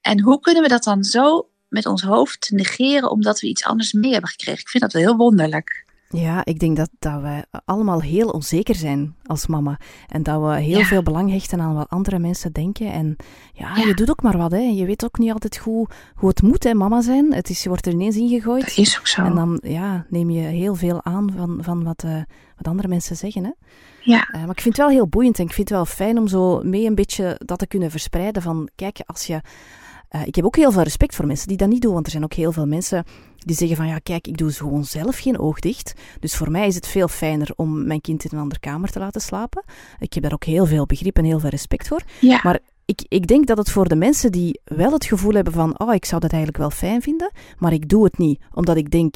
En 0.00 0.20
hoe 0.20 0.40
kunnen 0.40 0.62
we 0.62 0.68
dat 0.68 0.84
dan 0.84 1.04
zo 1.04 1.48
met 1.72 1.86
ons 1.86 2.02
hoofd 2.02 2.40
te 2.40 2.54
negeren 2.54 3.10
omdat 3.10 3.40
we 3.40 3.46
iets 3.46 3.64
anders 3.64 3.92
mee 3.92 4.12
hebben 4.12 4.30
gekregen. 4.30 4.60
Ik 4.60 4.68
vind 4.68 4.82
dat 4.82 4.92
wel 4.92 5.02
heel 5.02 5.16
wonderlijk. 5.16 5.84
Ja, 6.12 6.44
ik 6.44 6.58
denk 6.58 6.76
dat, 6.76 6.90
dat 6.98 7.20
we 7.20 7.44
allemaal 7.64 8.00
heel 8.00 8.28
onzeker 8.28 8.74
zijn 8.74 9.14
als 9.24 9.46
mama. 9.46 9.78
En 10.08 10.22
dat 10.22 10.42
we 10.42 10.60
heel 10.60 10.82
veel 10.82 11.02
belang 11.02 11.30
hechten 11.30 11.60
aan 11.60 11.74
wat 11.74 11.88
andere 11.88 12.18
mensen 12.18 12.52
denken. 12.52 12.92
En 12.92 13.16
ja, 13.52 13.76
je 13.76 13.94
doet 13.94 14.10
ook 14.10 14.22
maar 14.22 14.38
wat. 14.38 14.50
Hè. 14.50 14.58
Je 14.58 14.86
weet 14.86 15.04
ook 15.04 15.18
niet 15.18 15.32
altijd 15.32 15.56
goed 15.56 15.94
hoe 16.14 16.28
het 16.28 16.42
moet, 16.42 16.64
hè, 16.64 16.74
mama 16.74 17.00
zijn. 17.00 17.34
Het 17.34 17.50
is, 17.50 17.62
je 17.62 17.68
wordt 17.68 17.86
er 17.86 17.92
ineens 17.92 18.16
ingegooid. 18.16 18.64
Dat 18.64 18.76
is 18.76 18.98
ook 18.98 19.06
zo. 19.06 19.22
En 19.22 19.34
dan 19.34 19.60
ja, 19.62 20.06
neem 20.08 20.30
je 20.30 20.40
heel 20.40 20.74
veel 20.74 21.04
aan 21.04 21.32
van, 21.36 21.58
van 21.60 21.84
wat, 21.84 22.02
uh, 22.04 22.22
wat 22.56 22.66
andere 22.66 22.88
mensen 22.88 23.16
zeggen. 23.16 23.44
Hè. 23.44 23.50
Ja. 24.00 24.28
Uh, 24.34 24.40
maar 24.40 24.50
ik 24.56 24.60
vind 24.60 24.76
het 24.76 24.86
wel 24.86 24.94
heel 24.94 25.08
boeiend 25.08 25.38
en 25.38 25.44
ik 25.44 25.52
vind 25.52 25.68
het 25.68 25.76
wel 25.76 25.86
fijn 25.86 26.18
om 26.18 26.28
zo 26.28 26.60
mee 26.62 26.86
een 26.86 26.94
beetje 26.94 27.40
dat 27.44 27.58
te 27.58 27.66
kunnen 27.66 27.90
verspreiden. 27.90 28.42
Van 28.42 28.68
kijk, 28.74 29.00
als 29.06 29.26
je 29.26 29.40
uh, 30.14 30.26
ik 30.26 30.34
heb 30.34 30.44
ook 30.44 30.56
heel 30.56 30.72
veel 30.72 30.82
respect 30.82 31.14
voor 31.14 31.26
mensen 31.26 31.48
die 31.48 31.56
dat 31.56 31.68
niet 31.68 31.82
doen, 31.82 31.92
want 31.92 32.04
er 32.06 32.12
zijn 32.12 32.24
ook 32.24 32.32
heel 32.32 32.52
veel 32.52 32.66
mensen 32.66 33.04
die 33.38 33.56
zeggen 33.56 33.76
van 33.76 33.86
ja, 33.86 33.98
kijk, 33.98 34.26
ik 34.26 34.36
doe 34.36 34.52
gewoon 34.52 34.84
zelf 34.84 35.18
geen 35.18 35.38
oog 35.38 35.58
dicht. 35.58 35.94
Dus 36.20 36.36
voor 36.36 36.50
mij 36.50 36.66
is 36.66 36.74
het 36.74 36.86
veel 36.86 37.08
fijner 37.08 37.50
om 37.56 37.86
mijn 37.86 38.00
kind 38.00 38.24
in 38.24 38.30
een 38.32 38.42
andere 38.42 38.60
kamer 38.60 38.90
te 38.90 38.98
laten 38.98 39.20
slapen. 39.20 39.64
Ik 39.98 40.12
heb 40.12 40.22
daar 40.22 40.32
ook 40.32 40.44
heel 40.44 40.66
veel 40.66 40.86
begrip 40.86 41.16
en 41.16 41.24
heel 41.24 41.40
veel 41.40 41.50
respect 41.50 41.88
voor. 41.88 42.02
Ja. 42.20 42.40
Maar 42.42 42.58
ik, 42.84 43.04
ik 43.08 43.26
denk 43.26 43.46
dat 43.46 43.58
het 43.58 43.70
voor 43.70 43.88
de 43.88 43.96
mensen 43.96 44.32
die 44.32 44.60
wel 44.64 44.92
het 44.92 45.04
gevoel 45.04 45.32
hebben 45.32 45.52
van 45.52 45.78
oh, 45.78 45.94
ik 45.94 46.04
zou 46.04 46.20
dat 46.20 46.30
eigenlijk 46.30 46.62
wel 46.62 46.70
fijn 46.70 47.02
vinden, 47.02 47.32
maar 47.58 47.72
ik 47.72 47.88
doe 47.88 48.04
het 48.04 48.18
niet 48.18 48.40
omdat 48.52 48.76
ik 48.76 48.90
denk 48.90 49.14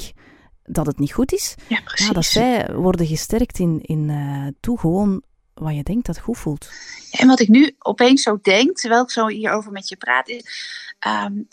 dat 0.63 0.85
het 0.85 0.99
niet 0.99 1.13
goed 1.13 1.33
is. 1.33 1.55
Ja, 1.67 1.81
precies. 1.81 2.07
Ja, 2.07 2.13
dat 2.13 2.25
zij 2.25 2.75
worden 2.75 3.05
gesterkt 3.05 3.59
in, 3.59 3.79
in 3.81 4.09
uh, 4.09 4.47
toe 4.59 4.79
gewoon 4.79 5.21
wat 5.59 5.75
je 5.75 5.83
denkt 5.83 6.05
dat 6.05 6.19
goed 6.19 6.37
voelt. 6.37 6.69
En 7.11 7.27
wat 7.27 7.39
ik 7.39 7.47
nu 7.47 7.75
opeens 7.79 8.21
zo 8.21 8.39
denk, 8.41 8.77
terwijl 8.77 9.03
ik 9.03 9.11
zo 9.11 9.27
hierover 9.27 9.71
met 9.71 9.89
je 9.89 9.95
praat, 9.95 10.27
is. 10.27 10.43
Um, 11.07 11.47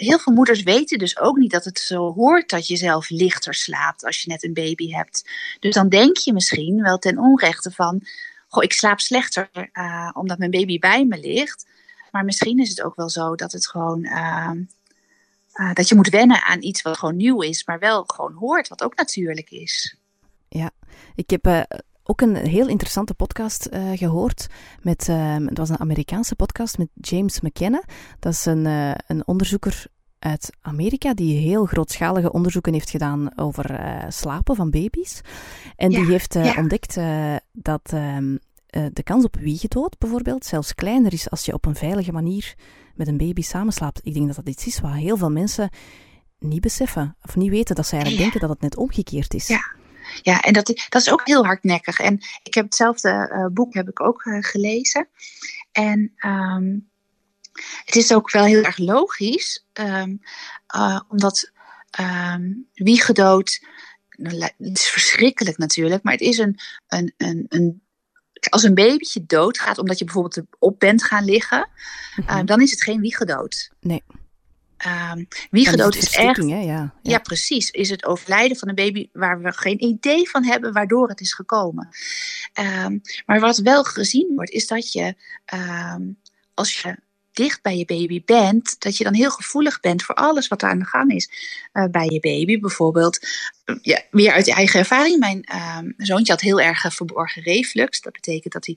heel 0.00 0.18
veel 0.18 0.32
moeders 0.32 0.62
weten 0.62 0.98
dus 0.98 1.18
ook 1.18 1.36
niet 1.36 1.50
dat 1.50 1.64
het 1.64 1.78
zo 1.78 2.12
hoort 2.12 2.48
dat 2.48 2.66
je 2.66 2.76
zelf 2.76 3.08
lichter 3.08 3.54
slaapt 3.54 4.04
als 4.04 4.22
je 4.22 4.28
net 4.28 4.44
een 4.44 4.52
baby 4.52 4.90
hebt. 4.90 5.30
Dus 5.60 5.74
dan 5.74 5.88
denk 5.88 6.16
je 6.16 6.32
misschien 6.32 6.82
wel 6.82 6.98
ten 6.98 7.18
onrechte 7.18 7.70
van, 7.70 8.06
goh, 8.48 8.62
ik 8.62 8.72
slaap 8.72 9.00
slechter 9.00 9.50
uh, 9.72 10.10
omdat 10.12 10.38
mijn 10.38 10.50
baby 10.50 10.78
bij 10.78 11.04
me 11.04 11.18
ligt. 11.18 11.66
Maar 12.10 12.24
misschien 12.24 12.58
is 12.58 12.68
het 12.68 12.82
ook 12.82 12.96
wel 12.96 13.10
zo 13.10 13.34
dat 13.34 13.52
het 13.52 13.68
gewoon, 13.68 14.04
uh, 14.04 14.50
uh, 15.54 15.72
dat 15.72 15.88
je 15.88 15.94
moet 15.94 16.08
wennen 16.08 16.42
aan 16.42 16.62
iets 16.62 16.82
wat 16.82 16.98
gewoon 16.98 17.16
nieuw 17.16 17.42
is, 17.42 17.64
maar 17.64 17.78
wel 17.78 18.04
gewoon 18.06 18.32
hoort, 18.32 18.68
wat 18.68 18.82
ook 18.82 18.96
natuurlijk 18.96 19.50
is. 19.50 19.96
Ja, 20.48 20.70
ik 21.14 21.30
heb 21.30 21.46
uh, 21.46 21.62
ook 22.10 22.20
een 22.20 22.36
heel 22.36 22.68
interessante 22.68 23.14
podcast 23.14 23.68
uh, 23.72 23.90
gehoord. 23.94 24.46
Met, 24.82 25.08
uh, 25.08 25.36
het 25.36 25.58
was 25.58 25.68
een 25.68 25.80
Amerikaanse 25.80 26.34
podcast 26.34 26.78
met 26.78 26.88
James 26.94 27.40
McKenna. 27.40 27.82
Dat 28.18 28.32
is 28.32 28.46
een, 28.46 28.64
uh, 28.64 28.92
een 29.06 29.26
onderzoeker 29.26 29.86
uit 30.18 30.50
Amerika 30.60 31.14
die 31.14 31.38
heel 31.38 31.64
grootschalige 31.64 32.32
onderzoeken 32.32 32.72
heeft 32.72 32.90
gedaan 32.90 33.38
over 33.38 33.80
slapen 34.08 34.56
van 34.56 34.70
baby's. 34.70 35.20
En 35.76 35.90
ja, 35.90 35.98
die 35.98 36.10
heeft 36.10 36.34
ja. 36.34 36.54
ontdekt 36.56 36.98
dat 37.52 37.92
ehm, 37.92 38.36
de 38.66 39.02
kans 39.02 39.24
op 39.24 39.36
wiegedood 39.36 39.98
bijvoorbeeld 39.98 40.44
zelfs 40.44 40.74
kleiner 40.74 41.12
is 41.12 41.30
als 41.30 41.44
je 41.44 41.52
op 41.52 41.66
een 41.66 41.74
veilige 41.74 42.12
manier 42.12 42.54
met 42.94 43.08
een 43.08 43.16
baby 43.16 43.42
samenslaapt. 43.42 44.00
Ik 44.02 44.14
denk 44.14 44.26
dat 44.26 44.36
dat 44.36 44.48
iets 44.48 44.66
is 44.66 44.80
wat 44.80 44.92
heel 44.92 45.16
veel 45.16 45.30
mensen 45.30 45.70
niet 46.38 46.60
beseffen 46.60 47.16
of 47.22 47.36
niet 47.36 47.50
weten 47.50 47.74
dat 47.74 47.86
ze 47.86 47.92
eigenlijk 47.92 48.22
denken 48.22 48.40
dat 48.40 48.50
het 48.50 48.60
net 48.60 48.76
omgekeerd 48.76 49.34
is. 49.34 49.46
Ja. 49.46 49.78
Ja, 50.22 50.40
en 50.40 50.52
dat, 50.52 50.66
dat 50.88 51.02
is 51.02 51.10
ook 51.10 51.26
heel 51.26 51.44
hardnekkig. 51.44 51.98
En 51.98 52.20
ik 52.42 52.54
heb 52.54 52.64
hetzelfde 52.64 53.30
uh, 53.32 53.46
boek 53.46 53.74
heb 53.74 53.88
ik 53.88 54.00
ook 54.00 54.24
uh, 54.24 54.42
gelezen. 54.42 55.08
En 55.72 56.12
um, 56.24 56.88
het 57.84 57.96
is 57.96 58.12
ook 58.12 58.30
wel 58.30 58.44
heel 58.44 58.62
erg 58.62 58.78
logisch, 58.78 59.66
um, 59.72 60.20
uh, 60.76 61.00
omdat 61.08 61.50
um, 62.00 62.68
wiegedood, 62.74 63.64
het 64.10 64.54
is 64.58 64.88
verschrikkelijk 64.88 65.58
natuurlijk, 65.58 66.02
maar 66.02 66.12
het 66.12 66.22
is 66.22 66.38
een, 66.38 66.58
een, 66.88 67.14
een, 67.16 67.46
een 67.48 67.82
als 68.48 68.62
een 68.62 68.74
babytje 68.74 69.24
doodgaat 69.26 69.78
omdat 69.78 69.98
je 69.98 70.04
bijvoorbeeld 70.04 70.46
op 70.58 70.78
bent 70.78 71.04
gaan 71.04 71.24
liggen, 71.24 71.68
mm 72.16 72.24
-hmm. 72.26 72.46
dan 72.46 72.60
is 72.60 72.70
het 72.70 72.82
geen 72.82 73.00
wiegedood. 73.00 73.70
Nee. 73.80 74.02
Um, 74.86 75.28
wiegedood 75.50 75.94
is, 75.94 76.02
is 76.02 76.14
echt. 76.14 76.36
Hè? 76.36 76.42
Ja, 76.42 76.60
ja. 76.60 76.94
ja, 77.02 77.18
precies. 77.18 77.70
Is 77.70 77.90
het 77.90 78.04
overlijden 78.04 78.56
van 78.56 78.68
een 78.68 78.74
baby 78.74 79.08
waar 79.12 79.40
we 79.40 79.52
geen 79.52 79.84
idee 79.84 80.30
van 80.30 80.44
hebben 80.44 80.72
waardoor 80.72 81.08
het 81.08 81.20
is 81.20 81.34
gekomen. 81.34 81.88
Um, 82.84 83.00
maar 83.26 83.40
wat 83.40 83.58
wel 83.58 83.84
gezien 83.84 84.32
wordt, 84.34 84.50
is 84.50 84.66
dat 84.66 84.92
je 84.92 85.14
um, 85.54 86.18
als 86.54 86.80
je 86.80 86.96
dicht 87.32 87.62
bij 87.62 87.76
je 87.76 87.84
baby 87.84 88.22
bent, 88.24 88.80
dat 88.80 88.96
je 88.96 89.04
dan 89.04 89.14
heel 89.14 89.30
gevoelig 89.30 89.80
bent 89.80 90.02
voor 90.02 90.14
alles 90.14 90.48
wat 90.48 90.62
er 90.62 90.68
aan 90.68 90.78
de 90.78 90.84
gang 90.84 91.12
is 91.12 91.30
uh, 91.72 91.84
bij 91.90 92.06
je 92.06 92.20
baby. 92.20 92.60
Bijvoorbeeld, 92.60 93.18
ja, 93.82 94.02
weer 94.10 94.32
uit 94.32 94.48
eigen 94.50 94.78
ervaring, 94.78 95.18
mijn 95.18 95.48
uh, 95.54 95.78
zoontje 95.96 96.32
had 96.32 96.40
heel 96.40 96.60
erg 96.60 96.94
verborgen 96.94 97.42
reflux. 97.42 98.00
Dat 98.00 98.12
betekent 98.12 98.52
dat, 98.52 98.66
hij, 98.66 98.76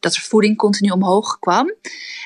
dat 0.00 0.14
zijn 0.14 0.26
voeding 0.26 0.56
continu 0.56 0.90
omhoog 0.90 1.38
kwam. 1.38 1.74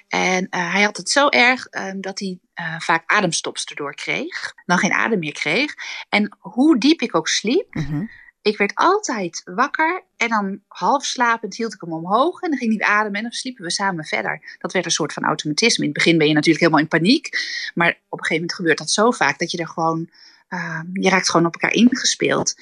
En 0.08 0.46
hij 0.50 0.82
had 0.82 0.96
het 0.96 1.10
zo 1.10 1.28
erg 1.28 1.68
dat 2.00 2.18
hij 2.18 2.38
vaak 2.78 3.02
ademstops 3.06 3.64
erdoor 3.64 3.94
kreeg, 3.94 4.54
dan 4.66 4.78
geen 4.78 4.92
adem 4.92 5.18
meer 5.18 5.32
kreeg. 5.32 5.74
En 6.08 6.36
hoe 6.38 6.78
diep 6.78 7.00
ik 7.00 7.14
ook 7.14 7.28
sliep, 7.28 7.66
-hmm. 7.70 8.10
Ik 8.46 8.58
werd 8.58 8.74
altijd 8.74 9.42
wakker 9.44 10.02
en 10.16 10.28
dan 10.28 10.60
half 10.68 11.04
slapend 11.04 11.56
hield 11.56 11.74
ik 11.74 11.80
hem 11.80 11.92
omhoog 11.92 12.40
en 12.40 12.50
dan 12.50 12.58
ging 12.58 12.78
hij 12.78 12.88
ademen 12.88 13.16
en 13.16 13.22
dan 13.22 13.32
sliepen 13.32 13.64
we 13.64 13.70
samen 13.70 14.04
verder. 14.04 14.56
Dat 14.58 14.72
werd 14.72 14.84
een 14.84 14.90
soort 14.90 15.12
van 15.12 15.24
automatisme. 15.24 15.84
In 15.84 15.90
het 15.90 15.98
begin 15.98 16.18
ben 16.18 16.28
je 16.28 16.34
natuurlijk 16.34 16.64
helemaal 16.64 16.82
in 16.82 16.88
paniek, 16.88 17.28
maar 17.74 17.88
op 17.88 18.18
een 18.18 18.24
gegeven 18.24 18.34
moment 18.34 18.54
gebeurt 18.54 18.78
dat 18.78 18.90
zo 18.90 19.10
vaak 19.10 19.38
dat 19.38 19.50
je 19.50 19.58
er 19.58 19.68
gewoon, 19.68 20.10
uh, 20.48 20.80
je 20.92 21.08
raakt 21.08 21.30
gewoon 21.30 21.46
op 21.46 21.52
elkaar 21.52 21.72
ingespeeld. 21.72 22.54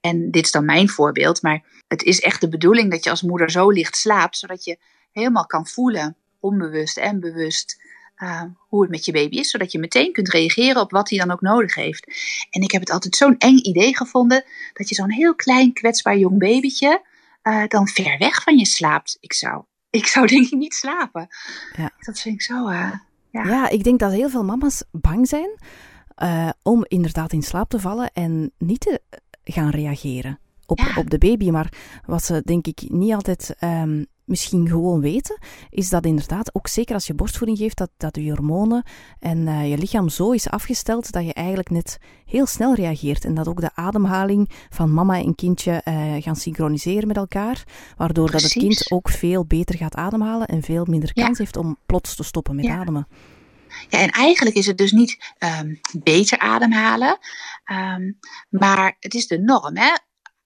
En 0.00 0.30
dit 0.30 0.44
is 0.44 0.50
dan 0.50 0.64
mijn 0.64 0.88
voorbeeld, 0.88 1.42
maar 1.42 1.64
het 1.88 2.02
is 2.02 2.20
echt 2.20 2.40
de 2.40 2.48
bedoeling 2.48 2.90
dat 2.90 3.04
je 3.04 3.10
als 3.10 3.22
moeder 3.22 3.50
zo 3.50 3.70
licht 3.70 3.96
slaapt, 3.96 4.38
zodat 4.38 4.64
je 4.64 4.78
helemaal 5.12 5.46
kan 5.46 5.66
voelen, 5.66 6.16
onbewust 6.40 6.96
en 6.96 7.20
bewust, 7.20 7.82
uh, 8.22 8.42
hoe 8.68 8.82
het 8.82 8.90
met 8.90 9.04
je 9.04 9.12
baby 9.12 9.36
is, 9.36 9.50
zodat 9.50 9.72
je 9.72 9.78
meteen 9.78 10.12
kunt 10.12 10.28
reageren 10.28 10.80
op 10.82 10.90
wat 10.90 11.10
hij 11.10 11.18
dan 11.18 11.30
ook 11.30 11.40
nodig 11.40 11.74
heeft. 11.74 12.06
En 12.50 12.62
ik 12.62 12.70
heb 12.70 12.80
het 12.80 12.90
altijd 12.90 13.16
zo'n 13.16 13.38
eng 13.38 13.56
idee 13.56 13.96
gevonden 13.96 14.44
dat 14.72 14.88
je 14.88 14.94
zo'n 14.94 15.10
heel 15.10 15.34
klein 15.34 15.72
kwetsbaar 15.72 16.18
jong 16.18 16.38
babytje 16.38 17.02
uh, 17.42 17.66
dan 17.66 17.88
ver 17.88 18.18
weg 18.18 18.42
van 18.42 18.58
je 18.58 18.66
slaapt. 18.66 19.16
Ik 19.20 19.32
zou, 19.32 19.62
ik 19.90 20.06
zou 20.06 20.26
denk 20.26 20.46
ik 20.46 20.58
niet 20.58 20.74
slapen. 20.74 21.26
Ja. 21.76 21.90
Dat 21.98 22.20
vind 22.20 22.34
ik 22.34 22.42
zo. 22.42 22.68
Uh, 22.68 22.92
ja. 23.30 23.42
ja, 23.44 23.68
ik 23.68 23.84
denk 23.84 23.98
dat 23.98 24.12
heel 24.12 24.30
veel 24.30 24.44
mama's 24.44 24.84
bang 24.90 25.28
zijn 25.28 25.50
om 26.62 26.84
inderdaad 26.88 27.32
in 27.32 27.42
slaap 27.42 27.68
te 27.68 27.80
vallen 27.80 28.10
en 28.12 28.52
niet 28.58 28.80
te 28.80 29.00
gaan 29.44 29.70
reageren 29.70 30.38
op, 30.66 30.78
Ja. 30.78 30.92
op 30.96 31.10
de 31.10 31.18
baby. 31.18 31.50
Maar 31.50 31.72
wat 32.06 32.24
ze 32.24 32.42
denk 32.44 32.66
ik 32.66 32.82
niet 32.88 33.12
altijd 33.12 33.56
um, 33.60 34.06
misschien 34.28 34.68
gewoon 34.68 35.00
weten, 35.00 35.38
is 35.70 35.88
dat 35.88 36.04
inderdaad, 36.06 36.54
ook 36.54 36.68
zeker 36.68 36.94
als 36.94 37.06
je 37.06 37.14
borstvoeding 37.14 37.58
geeft, 37.58 37.76
dat, 37.78 37.90
dat 37.96 38.16
je 38.16 38.30
hormonen 38.30 38.82
en 39.18 39.38
uh, 39.38 39.70
je 39.70 39.78
lichaam 39.78 40.08
zo 40.08 40.30
is 40.30 40.48
afgesteld 40.50 41.12
dat 41.12 41.24
je 41.24 41.34
eigenlijk 41.34 41.70
net 41.70 41.98
heel 42.26 42.46
snel 42.46 42.74
reageert. 42.74 43.24
En 43.24 43.34
dat 43.34 43.48
ook 43.48 43.60
de 43.60 43.70
ademhaling 43.74 44.50
van 44.68 44.94
mama 44.94 45.18
en 45.18 45.34
kindje 45.34 45.82
uh, 45.84 46.22
gaan 46.22 46.36
synchroniseren 46.36 47.08
met 47.08 47.16
elkaar, 47.16 47.64
waardoor 47.96 48.30
dat 48.30 48.42
het 48.42 48.52
kind 48.52 48.90
ook 48.90 49.08
veel 49.08 49.44
beter 49.44 49.76
gaat 49.76 49.94
ademhalen 49.94 50.46
en 50.46 50.62
veel 50.62 50.84
minder 50.84 51.12
kans 51.12 51.38
Ja. 51.38 51.44
heeft 51.44 51.56
om 51.56 51.76
plots 51.86 52.16
te 52.16 52.22
stoppen 52.24 52.56
met 52.56 52.64
Ja. 52.64 52.78
ademen. 52.78 53.06
Ja, 53.88 53.98
en 53.98 54.10
eigenlijk 54.10 54.56
is 54.56 54.66
het 54.66 54.78
dus 54.78 54.92
niet 54.92 55.34
um, 55.60 55.80
beter 56.02 56.38
ademhalen, 56.38 57.18
um, 57.72 58.18
maar 58.48 58.96
het 59.00 59.14
is 59.14 59.26
de 59.26 59.38
norm. 59.38 59.76
Hè? 59.76 59.94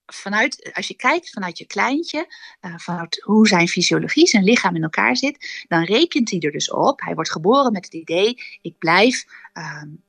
Vanuit, 0.06 0.70
als 0.74 0.88
je 0.88 0.94
kijkt 0.94 1.30
vanuit 1.30 1.58
je 1.58 1.66
kleintje, 1.66 2.26
uh, 2.60 2.74
vanuit 2.78 3.20
hoe 3.24 3.48
zijn 3.48 3.68
fysiologie, 3.68 4.26
zijn 4.26 4.44
lichaam 4.44 4.76
in 4.76 4.82
elkaar 4.82 5.16
zit, 5.16 5.64
dan 5.68 5.84
rekent 5.84 6.30
hij 6.30 6.40
er 6.40 6.52
dus 6.52 6.70
op. 6.70 7.00
Hij 7.00 7.14
wordt 7.14 7.30
geboren 7.30 7.72
met 7.72 7.84
het 7.84 7.94
idee, 7.94 8.36
ik 8.62 8.78
blijf 8.78 9.24
um, 9.54 10.02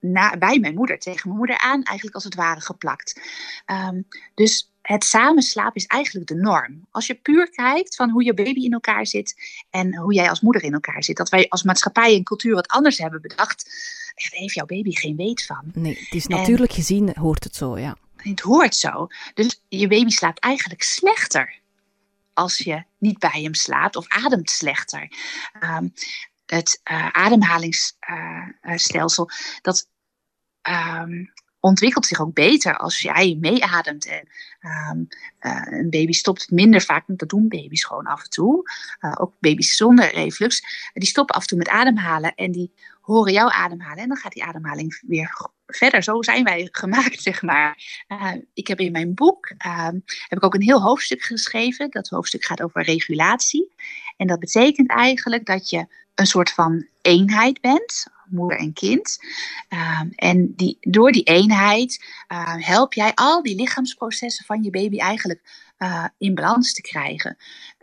na, 0.00 0.36
bij 0.36 0.58
mijn 0.58 0.74
moeder, 0.74 0.98
tegen 0.98 1.22
mijn 1.24 1.38
moeder 1.38 1.58
aan, 1.58 1.82
eigenlijk 1.82 2.14
als 2.14 2.24
het 2.24 2.34
ware 2.34 2.60
geplakt. 2.60 3.20
dus 4.34 4.72
het 4.82 5.04
samenslapen 5.04 5.74
is 5.74 5.86
eigenlijk 5.86 6.26
de 6.26 6.34
norm. 6.34 6.86
Als 6.90 7.06
je 7.06 7.14
puur 7.14 7.50
kijkt 7.50 7.96
van 7.96 8.10
hoe 8.10 8.24
je 8.24 8.34
baby 8.34 8.60
in 8.60 8.72
elkaar 8.72 9.06
zit 9.06 9.34
en 9.70 9.96
hoe 9.96 10.14
jij 10.14 10.28
als 10.28 10.40
moeder 10.40 10.62
in 10.62 10.72
elkaar 10.72 11.04
zit. 11.04 11.16
Dat 11.16 11.28
wij 11.28 11.48
als 11.48 11.62
maatschappij 11.62 12.14
en 12.14 12.22
cultuur 12.22 12.54
wat 12.54 12.68
anders 12.68 12.98
hebben 12.98 13.20
bedacht. 13.20 13.64
Daar 14.14 14.40
heeft 14.40 14.54
jouw 14.54 14.66
baby 14.66 14.92
geen 14.92 15.16
weet 15.16 15.44
van. 15.44 15.70
Nee, 15.72 15.98
het 15.98 16.14
is 16.14 16.26
natuurlijk 16.26 16.70
en, 16.70 16.76
gezien, 16.76 17.12
hoort 17.14 17.44
het 17.44 17.56
zo, 17.56 17.78
ja. 17.78 17.96
Het 18.28 18.40
hoort 18.40 18.76
zo. 18.76 19.06
Dus 19.34 19.62
je 19.68 19.88
baby 19.88 20.10
slaapt 20.10 20.38
eigenlijk 20.38 20.82
slechter 20.82 21.60
als 22.34 22.58
je 22.58 22.84
niet 22.98 23.18
bij 23.18 23.42
hem 23.42 23.54
slaapt 23.54 23.96
of 23.96 24.08
ademt 24.08 24.50
slechter. 24.50 25.12
Um, 25.60 25.92
het 26.46 26.80
uh, 26.90 27.08
ademhalingsstelsel, 27.08 29.30
uh, 29.30 29.36
dat 29.60 29.88
um, 30.62 31.32
ontwikkelt 31.60 32.06
zich 32.06 32.20
ook 32.20 32.34
beter 32.34 32.76
als 32.76 33.00
jij 33.00 33.36
meeademt. 33.40 34.06
En 34.06 34.28
um, 34.60 35.08
uh, 35.40 35.78
een 35.78 35.90
baby 35.90 36.12
stopt 36.12 36.50
minder 36.50 36.82
vaak, 36.82 37.04
dat 37.06 37.28
doen 37.28 37.48
baby's 37.48 37.84
gewoon 37.84 38.06
af 38.06 38.22
en 38.22 38.30
toe. 38.30 38.70
Ook 39.18 39.34
baby's 39.40 39.76
zonder 39.76 40.14
reflux, 40.14 40.62
die 40.92 41.08
stoppen 41.08 41.34
af 41.34 41.42
en 41.42 41.48
toe 41.48 41.58
met 41.58 41.68
ademhalen 41.68 42.34
en 42.34 42.52
die 42.52 42.72
horen 43.00 43.32
jou 43.32 43.52
ademhalen. 43.52 44.02
En 44.02 44.08
dan 44.08 44.16
gaat 44.16 44.32
die 44.32 44.44
ademhaling 44.44 45.02
weer 45.06 45.50
verder. 45.68 46.02
Zo 46.02 46.22
zijn 46.22 46.44
wij 46.44 46.68
gemaakt, 46.72 47.22
zeg 47.28 47.42
maar. 47.42 48.02
Uh, 48.08 48.32
ik 48.54 48.66
heb 48.66 48.80
in 48.80 48.92
mijn 48.92 49.14
boek 49.14 49.50
uh, 49.66 49.88
heb 50.28 50.38
ik 50.38 50.44
ook 50.44 50.54
een 50.54 50.62
heel 50.62 50.82
hoofdstuk 50.82 51.22
geschreven. 51.22 51.90
Dat 51.90 52.08
hoofdstuk 52.08 52.44
gaat 52.44 52.62
over 52.62 52.82
regulatie. 52.82 53.72
En 54.16 54.26
dat 54.26 54.38
betekent 54.38 54.90
eigenlijk 54.90 55.46
dat 55.46 55.70
je 55.70 55.86
een 56.14 56.26
soort 56.26 56.50
van 56.50 56.86
eenheid 57.02 57.60
bent, 57.60 58.06
moeder 58.28 58.58
en 58.58 58.72
kind. 58.72 59.18
Uh, 59.68 60.00
en 60.14 60.54
die, 60.56 60.76
door 60.80 61.12
die 61.12 61.22
eenheid 61.22 62.04
help 62.58 62.92
jij 62.92 63.12
al 63.14 63.42
die 63.42 63.56
lichaamsprocessen 63.56 64.44
van 64.44 64.62
je 64.62 64.70
baby 64.70 64.98
eigenlijk 64.98 65.66
in 66.18 66.34
balans 66.34 66.72
te 66.72 66.80
krijgen. 66.80 67.36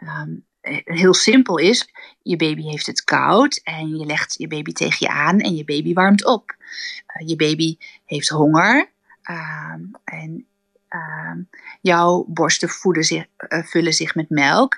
Um, 0.04 0.46
heel 0.84 1.14
simpel 1.14 1.58
is, 1.58 1.90
je 2.22 2.36
baby 2.36 2.62
heeft 2.62 2.86
het 2.86 3.04
koud 3.04 3.62
en 3.64 3.98
je 3.98 4.06
legt 4.06 4.36
je 4.38 4.48
baby 4.48 4.72
tegen 4.72 4.98
je 5.00 5.10
aan 5.10 5.40
en 5.40 5.56
je 5.56 5.64
baby 5.64 5.94
warmt 5.94 6.26
op. 6.26 6.56
Uh, 7.22 7.28
je 7.28 7.36
baby 7.36 7.78
heeft 8.06 8.30
honger 8.30 8.90
uh, 9.30 9.74
en 10.04 10.48
uh, 10.90 11.36
jouw 11.82 12.26
borsten 12.28 12.70
voeden 12.70 13.04
zich, 13.04 13.26
uh, 13.50 13.64
vullen 13.64 13.94
zich 13.94 14.16
met 14.16 14.30
melk. 14.30 14.78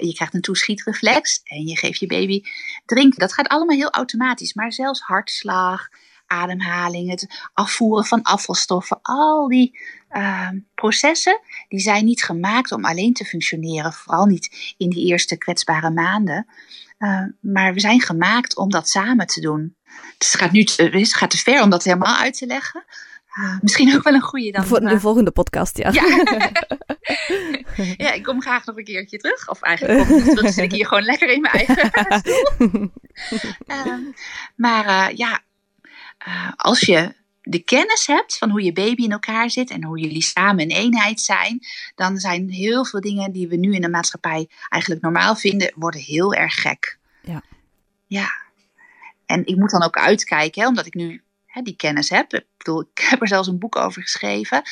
Je 0.00 0.12
krijgt 0.14 0.34
een 0.34 0.40
toeschietreflex 0.40 1.40
en 1.44 1.66
je 1.66 1.76
geeft 1.76 1.98
je 1.98 2.06
baby 2.06 2.42
drinken. 2.84 3.18
Dat 3.18 3.32
gaat 3.32 3.48
allemaal 3.48 3.76
heel 3.76 3.90
automatisch, 3.90 4.54
maar 4.54 4.72
zelfs 4.72 5.00
hartslag, 5.00 5.88
ademhaling, 6.30 7.10
het 7.10 7.48
afvoeren 7.52 8.04
van 8.04 8.22
afvalstoffen, 8.22 8.98
al 9.02 9.48
die 9.48 9.78
uh, 10.10 10.48
processen, 10.74 11.40
die 11.68 11.80
zijn 11.80 12.04
niet 12.04 12.22
gemaakt 12.22 12.72
om 12.72 12.84
alleen 12.84 13.12
te 13.12 13.24
functioneren, 13.24 13.92
vooral 13.92 14.26
niet 14.26 14.74
in 14.76 14.90
die 14.90 15.06
eerste 15.06 15.36
kwetsbare 15.38 15.90
maanden. 15.90 16.46
Uh, 16.98 17.24
maar 17.40 17.74
we 17.74 17.80
zijn 17.80 18.00
gemaakt 18.00 18.56
om 18.56 18.70
dat 18.70 18.88
samen 18.88 19.26
te 19.26 19.40
doen. 19.40 19.76
Dus 20.18 20.32
het 20.32 20.40
gaat 20.40 20.52
nu 20.52 20.64
te, 20.64 20.82
het 20.82 21.14
gaat 21.14 21.30
te 21.30 21.38
ver 21.38 21.62
om 21.62 21.70
dat 21.70 21.84
helemaal 21.84 22.16
uit 22.16 22.38
te 22.38 22.46
leggen. 22.46 22.84
Uh, 23.38 23.58
misschien 23.60 23.94
ook 23.94 24.02
wel 24.02 24.14
een 24.14 24.20
goede 24.20 24.50
dan. 24.50 24.66
Voor 24.66 24.80
de 24.80 25.00
volgende 25.00 25.30
podcast, 25.30 25.78
ja. 25.78 25.90
Ja. 25.92 26.50
ja, 28.04 28.12
ik 28.12 28.22
kom 28.22 28.40
graag 28.42 28.64
nog 28.64 28.76
een 28.76 28.84
keertje 28.84 29.18
terug. 29.18 29.48
Of 29.48 29.62
eigenlijk 29.62 30.08
kom 30.08 30.18
ik 30.18 30.24
terug, 30.24 30.52
zit 30.52 30.64
ik 30.64 30.72
hier 30.72 30.86
gewoon 30.86 31.02
lekker 31.02 31.28
in 31.28 31.40
mijn 31.40 31.54
eigen 31.54 31.90
stoel. 32.20 32.90
maar 34.56 35.14
ja, 35.16 35.40
uh, 36.28 36.52
als 36.56 36.80
je 36.80 37.14
de 37.42 37.64
kennis 37.64 38.06
hebt 38.06 38.38
van 38.38 38.50
hoe 38.50 38.62
je 38.62 38.72
baby 38.72 39.02
in 39.02 39.12
elkaar 39.12 39.50
zit 39.50 39.70
en 39.70 39.84
hoe 39.84 40.00
jullie 40.00 40.22
samen 40.22 40.64
een 40.64 40.76
eenheid 40.76 41.20
zijn, 41.20 41.66
dan 41.94 42.18
zijn 42.18 42.50
heel 42.50 42.84
veel 42.84 43.00
dingen 43.00 43.32
die 43.32 43.48
we 43.48 43.56
nu 43.56 43.74
in 43.74 43.80
de 43.80 43.88
maatschappij 43.88 44.48
eigenlijk 44.68 45.02
normaal 45.02 45.36
vinden, 45.36 45.72
worden 45.74 46.00
heel 46.00 46.34
erg 46.34 46.54
gek. 46.54 46.98
Ja. 47.22 47.42
Ja. 48.06 48.28
En 49.26 49.46
ik 49.46 49.56
moet 49.56 49.70
dan 49.70 49.82
ook 49.82 49.96
uitkijken, 49.96 50.62
hè, 50.62 50.68
omdat 50.68 50.86
ik 50.86 50.94
nu 50.94 51.22
hè, 51.46 51.62
die 51.62 51.76
kennis 51.76 52.10
heb. 52.10 52.32
Ik 52.32 52.46
bedoel, 52.56 52.80
ik 52.80 53.00
heb 53.10 53.20
er 53.20 53.28
zelfs 53.28 53.48
een 53.48 53.58
boek 53.58 53.76
over 53.76 54.02
geschreven. 54.02 54.62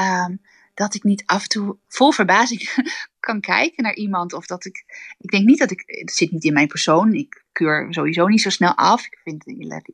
Um, 0.00 0.40
dat 0.74 0.94
ik 0.94 1.02
niet 1.02 1.22
af 1.26 1.42
en 1.42 1.48
toe 1.48 1.78
vol 1.88 2.12
verbazing 2.12 2.74
kan 3.20 3.40
kijken 3.40 3.82
naar 3.82 3.94
iemand. 3.94 4.32
Of 4.32 4.46
dat 4.46 4.64
ik. 4.64 4.84
Ik 5.18 5.30
denk 5.30 5.46
niet 5.46 5.58
dat 5.58 5.70
ik. 5.70 5.82
Het 5.86 6.12
zit 6.12 6.30
niet 6.30 6.44
in 6.44 6.52
mijn 6.52 6.68
persoon. 6.68 7.12
Ik 7.12 7.41
keur 7.52 7.86
sowieso 7.90 8.26
niet 8.26 8.40
zo 8.40 8.50
snel 8.50 8.74
af. 8.74 9.06
Ik 9.06 9.20
vind 9.24 9.44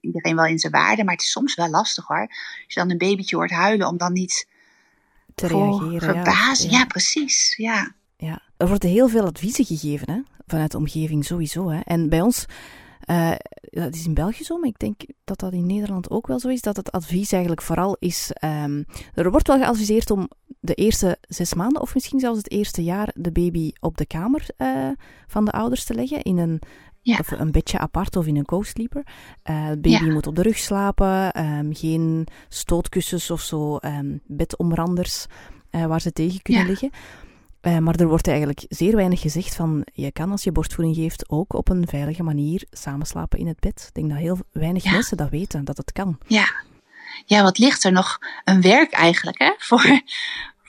iedereen 0.01 0.37
wel 0.37 0.47
in 0.47 0.59
zijn 0.59 0.73
waarde. 0.73 1.05
Maar 1.05 1.15
het 1.15 1.23
is 1.23 1.31
soms 1.31 1.55
wel 1.55 1.69
lastig 1.69 2.07
hoor. 2.07 2.27
Als 2.65 2.75
je 2.75 2.81
dan 2.81 2.91
een 2.91 2.99
babytje 2.99 3.37
hoort 3.37 3.51
huilen, 3.51 3.89
om 3.89 3.97
dan 3.97 4.13
niet. 4.13 4.49
Te 5.35 5.47
reageren. 5.47 6.01
Verbazing. 6.01 6.73
Ja, 6.73 6.79
ja. 6.79 6.87
precies. 6.87 7.57
Ja. 7.57 7.95
ja. 8.17 8.43
Er 8.57 8.69
worden 8.69 8.91
heel 8.91 9.09
veel 9.09 9.25
adviezen 9.25 9.65
gegeven 9.65 10.11
hè? 10.11 10.21
vanuit 10.47 10.71
de 10.71 10.79
omgeving 10.79 11.25
sowieso. 11.25 11.69
Hè? 11.69 11.81
En 11.81 12.09
bij 12.09 12.21
ons. 12.21 12.47
Uh, 13.11 13.33
dat 13.61 13.95
is 13.95 14.07
in 14.07 14.15
België 14.15 14.45
zo, 14.45 14.59
maar 14.59 14.69
ik 14.69 14.79
denk 14.79 15.01
dat 15.25 15.39
dat 15.39 15.53
in 15.53 15.67
Nederland 15.67 16.11
ook 16.11 16.27
wel 16.27 16.39
zo 16.39 16.49
is. 16.49 16.61
Dat 16.61 16.77
het 16.77 16.93
advies 16.93 17.33
eigenlijk 17.33 17.63
vooral 17.63 17.97
is. 17.99 18.31
Um, 18.45 18.85
er 19.15 19.31
wordt 19.31 19.47
wel 19.47 19.59
geadviseerd 19.59 20.11
om 20.11 20.29
de 20.61 20.75
eerste 20.75 21.19
zes 21.21 21.55
maanden, 21.55 21.83
of 21.83 21.95
misschien 21.95 22.21
zelfs 22.21 22.39
het 22.39 22.51
eerste 22.51 22.85
jaar, 22.85 23.11
de 23.15 23.33
baby 23.33 23.73
op 23.81 23.97
de 23.97 24.07
kamer 24.07 24.47
uh, 24.59 24.89
van 25.27 25.45
de 25.45 25.51
ouders 25.51 25.85
te 25.85 25.95
leggen. 25.95 26.23
In 26.23 26.39
een, 26.39 26.61
ja. 27.09 27.19
of 27.19 27.31
een 27.31 27.51
bedje 27.51 27.79
apart 27.79 28.17
of 28.17 28.27
in 28.27 28.37
een 28.37 28.45
co-sleeper. 28.45 29.03
Uh, 29.51 29.67
baby 29.69 29.89
ja. 29.89 30.03
moet 30.03 30.27
op 30.27 30.37
de 30.37 30.43
rug 30.43 30.59
slapen. 30.59 31.45
Um, 31.45 31.75
geen 31.75 32.27
stootkussens 32.49 33.31
of 33.31 33.41
zo. 33.41 33.79
Um, 33.81 34.21
bedomranders 34.27 35.27
waar 35.71 36.01
ze 36.01 36.13
tegen 36.13 36.43
kunnen 36.43 36.63
ja. 36.63 36.69
liggen. 36.69 36.91
Uh, 37.63 37.79
maar 37.79 37.95
er 37.95 38.09
wordt 38.09 38.29
eigenlijk 38.29 38.65
zeer 38.69 38.97
weinig 38.97 39.21
gezegd 39.21 39.55
van 39.55 39.87
je 39.93 40.13
kan 40.13 40.31
als 40.31 40.45
je 40.45 40.53
borstvoeding 40.53 40.97
geeft 40.97 41.29
ook 41.29 41.53
op 41.53 41.69
een 41.69 41.87
veilige 41.89 42.23
manier 42.23 42.67
samenslapen 42.71 43.39
in 43.39 43.47
het 43.47 43.61
bed. 43.61 43.85
Ik 43.89 43.95
denk 43.95 44.09
dat 44.09 44.19
heel 44.19 44.39
weinig 44.53 44.83
ja. 44.83 44.91
mensen 44.91 45.17
dat 45.17 45.31
weten, 45.31 45.65
dat 45.65 45.77
het 45.77 45.93
kan. 45.93 46.19
Ja. 46.27 46.47
ja, 47.25 47.43
wat 47.43 47.59
ligt 47.59 47.85
er 47.85 47.93
nog 47.93 48.19
een 48.45 48.61
werk 48.61 48.93
eigenlijk 48.93 49.39
hè? 49.39 49.53
voor... 49.59 50.01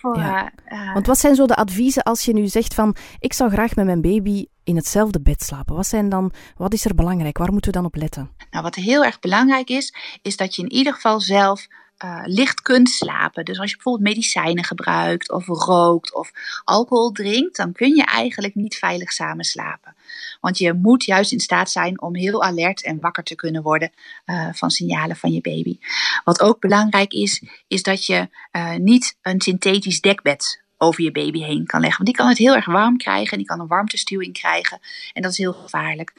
ja. 0.01 0.51
uh, 0.67 0.93
Want 0.93 1.07
wat 1.07 1.19
zijn 1.19 1.35
zo 1.35 1.45
de 1.45 1.55
adviezen 1.55 2.03
als 2.03 2.25
je 2.25 2.33
nu 2.33 2.47
zegt 2.47 2.73
van 2.73 2.95
ik 3.19 3.33
zou 3.33 3.49
graag 3.51 3.75
met 3.75 3.85
mijn 3.85 4.01
baby 4.01 4.45
in 4.63 4.75
hetzelfde 4.75 5.21
bed 5.21 5.41
slapen? 5.41 5.75
Wat, 5.75 5.87
zijn 5.87 6.09
dan, 6.09 6.31
wat 6.55 6.73
is 6.73 6.85
er 6.85 6.95
belangrijk? 6.95 7.37
Waar 7.37 7.51
moeten 7.51 7.71
we 7.71 7.77
dan 7.77 7.85
op 7.85 7.95
letten? 7.95 8.29
Nou, 8.51 8.63
wat 8.63 8.75
heel 8.75 9.05
erg 9.05 9.19
belangrijk 9.19 9.69
is, 9.69 9.93
is 10.21 10.37
dat 10.37 10.55
je 10.55 10.61
in 10.61 10.71
ieder 10.71 10.93
geval 10.93 11.19
zelf 11.19 11.67
uh, 12.05 12.21
licht 12.25 12.61
kunt 12.61 12.89
slapen. 12.89 13.45
Dus 13.45 13.59
als 13.59 13.69
je 13.69 13.75
bijvoorbeeld 13.75 14.07
medicijnen 14.07 14.63
gebruikt 14.63 15.31
of 15.31 15.47
rookt 15.47 16.13
of 16.13 16.31
alcohol 16.63 17.11
drinkt, 17.11 17.57
dan 17.57 17.71
kun 17.71 17.95
je 17.95 18.03
eigenlijk 18.03 18.55
niet 18.55 18.75
veilig 18.75 19.11
samen 19.11 19.45
slapen. 19.45 19.95
Want 20.41 20.57
je 20.57 20.73
moet 20.73 21.03
juist 21.03 21.31
in 21.31 21.39
staat 21.39 21.71
zijn 21.71 22.01
om 22.01 22.15
heel 22.15 22.43
alert 22.43 22.83
en 22.83 22.99
wakker 22.99 23.23
te 23.23 23.35
kunnen 23.35 23.61
worden 23.61 23.91
uh, 24.25 24.47
van 24.51 24.69
signalen 24.69 25.15
van 25.15 25.31
je 25.31 25.41
baby. 25.41 25.77
Wat 26.23 26.41
ook 26.41 26.59
belangrijk 26.59 27.13
is, 27.13 27.43
is 27.67 27.83
dat 27.83 28.05
je 28.05 28.29
uh, 28.51 28.75
niet 28.75 29.17
een 29.21 29.41
synthetisch 29.41 30.01
dekbed 30.01 30.63
over 30.77 31.03
je 31.03 31.11
baby 31.11 31.39
heen 31.39 31.65
kan 31.65 31.79
leggen. 31.81 32.03
Want 32.03 32.09
die 32.09 32.15
kan 32.15 32.27
het 32.27 32.37
heel 32.37 32.55
erg 32.55 32.65
warm 32.65 32.97
krijgen 32.97 33.31
en 33.31 33.37
die 33.37 33.47
kan 33.47 33.59
een 33.59 33.67
warmtestuwing 33.67 34.33
krijgen. 34.33 34.79
En 35.13 35.21
dat 35.21 35.31
is 35.31 35.37
heel 35.37 35.53
gevaarlijk. 35.53 36.13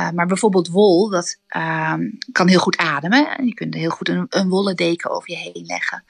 Uh, 0.00 0.10
maar 0.10 0.26
bijvoorbeeld 0.26 0.68
wol, 0.68 1.10
dat 1.10 1.38
uh, 1.56 1.94
kan 2.32 2.48
heel 2.48 2.58
goed 2.58 2.76
ademen. 2.76 3.46
Je 3.46 3.54
kunt 3.54 3.74
heel 3.74 3.90
goed 3.90 4.08
een, 4.08 4.26
een 4.28 4.48
wollen 4.48 4.76
deken 4.76 5.10
over 5.10 5.30
je 5.30 5.36
heen 5.36 5.64
leggen. 5.66 6.04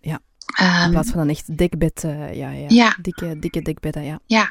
Ja. 0.00 0.20
Um, 0.60 0.84
in 0.84 0.90
plaats 0.90 1.10
van 1.10 1.20
een 1.20 1.30
echt 1.30 1.58
dekbed, 1.58 2.02
uh, 2.04 2.34
ja, 2.34 2.50
ja, 2.50 2.66
ja. 2.68 2.96
Dikke, 3.02 3.38
dikke 3.38 3.62
dekbedden, 3.62 4.04
ja. 4.04 4.20
Ja, 4.26 4.50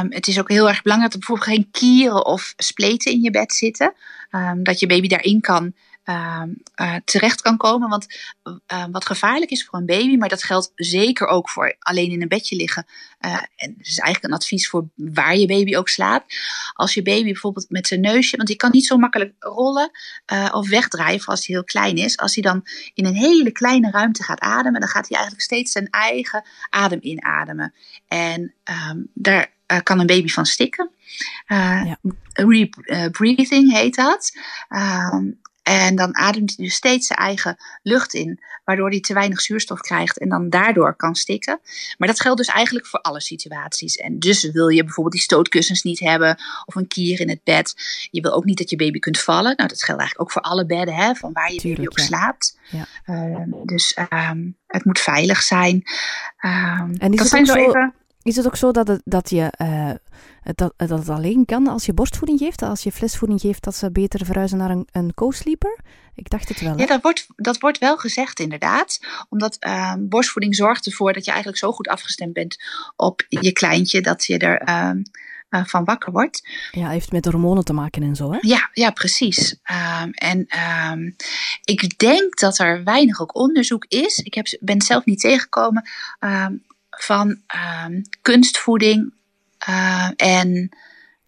um, 0.00 0.12
het 0.12 0.26
is 0.26 0.38
ook 0.38 0.48
heel 0.48 0.68
erg 0.68 0.82
belangrijk 0.82 1.12
dat 1.12 1.22
er 1.22 1.26
bijvoorbeeld 1.28 1.58
geen 1.58 1.70
kieren 1.70 2.26
of 2.26 2.54
spleten 2.56 3.12
in 3.12 3.20
je 3.20 3.30
bed 3.30 3.52
zitten. 3.52 3.94
Um, 4.30 4.62
dat 4.62 4.80
je 4.80 4.86
baby 4.86 5.08
daarin 5.08 5.40
kan 5.40 5.72
uh, 6.08 6.42
uh, 6.76 6.94
terecht 7.04 7.42
kan 7.42 7.56
komen. 7.56 7.88
Want 7.88 8.06
uh, 8.72 8.84
wat 8.90 9.06
gevaarlijk 9.06 9.50
is 9.50 9.64
voor 9.64 9.78
een 9.78 9.86
baby, 9.86 10.16
maar 10.16 10.28
dat 10.28 10.42
geldt 10.42 10.72
zeker 10.74 11.26
ook 11.26 11.50
voor 11.50 11.76
alleen 11.78 12.10
in 12.10 12.22
een 12.22 12.28
bedje 12.28 12.56
liggen. 12.56 12.86
en 13.20 13.74
dat 13.76 13.86
is 13.86 13.98
eigenlijk 13.98 14.24
een 14.24 14.38
advies 14.40 14.68
voor 14.68 14.88
waar 14.94 15.36
je 15.36 15.46
baby 15.46 15.76
ook 15.76 15.88
slaapt. 15.88 16.34
Als 16.72 16.94
je 16.94 17.02
baby 17.02 17.24
bijvoorbeeld 17.24 17.70
met 17.70 17.86
zijn 17.86 18.00
neusje, 18.00 18.36
want 18.36 18.48
die 18.48 18.56
kan 18.56 18.70
niet 18.72 18.86
zo 18.86 18.96
makkelijk 18.96 19.34
rollen 19.38 19.90
of 20.52 20.68
wegdrijven 20.68 21.26
als 21.26 21.46
hij 21.46 21.56
heel 21.56 21.64
klein 21.64 21.96
is. 21.96 22.16
Als 22.16 22.34
hij 22.34 22.42
dan 22.42 22.66
in 22.94 23.06
een 23.06 23.14
hele 23.14 23.52
kleine 23.52 23.90
ruimte 23.90 24.22
gaat 24.22 24.40
ademen, 24.40 24.80
dan 24.80 24.88
gaat 24.88 25.08
hij 25.08 25.16
eigenlijk 25.16 25.46
steeds 25.46 25.72
zijn 25.72 25.90
eigen 25.90 26.44
adem 26.70 26.98
inademen. 27.02 27.74
En 28.08 28.54
um, 28.90 29.10
daar 29.14 29.56
kan 29.82 30.00
een 30.00 30.06
baby 30.06 30.28
van 30.28 30.46
stikken. 30.46 30.90
Uh, 31.46 31.82
ja. 31.84 31.98
Rebreathing 32.32 33.72
heet 33.72 33.94
dat. 33.94 34.32
Um, 34.68 35.40
en 35.68 35.96
dan 35.96 36.16
ademt 36.16 36.54
hij 36.56 36.64
dus 36.64 36.74
steeds 36.74 37.06
zijn 37.06 37.18
eigen 37.18 37.56
lucht 37.82 38.14
in, 38.14 38.40
waardoor 38.64 38.90
hij 38.90 39.00
te 39.00 39.14
weinig 39.14 39.40
zuurstof 39.40 39.80
krijgt 39.80 40.18
en 40.18 40.28
dan 40.28 40.48
daardoor 40.48 40.94
kan 40.94 41.14
stikken. 41.14 41.60
Maar 41.98 42.08
dat 42.08 42.20
geldt 42.20 42.38
dus 42.38 42.48
eigenlijk 42.48 42.86
voor 42.86 43.00
alle 43.00 43.20
situaties. 43.20 43.96
En 43.96 44.18
dus 44.18 44.50
wil 44.50 44.68
je 44.68 44.84
bijvoorbeeld 44.84 45.14
die 45.14 45.24
stootkussens 45.24 45.82
niet 45.82 46.00
hebben 46.00 46.38
of 46.64 46.74
een 46.74 46.88
kier 46.88 47.20
in 47.20 47.28
het 47.28 47.44
bed. 47.44 47.74
Je 48.10 48.20
wil 48.20 48.32
ook 48.32 48.44
niet 48.44 48.58
dat 48.58 48.70
je 48.70 48.76
baby 48.76 48.98
kunt 48.98 49.20
vallen. 49.20 49.56
Nou, 49.56 49.68
dat 49.68 49.84
geldt 49.84 50.00
eigenlijk 50.00 50.20
ook 50.20 50.32
voor 50.32 50.42
alle 50.42 50.66
bedden, 50.66 50.94
hè, 50.94 51.14
van 51.14 51.32
waar 51.32 51.52
je 51.52 51.58
Tuurlijk, 51.58 51.78
baby 51.78 51.90
op 51.90 51.98
ja. 51.98 52.04
slaapt. 52.04 52.58
Ja. 52.70 52.86
Uh, 53.06 53.62
dus 53.64 53.98
um, 54.12 54.56
het 54.66 54.84
moet 54.84 55.00
veilig 55.00 55.42
zijn. 55.42 55.74
Um, 55.74 56.94
en 56.98 57.12
is 57.12 57.16
dat 57.16 57.18
het 57.18 57.28
zijn 57.28 57.50
ook 57.50 57.56
zo 57.56 57.68
even. 57.68 57.94
Is 58.22 58.36
het 58.36 58.46
ook 58.46 58.56
zo 58.56 58.70
dat, 58.70 58.88
het, 58.88 59.00
dat, 59.04 59.30
je, 59.30 59.52
uh, 59.62 59.90
dat, 60.56 60.72
dat 60.76 60.98
het 60.98 61.08
alleen 61.08 61.44
kan 61.44 61.66
als 61.66 61.86
je 61.86 61.92
borstvoeding 61.92 62.38
geeft? 62.38 62.62
Als 62.62 62.82
je 62.82 62.92
flesvoeding 62.92 63.40
geeft, 63.40 63.64
dat 63.64 63.74
ze 63.74 63.90
beter 63.90 64.24
verhuizen 64.24 64.58
naar 64.58 64.70
een, 64.70 64.88
een 64.92 65.14
co-sleeper? 65.14 65.78
Ik 66.14 66.30
dacht 66.30 66.48
het 66.48 66.60
wel. 66.60 66.72
Hè? 66.72 66.80
Ja, 66.80 66.86
dat 66.86 67.02
wordt, 67.02 67.26
dat 67.36 67.58
wordt 67.58 67.78
wel 67.78 67.96
gezegd 67.96 68.40
inderdaad. 68.40 68.98
Omdat 69.28 69.56
uh, 69.66 69.94
borstvoeding 69.98 70.54
zorgt 70.54 70.86
ervoor 70.86 71.12
dat 71.12 71.24
je 71.24 71.30
eigenlijk 71.30 71.60
zo 71.60 71.72
goed 71.72 71.88
afgestemd 71.88 72.32
bent 72.32 72.56
op 72.96 73.26
je 73.28 73.52
kleintje 73.52 74.00
dat 74.00 74.24
je 74.24 74.38
er 74.38 74.68
uh, 74.68 74.90
uh, 75.50 75.64
van 75.64 75.84
wakker 75.84 76.12
wordt. 76.12 76.48
Ja, 76.70 76.88
heeft 76.88 77.12
met 77.12 77.24
hormonen 77.24 77.64
te 77.64 77.72
maken 77.72 78.02
en 78.02 78.16
zo, 78.16 78.32
hè? 78.32 78.38
Ja, 78.40 78.70
ja 78.72 78.90
precies. 78.90 79.56
Um, 80.02 80.10
en 80.10 80.46
um, 80.92 81.16
ik 81.64 81.98
denk 81.98 82.38
dat 82.38 82.58
er 82.58 82.84
weinig 82.84 83.20
ook 83.20 83.36
onderzoek 83.36 83.84
is. 83.88 84.18
Ik 84.18 84.34
heb, 84.34 84.46
ben 84.60 84.82
zelf 84.82 85.04
niet 85.04 85.20
tegengekomen 85.20 85.88
um, 86.20 86.62
van 86.90 87.40
kunstvoeding 88.22 89.12
uh, 89.68 90.10
en 90.16 90.76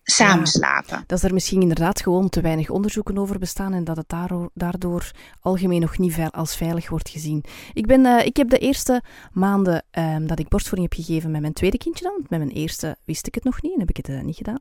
samen 0.02 0.46
slapen. 0.46 1.04
Dat 1.06 1.22
er 1.22 1.34
misschien 1.34 1.60
inderdaad 1.60 2.00
gewoon 2.00 2.28
te 2.28 2.40
weinig 2.40 2.70
onderzoeken 2.70 3.18
over 3.18 3.38
bestaan 3.38 3.72
en 3.72 3.84
dat 3.84 3.96
het 3.96 4.14
daardoor 4.54 5.10
algemeen 5.40 5.80
nog 5.80 5.98
niet 5.98 6.18
als 6.30 6.56
veilig 6.56 6.88
wordt 6.88 7.08
gezien. 7.08 7.44
Ik, 7.72 7.86
ben, 7.86 8.04
uh, 8.04 8.26
ik 8.26 8.36
heb 8.36 8.48
de 8.48 8.58
eerste 8.58 9.02
maanden 9.32 9.84
um, 9.98 10.26
dat 10.26 10.38
ik 10.38 10.48
borstvoeding 10.48 10.94
heb 10.94 11.04
gegeven 11.04 11.30
met 11.30 11.40
mijn 11.40 11.52
tweede 11.52 11.78
kindje 11.78 12.04
dan. 12.04 12.24
Met 12.28 12.38
mijn 12.38 12.50
eerste 12.50 12.96
wist 13.04 13.26
ik 13.26 13.34
het 13.34 13.44
nog 13.44 13.62
niet 13.62 13.72
en 13.72 13.80
heb 13.80 13.88
ik 13.88 13.96
het 13.96 14.08
uh, 14.08 14.22
niet 14.22 14.36
gedaan. 14.36 14.60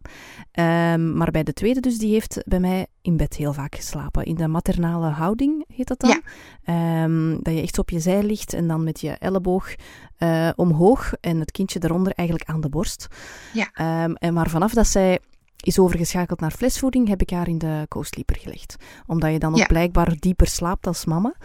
Um, 0.94 1.18
maar 1.18 1.32
bij 1.32 1.44
de 1.44 1.54
tweede 1.54 1.80
dus, 1.80 1.98
die 1.98 2.12
heeft 2.12 2.42
bij 2.46 2.60
mij 2.60 2.88
in 3.02 3.18
bed 3.18 3.36
heel 3.36 3.54
vaak 3.54 3.76
geslapen. 3.76 4.26
In 4.26 4.36
de 4.36 4.48
maternale 4.48 5.10
houding 5.10 5.66
heet 5.76 5.88
dat 5.88 6.00
dan. 6.00 6.22
Ja. 6.64 7.04
Um, 7.04 7.44
dat 7.44 7.54
je 7.54 7.62
echt 7.62 7.80
op 7.80 7.90
je 7.90 8.00
zij 8.00 8.24
ligt 8.24 8.54
en 8.54 8.68
dan 8.68 8.84
met 8.84 9.02
je 9.02 9.12
elleboog 9.12 9.76
uh, 10.20 10.50
omhoog 10.56 11.14
en 11.22 11.40
het 11.40 11.52
kindje 11.52 11.80
eronder 11.84 12.14
eigenlijk 12.14 12.50
aan 12.50 12.62
de 12.62 12.70
borst. 12.70 13.08
Ja. 13.54 13.72
en 14.14 14.34
maar 14.34 14.50
vanaf 14.50 14.74
dat 14.74 14.88
zij 14.88 15.20
is 15.64 15.80
overgeschakeld 15.80 16.40
naar 16.40 16.52
flesvoeding, 16.52 17.08
heb 17.08 17.22
ik 17.22 17.30
haar 17.30 17.48
in 17.48 17.58
de 17.58 17.86
co-sleeper 17.88 18.38
gelegd. 18.38 18.76
Omdat 19.06 19.32
je 19.32 19.40
dan 19.40 19.54
ook 19.54 19.68
blijkbaar 19.68 20.16
dieper 20.20 20.48
slaapt 20.48 20.88
als 20.88 21.06
mama. 21.06 21.36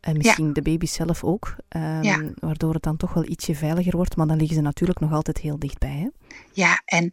En 0.00 0.16
misschien 0.16 0.52
de 0.52 0.62
baby 0.62 0.86
zelf 0.86 1.24
ook. 1.24 1.56
Um, 1.76 2.34
waardoor 2.34 2.74
het 2.74 2.82
dan 2.82 2.96
toch 2.96 3.14
wel 3.14 3.28
ietsje 3.28 3.54
veiliger 3.54 3.96
wordt. 3.96 4.16
Maar 4.16 4.26
dan 4.26 4.36
liggen 4.36 4.56
ze 4.56 4.62
natuurlijk 4.62 5.00
nog 5.00 5.12
altijd 5.12 5.38
heel 5.38 5.58
dichtbij. 5.58 5.96
Hè? 5.96 6.08
Ja, 6.52 6.82
en 6.84 7.12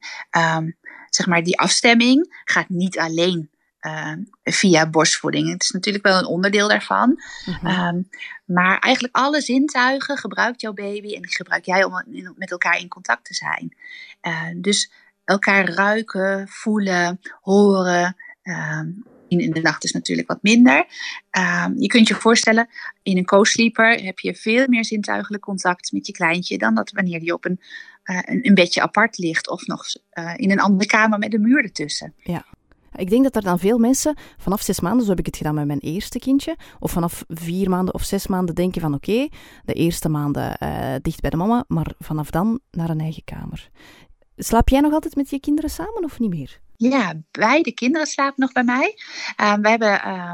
um, 0.57 0.76
zeg 1.09 1.26
maar, 1.26 1.43
die 1.43 1.59
afstemming 1.59 2.41
gaat 2.43 2.70
niet 2.70 2.99
alleen 2.99 3.49
uh, 3.86 4.11
via 4.43 4.89
borstvoeding. 4.89 5.51
Het 5.51 5.63
is 5.63 5.71
natuurlijk 5.71 6.05
wel 6.05 6.17
een 6.17 6.25
onderdeel 6.25 6.67
daarvan. 6.67 7.21
Mm 7.45 7.67
um, 7.69 8.09
maar 8.45 8.79
eigenlijk 8.79 9.15
alle 9.15 9.41
zintuigen 9.41 10.17
gebruikt 10.17 10.61
jouw 10.61 10.73
baby 10.73 11.15
en 11.15 11.27
gebruik 11.27 11.65
jij 11.65 11.84
om 11.84 12.03
met 12.36 12.51
elkaar 12.51 12.79
in 12.79 12.88
contact 12.88 13.25
te 13.25 13.34
zijn. 13.34 13.75
Uh, 14.21 14.61
dus 14.61 14.91
elkaar 15.25 15.69
ruiken, 15.69 16.47
voelen, 16.47 17.19
horen. 17.41 18.15
Uh, 18.43 18.79
in 19.27 19.51
de 19.51 19.61
nacht 19.61 19.84
is 19.84 19.91
natuurlijk 19.91 20.27
wat 20.27 20.43
minder. 20.43 20.86
Uh, 21.38 21.65
je 21.75 21.88
kunt 21.88 22.07
je 22.07 22.15
voorstellen, 22.15 22.69
in 23.03 23.17
een 23.17 23.25
co-sleeper 23.25 24.03
heb 24.03 24.19
je 24.19 24.36
veel 24.36 24.67
meer 24.67 24.86
zintuigelijk 24.86 25.43
contact 25.43 25.91
met 25.91 26.07
je 26.07 26.13
kleintje 26.13 26.57
dan 26.57 26.75
dat 26.75 26.91
wanneer 26.91 27.19
die 27.19 27.34
op 27.34 27.45
een, 27.45 27.59
uh, 28.05 28.19
een, 28.25 28.47
een, 28.47 28.53
bedje 28.53 28.81
apart 28.81 29.17
ligt 29.17 29.49
of 29.49 29.65
nog 29.65 29.86
in 30.36 30.51
een 30.51 30.59
andere 30.59 30.89
kamer 30.89 31.19
met 31.19 31.34
een 31.34 31.41
muur 31.41 31.63
ertussen. 31.63 32.13
Ja. 32.17 32.45
Ik 32.96 33.10
denk 33.10 33.24
dat 33.24 33.36
er 33.36 33.41
dan 33.41 33.60
veel 33.60 33.78
mensen 33.78 34.18
vanaf 34.38 34.62
zes 34.62 34.80
maanden, 34.80 35.04
zo 35.04 35.10
heb 35.10 35.20
ik 35.20 35.26
het 35.26 35.38
gedaan 35.38 35.56
met 35.56 35.66
mijn 35.66 35.80
eerste 35.80 36.20
kindje, 36.20 36.58
of 36.80 36.91
vanaf 36.91 37.24
vier 37.28 37.70
maanden 37.70 37.94
of 37.94 38.04
zes 38.04 38.28
maanden 38.28 38.56
denken 38.56 38.82
van 38.82 38.94
oké, 38.94 39.28
de 39.66 39.74
eerste 39.74 40.10
maanden 40.10 40.58
uh, 40.64 40.96
dicht 41.02 41.22
bij 41.22 41.30
de 41.30 41.38
mama, 41.38 41.64
maar 41.68 41.94
vanaf 42.00 42.30
dan 42.30 42.60
naar 42.72 42.89
een 42.89 43.00
eigen 43.00 43.24
kamer. 43.24 43.70
Slaap 44.38 44.70
jij 44.70 44.80
nog 44.80 44.94
altijd 44.94 45.16
met 45.16 45.30
je 45.30 45.39
kinderen 45.39 45.70
samen 45.70 46.04
of 46.04 46.20
niet 46.20 46.30
meer? 46.30 46.62
Ja, 46.78 47.14
beide 47.32 47.74
kinderen 47.74 48.08
slapen 48.08 48.41
nog 48.41 48.52
bij 48.52 48.64
mij. 48.64 48.98
Uh, 49.41 49.54
we 49.54 49.70
hebben 49.70 50.02
uh, 50.06 50.34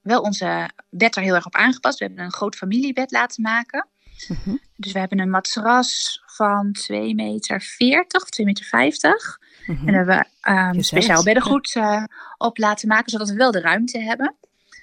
wel 0.00 0.20
onze 0.20 0.70
bed 0.90 1.16
er 1.16 1.22
heel 1.22 1.34
erg 1.34 1.46
op 1.46 1.54
aangepast. 1.54 1.98
We 1.98 2.04
hebben 2.04 2.24
een 2.24 2.32
groot 2.32 2.56
familiebed 2.56 3.10
laten 3.10 3.42
maken. 3.42 3.88
Uh-huh. 4.28 4.54
Dus 4.76 4.92
we 4.92 4.98
hebben 4.98 5.18
een 5.18 5.30
matras 5.30 6.22
van 6.40 6.72
2 6.72 7.14
meter 7.14 7.60
40, 7.60 8.24
2 8.24 8.46
meter 8.46 8.64
50. 8.64 9.38
Uh-huh. 9.66 9.88
En 9.88 9.94
hebben 9.94 10.26
we 10.42 10.50
um, 10.50 10.82
speciaal 10.82 11.22
beddengoed 11.22 11.74
uh, 11.74 12.04
op 12.36 12.58
laten 12.58 12.88
maken, 12.88 13.10
zodat 13.10 13.28
we 13.28 13.34
wel 13.34 13.50
de 13.50 13.60
ruimte 13.60 13.98
hebben. 13.98 14.34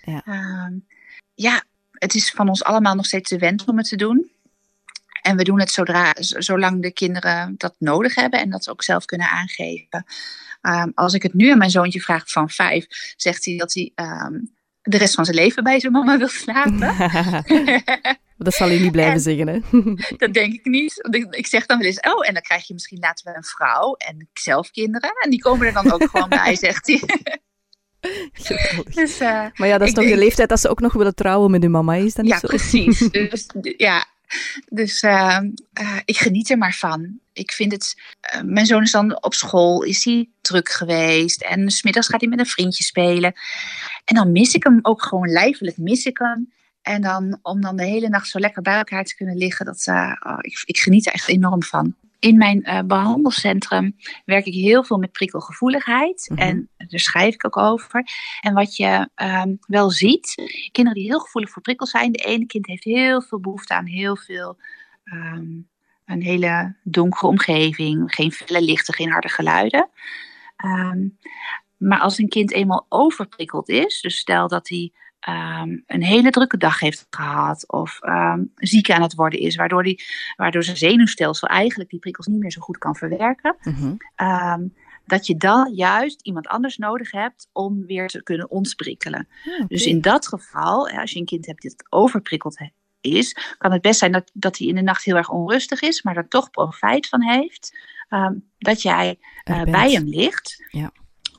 Ja. 0.02 0.22
Ehm, 0.26 0.74
ja, 1.34 1.64
het 1.92 2.14
is 2.14 2.32
van 2.32 2.50
ons 2.50 2.64
allemaal 2.64 2.96
nog 2.96 3.06
steeds 3.06 3.30
de 3.30 3.38
wens 3.38 3.66
om 3.66 3.78
het 3.78 3.88
te 3.88 3.96
doen. 3.96 4.32
En 5.22 5.38
we 5.38 5.44
doen 5.44 5.60
het 5.60 5.72
zodra, 5.72 6.14
zolang 6.20 6.82
de 6.82 6.92
kinderen 6.92 7.56
dat 7.58 7.76
nodig 7.80 8.16
hebben 8.16 8.40
en 8.40 8.50
dat 8.50 8.64
ze 8.64 8.72
ook 8.72 8.84
zelf 8.84 9.06
kunnen 9.06 9.30
aangeven. 9.30 10.06
Um, 10.62 10.92
als 10.96 11.14
ik 11.14 11.24
het 11.24 11.34
nu 11.34 11.52
aan 11.52 11.58
mijn 11.58 11.70
zoontje 11.70 12.02
vraag 12.02 12.30
van 12.30 12.50
vijf, 12.50 12.86
zegt 13.16 13.46
hij 13.46 13.58
dat 13.58 13.74
hij 13.74 13.92
um, 13.96 14.56
de 14.82 14.98
rest 14.98 15.16
van 15.16 15.26
zijn 15.26 15.38
leven 15.38 15.64
bij 15.64 15.80
zijn 15.80 15.92
mama 15.92 16.18
wil 16.18 16.28
slapen. 16.28 16.96
dat 18.38 18.54
zal 18.54 18.68
hij 18.68 18.80
niet 18.80 18.92
blijven 18.92 19.14
en, 19.14 19.20
zeggen, 19.20 19.48
hè? 19.48 19.60
dat 20.26 20.34
denk 20.34 20.54
ik 20.54 20.66
niet. 20.66 21.08
Ik, 21.30 21.48
zeg 21.48 21.66
dan 21.66 21.78
wel 21.78 21.88
eens, 21.88 22.00
oh, 22.00 22.28
en 22.28 22.34
dan 22.34 22.44
krijg 22.44 22.68
je 22.68 22.74
misschien 22.74 23.00
later 23.00 23.26
wel 23.26 23.36
een 23.36 23.44
vrouw 23.44 23.94
en 23.94 24.30
zelf 24.34 24.72
kinderen. 24.72 25.12
En 25.22 25.30
die 25.30 25.42
komen 25.42 25.68
er 25.68 25.74
dan 25.74 25.92
ook 25.92 26.10
gewoon 26.10 26.30
bij, 26.30 26.56
zegt 26.66 26.88
hij. 26.88 27.02
dus, 28.94 29.22
uh, 29.22 29.46
maar 29.56 29.68
ja, 29.68 29.78
dat 29.78 29.88
is 29.88 29.94
toch 29.94 30.08
de 30.08 30.18
leeftijd 30.18 30.50
dat 30.50 30.60
ze 30.60 30.70
ook 30.70 30.80
nog 30.80 30.94
willen 30.94 31.16
trouwen 31.16 31.52
met 31.52 31.62
hun 31.62 31.72
mama, 31.72 31.94
is 31.94 32.14
dat 32.14 32.26
niet 32.26 32.34
ja, 32.34 32.40
zo? 32.40 32.48
Precies. 32.48 33.00
dus, 33.30 33.46
ja, 33.78 34.06
dus 34.70 35.04
uh, 35.04 35.40
uh, 35.82 35.98
ik 36.06 36.18
geniet 36.18 36.50
er 36.50 36.58
maar 36.58 36.74
van. 36.74 37.20
Ik 37.34 37.52
vind 37.52 37.72
het. 37.72 37.96
Uh, 38.36 38.42
mijn 38.42 38.66
zoon 38.66 38.82
is 38.82 38.92
dan 38.92 39.24
op 39.24 39.34
school, 39.34 39.84
is 39.84 40.04
hij 40.04 40.30
druk 40.42 40.70
geweest. 40.70 41.42
En 41.42 41.70
smiddags 41.70 42.08
gaat 42.08 42.22
hij 42.22 42.30
met 42.30 42.40
een 42.40 42.46
vriendje 42.46 42.84
spelen. 42.84 43.34
En 44.06 44.16
dan 44.16 44.32
mis 44.32 44.54
ik 44.54 44.64
hem 44.64 44.80
ook 44.82 45.04
gewoon 45.04 45.30
lijfelijk, 45.30 45.78
mis 45.78 46.06
ik 46.06 46.18
hem. 46.18 46.52
En 46.88 47.02
dan 47.02 47.40
om 47.42 47.62
dan 47.62 47.76
de 47.76 47.86
hele 47.86 48.10
nacht 48.10 48.28
zo 48.28 48.40
lekker 48.40 48.62
bij 48.62 48.78
elkaar 48.78 49.04
te 49.04 49.16
kunnen 49.16 49.38
liggen, 49.38 49.66
dat, 49.66 49.88
oh, 49.88 50.38
ik, 50.42 50.62
ik 50.66 50.78
geniet 50.78 51.08
er 51.08 51.14
echt 51.14 51.28
enorm 51.28 51.64
van 51.64 51.96
in 52.20 52.38
mijn 52.38 52.62
uh, 52.64 52.80
behandelcentrum 52.86 53.96
werk 54.26 54.46
ik 54.46 54.54
heel 54.54 54.84
veel 54.84 54.98
met 54.98 55.12
prikkelgevoeligheid. 55.12 56.30
Mhm. 56.32 56.42
En 56.42 56.70
daar 56.78 57.00
schrijf 57.00 57.34
ik 57.34 57.46
ook 57.46 57.58
over. 57.58 58.04
En 58.42 58.54
wat 58.54 58.76
je 58.76 59.10
um, 59.16 59.58
wel 59.68 59.90
ziet, 59.90 60.36
kinderen 60.72 61.00
die 61.00 61.10
heel 61.10 61.20
gevoelig 61.20 61.50
voor 61.50 61.62
prikkels 61.62 61.90
zijn. 61.90 62.12
De 62.12 62.24
ene 62.24 62.46
kind 62.46 62.68
heeft 62.68 62.84
heel 62.84 63.22
veel 63.22 63.40
behoefte 63.40 63.74
aan 63.74 63.86
heel 63.86 64.16
veel, 64.16 64.58
um, 65.04 65.68
een 66.06 66.22
hele 66.22 66.76
donkere 66.84 67.28
omgeving. 67.28 68.14
Geen 68.14 68.32
felle 68.32 68.62
lichten, 68.62 68.94
geen 68.94 69.12
harde 69.12 69.30
geluiden. 69.30 69.90
Um, 70.66 71.18
maar 71.78 72.00
als 72.00 72.18
een 72.18 72.30
kind 72.30 72.52
eenmaal 72.52 72.86
overprikkeld 72.90 73.70
is, 73.70 74.02
dus 74.02 74.18
stel 74.18 74.48
dat 74.48 74.70
hij 74.70 74.92
um, 75.30 75.84
een 75.86 76.04
hele 76.04 76.30
drukke 76.30 76.58
dag 76.58 76.80
heeft 76.80 77.08
gehad 77.10 77.72
of 77.72 78.00
um, 78.02 78.52
ziek 78.56 78.92
aan 78.92 79.02
het 79.02 79.16
worden 79.16 79.40
is, 79.40 79.56
waardoor, 79.56 79.84
die, 79.84 80.04
waardoor 80.36 80.64
zijn 80.64 80.78
zenuwstelsel 80.78 81.48
eigenlijk 81.48 81.90
die 81.90 82.00
prikkels 82.00 82.28
niet 82.28 82.40
meer 82.40 82.52
zo 82.52 82.62
goed 82.62 82.78
kan 82.78 82.96
verwerken. 82.96 83.56
Mm-hmm. 83.62 83.98
Um, 84.16 84.74
dat 85.06 85.28
je 85.28 85.38
dan 85.38 85.74
juist 85.74 86.22
iemand 86.22 86.48
anders 86.48 86.78
nodig 86.78 87.12
hebt 87.12 87.50
om 87.52 87.86
weer 87.86 88.08
te 88.08 88.24
kunnen 88.24 88.52
ontsprikkelen. 88.52 89.28
Ja, 89.44 89.66
Dus 89.68 89.86
in 89.86 90.02
dat 90.02 90.28
geval, 90.28 90.90
als 90.90 91.12
je 91.12 91.20
een 91.20 91.26
kind 91.26 91.46
hebt 91.46 91.64
dat 91.64 91.86
overprikkeld 91.90 92.58
is, 93.02 93.56
kan 93.58 93.72
het 93.72 93.82
best 93.82 94.00
zijn 94.00 94.12
dat, 94.12 94.32
dat 94.34 94.58
hij 94.58 94.68
in 94.68 94.76
de 94.76 94.82
nacht 94.82 95.04
heel 95.04 95.16
erg 95.16 95.30
onrustig 95.30 95.82
is, 95.82 96.04
maar 96.04 96.18
er 96.18 96.28
toch 96.28 96.50
profijt 96.50 97.08
van 97.08 97.24
heeft. 97.24 97.78
dat 98.58 98.82
jij 98.82 99.20
uh, 99.50 99.64
bij 99.64 99.92
hem 99.92 100.06
ligt. 100.06 100.64
Ja 100.72 100.92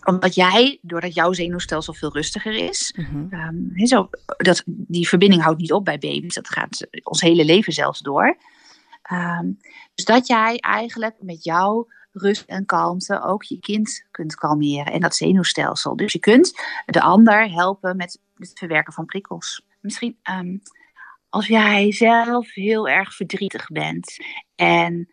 omdat 0.08 0.34
jij, 0.34 0.78
doordat 0.82 1.14
jouw 1.14 1.32
zenuwstelsel 1.32 1.94
veel 1.94 2.12
rustiger 2.12 2.54
is, 2.54 2.94
mm 2.96 3.28
um, 3.32 3.86
zo, 3.86 4.08
dat, 4.36 4.62
die 4.66 5.08
verbinding 5.08 5.42
houdt 5.42 5.60
niet 5.60 5.72
op 5.72 5.84
bij 5.84 5.98
baby's, 5.98 6.34
dat 6.34 6.48
gaat 6.48 6.86
ons 7.02 7.20
hele 7.20 7.44
leven 7.44 7.72
zelfs 7.72 8.00
door. 8.00 8.36
Um, 9.12 9.58
dus 9.94 10.04
dat 10.04 10.26
jij 10.26 10.58
eigenlijk 10.58 11.14
met 11.20 11.44
jouw 11.44 11.88
rust 12.12 12.44
en 12.46 12.66
kalmte 12.66 13.22
ook 13.22 13.42
je 13.42 13.58
kind 13.58 14.06
kunt 14.10 14.34
kalmeren 14.34 14.92
en 14.92 15.00
dat 15.00 15.16
zenuwstelsel. 15.16 15.96
Dus 15.96 16.12
je 16.12 16.18
kunt 16.18 16.60
de 16.86 17.00
ander 17.00 17.50
helpen 17.50 17.96
met 17.96 18.20
het 18.36 18.58
verwerken 18.58 18.92
van 18.92 19.04
prikkels. 19.04 19.62
Misschien 19.80 20.18
um, 20.30 20.62
als 21.28 21.46
jij 21.46 21.92
zelf 21.92 22.54
heel 22.54 22.88
erg 22.88 23.14
verdrietig 23.14 23.68
bent 23.68 24.16
en 24.54 25.08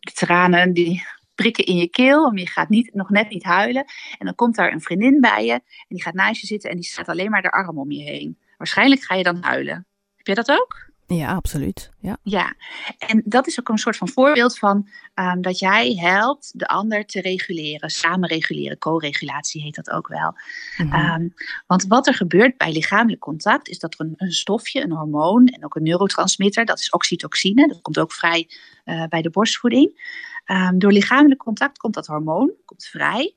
de 0.00 0.12
tranen 0.12 0.72
die 0.72 1.06
prikken 1.36 1.64
in 1.64 1.76
je 1.76 1.88
keel, 1.88 2.30
maar 2.30 2.40
je 2.40 2.48
gaat 2.48 2.68
niet, 2.68 2.94
nog 2.94 3.10
net 3.10 3.28
niet 3.28 3.44
huilen. 3.44 3.84
En 4.18 4.26
dan 4.26 4.34
komt 4.34 4.54
daar 4.54 4.72
een 4.72 4.80
vriendin 4.80 5.20
bij 5.20 5.44
je 5.44 5.52
en 5.52 5.62
die 5.88 6.02
gaat 6.02 6.14
naast 6.14 6.40
je 6.40 6.46
zitten 6.46 6.70
en 6.70 6.76
die 6.76 6.84
staat 6.84 7.08
alleen 7.08 7.30
maar 7.30 7.42
de 7.42 7.50
arm 7.50 7.78
om 7.78 7.90
je 7.90 8.02
heen. 8.02 8.38
Waarschijnlijk 8.56 9.02
ga 9.02 9.14
je 9.14 9.22
dan 9.22 9.42
huilen. 9.42 9.86
Heb 10.16 10.26
jij 10.26 10.34
dat 10.34 10.50
ook? 10.50 10.86
Ja, 11.06 11.34
absoluut. 11.34 11.90
Ja. 12.00 12.18
ja, 12.22 12.54
en 12.98 13.22
dat 13.24 13.46
is 13.46 13.60
ook 13.60 13.68
een 13.68 13.78
soort 13.78 13.96
van 13.96 14.08
voorbeeld 14.08 14.58
van 14.58 14.88
um, 15.14 15.42
dat 15.42 15.58
jij 15.58 15.94
helpt 15.94 16.58
de 16.58 16.66
ander 16.66 17.06
te 17.06 17.20
reguleren, 17.20 17.90
samen 17.90 18.28
reguleren. 18.28 18.78
Co-regulatie 18.78 19.62
heet 19.62 19.74
dat 19.74 19.90
ook 19.90 20.08
wel. 20.08 20.34
Mm 20.76 20.90
-hmm. 20.90 21.20
um, 21.20 21.34
want 21.66 21.86
wat 21.86 22.06
er 22.06 22.14
gebeurt 22.14 22.56
bij 22.56 22.72
lichamelijk 22.72 23.20
contact 23.20 23.68
is 23.68 23.78
dat 23.78 23.94
er 23.94 24.00
een, 24.00 24.14
een, 24.16 24.32
stofje, 24.32 24.82
een 24.82 24.92
hormoon 24.92 25.46
en 25.46 25.64
ook 25.64 25.74
een 25.74 25.82
neurotransmitter, 25.82 26.64
dat 26.64 26.78
is 26.78 26.90
oxytocine, 26.90 27.68
dat 27.68 27.82
komt 27.82 27.98
ook 27.98 28.12
vrij 28.12 28.48
uh, 28.84 29.04
bij 29.08 29.22
de 29.22 29.30
borstvoeding. 29.30 30.14
Um, 30.46 30.78
door 30.78 30.92
lichamelijk 30.92 31.40
contact 31.40 31.78
komt 31.78 31.94
dat 31.94 32.06
hormoon, 32.06 32.52
komt 32.64 32.84
vrij. 32.84 33.34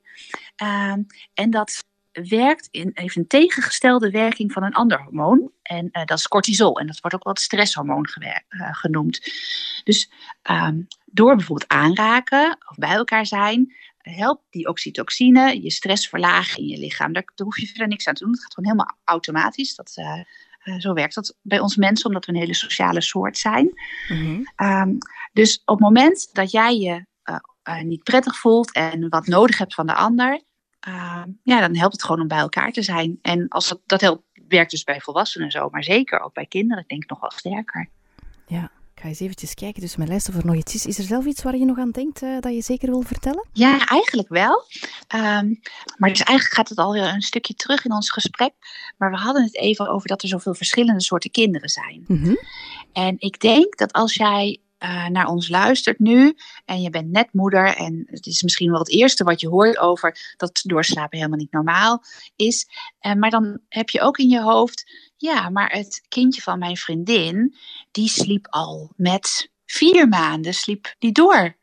Um, 0.62 1.06
en 1.34 1.50
dat 1.50 1.84
werkt 2.12 2.68
in, 2.70 2.90
heeft 2.94 3.16
een 3.16 3.26
tegengestelde 3.26 4.10
werking 4.10 4.52
van 4.52 4.62
een 4.62 4.74
ander 4.74 5.02
hormoon. 5.02 5.50
En 5.62 5.88
uh, 5.92 6.04
dat 6.04 6.18
is 6.18 6.28
cortisol. 6.28 6.78
En 6.78 6.86
dat 6.86 7.00
wordt 7.00 7.16
ook 7.16 7.24
wel 7.24 7.32
het 7.32 7.42
stresshormoon 7.42 8.06
uh, 8.18 8.36
genoemd. 8.72 9.20
Dus 9.84 10.10
um, 10.50 10.86
door 11.04 11.36
bijvoorbeeld 11.36 11.70
aanraken 11.70 12.58
of 12.68 12.76
bij 12.76 12.94
elkaar 12.94 13.26
zijn, 13.26 13.74
helpt 13.98 14.42
die 14.50 14.68
oxytocine 14.68 15.62
je 15.62 15.70
stress 15.70 16.08
verlagen 16.08 16.58
in 16.58 16.66
je 16.66 16.78
lichaam. 16.78 17.12
Daar, 17.12 17.24
hoef 17.36 17.58
je 17.58 17.66
verder 17.66 17.88
niks 17.88 18.06
aan 18.06 18.14
te 18.14 18.24
doen. 18.24 18.32
Het 18.32 18.42
gaat 18.42 18.54
gewoon 18.54 18.70
helemaal 18.70 18.98
automatisch. 19.04 19.74
Dat, 19.74 19.92
uh, 19.96 20.20
zo 20.78 20.92
werkt 20.92 21.14
dat 21.14 21.36
bij 21.42 21.60
ons 21.60 21.76
mensen, 21.76 22.06
omdat 22.06 22.24
we 22.24 22.32
een 22.32 22.38
hele 22.38 22.54
sociale 22.54 23.00
soort 23.00 23.38
zijn. 23.38 23.70
Mm 24.08 24.16
-hmm. 24.56 24.66
um, 24.68 24.98
dus 25.32 25.62
op 25.64 25.74
het 25.74 25.84
moment 25.84 26.28
dat 26.32 26.50
jij 26.50 26.78
je 26.78 27.06
uh, 27.68 27.82
niet 27.82 28.02
prettig 28.02 28.36
voelt 28.36 28.72
en 28.72 29.08
wat 29.08 29.26
nodig 29.26 29.58
hebt 29.58 29.74
van 29.74 29.86
de 29.86 29.94
ander, 29.94 30.40
ja, 31.42 31.60
dan 31.60 31.76
helpt 31.76 31.92
het 31.92 32.04
gewoon 32.04 32.20
om 32.20 32.28
bij 32.28 32.38
elkaar 32.38 32.72
te 32.72 32.82
zijn. 32.82 33.18
En 33.22 33.48
als 33.48 33.68
dat, 33.68 33.80
dat 33.86 34.00
helpt, 34.00 34.22
werkt 34.48 34.70
dus 34.70 34.84
bij 34.84 35.00
volwassenen 35.00 35.50
zo, 35.50 35.68
maar 35.70 35.84
zeker 35.84 36.20
ook 36.20 36.34
bij 36.34 36.46
kinderen, 36.46 36.84
denk 36.86 37.02
ik 37.02 37.10
nog 37.10 37.20
wel 37.20 37.30
sterker. 37.30 37.88
Ja, 38.46 38.70
ga 39.00 39.08
eens 39.08 39.20
eventjes 39.20 39.54
kijken. 39.54 39.80
Dus 39.80 39.96
mijn 39.96 40.08
lijst 40.08 40.28
of 40.28 40.34
er 40.34 40.46
nog 40.46 40.56
iets 40.56 40.74
is. 40.74 40.86
Is 40.86 40.98
er 40.98 41.04
zelf 41.04 41.24
iets 41.24 41.42
waar 41.42 41.56
je 41.56 41.64
nog 41.64 41.78
aan 41.78 41.90
denkt 41.90 42.22
uh, 42.22 42.40
dat 42.40 42.54
je 42.54 42.62
zeker 42.62 42.90
wil 42.90 43.02
vertellen? 43.02 43.46
Ja, 43.52 43.86
eigenlijk 43.86 44.28
wel. 44.28 44.64
Um, 45.14 45.60
maar 45.96 46.08
dus 46.08 46.22
eigenlijk 46.22 46.54
gaat 46.54 46.68
het 46.68 46.78
alweer 46.78 47.04
een 47.04 47.22
stukje 47.22 47.54
terug 47.54 47.84
in 47.84 47.92
ons 47.92 48.10
gesprek. 48.10 48.52
Maar 48.98 49.10
we 49.10 49.16
hadden 49.16 49.42
het 49.42 49.56
even 49.56 49.88
over 49.88 50.08
dat 50.08 50.22
er 50.22 50.28
zoveel 50.28 50.54
verschillende 50.54 51.02
soorten 51.02 51.30
kinderen 51.30 51.68
zijn. 51.68 52.04
Mm 52.06 52.22
-hmm. 52.22 52.38
En 52.92 53.16
ik 53.18 53.40
denk 53.40 53.76
dat 53.76 53.92
als 53.92 54.14
jij 54.14 54.60
uh, 54.82 55.06
naar 55.06 55.26
ons 55.26 55.48
luistert 55.48 55.98
nu 55.98 56.36
en 56.64 56.82
je 56.82 56.90
bent 56.90 57.10
net 57.10 57.32
moeder 57.32 57.76
en 57.76 58.06
het 58.06 58.26
is 58.26 58.42
misschien 58.42 58.70
wel 58.70 58.78
het 58.78 58.90
eerste 58.90 59.24
wat 59.24 59.40
je 59.40 59.48
hoort 59.48 59.78
over 59.78 60.34
dat 60.36 60.60
doorslapen 60.64 61.18
helemaal 61.18 61.38
niet 61.38 61.52
normaal 61.52 62.02
is. 62.36 62.66
Uh, 63.02 63.12
maar 63.12 63.30
dan 63.30 63.60
heb 63.68 63.88
je 63.90 64.00
ook 64.00 64.18
in 64.18 64.28
je 64.28 64.42
hoofd, 64.42 64.92
ja, 65.16 65.48
maar 65.48 65.72
het 65.72 66.02
kindje 66.08 66.42
van 66.42 66.58
mijn 66.58 66.76
vriendin, 66.76 67.54
die 67.90 68.08
sliep 68.08 68.46
al 68.50 68.92
met 68.96 69.50
vier 69.66 70.08
maanden, 70.08 70.54
sliep 70.54 70.94
die 70.98 71.12
door. 71.12 71.56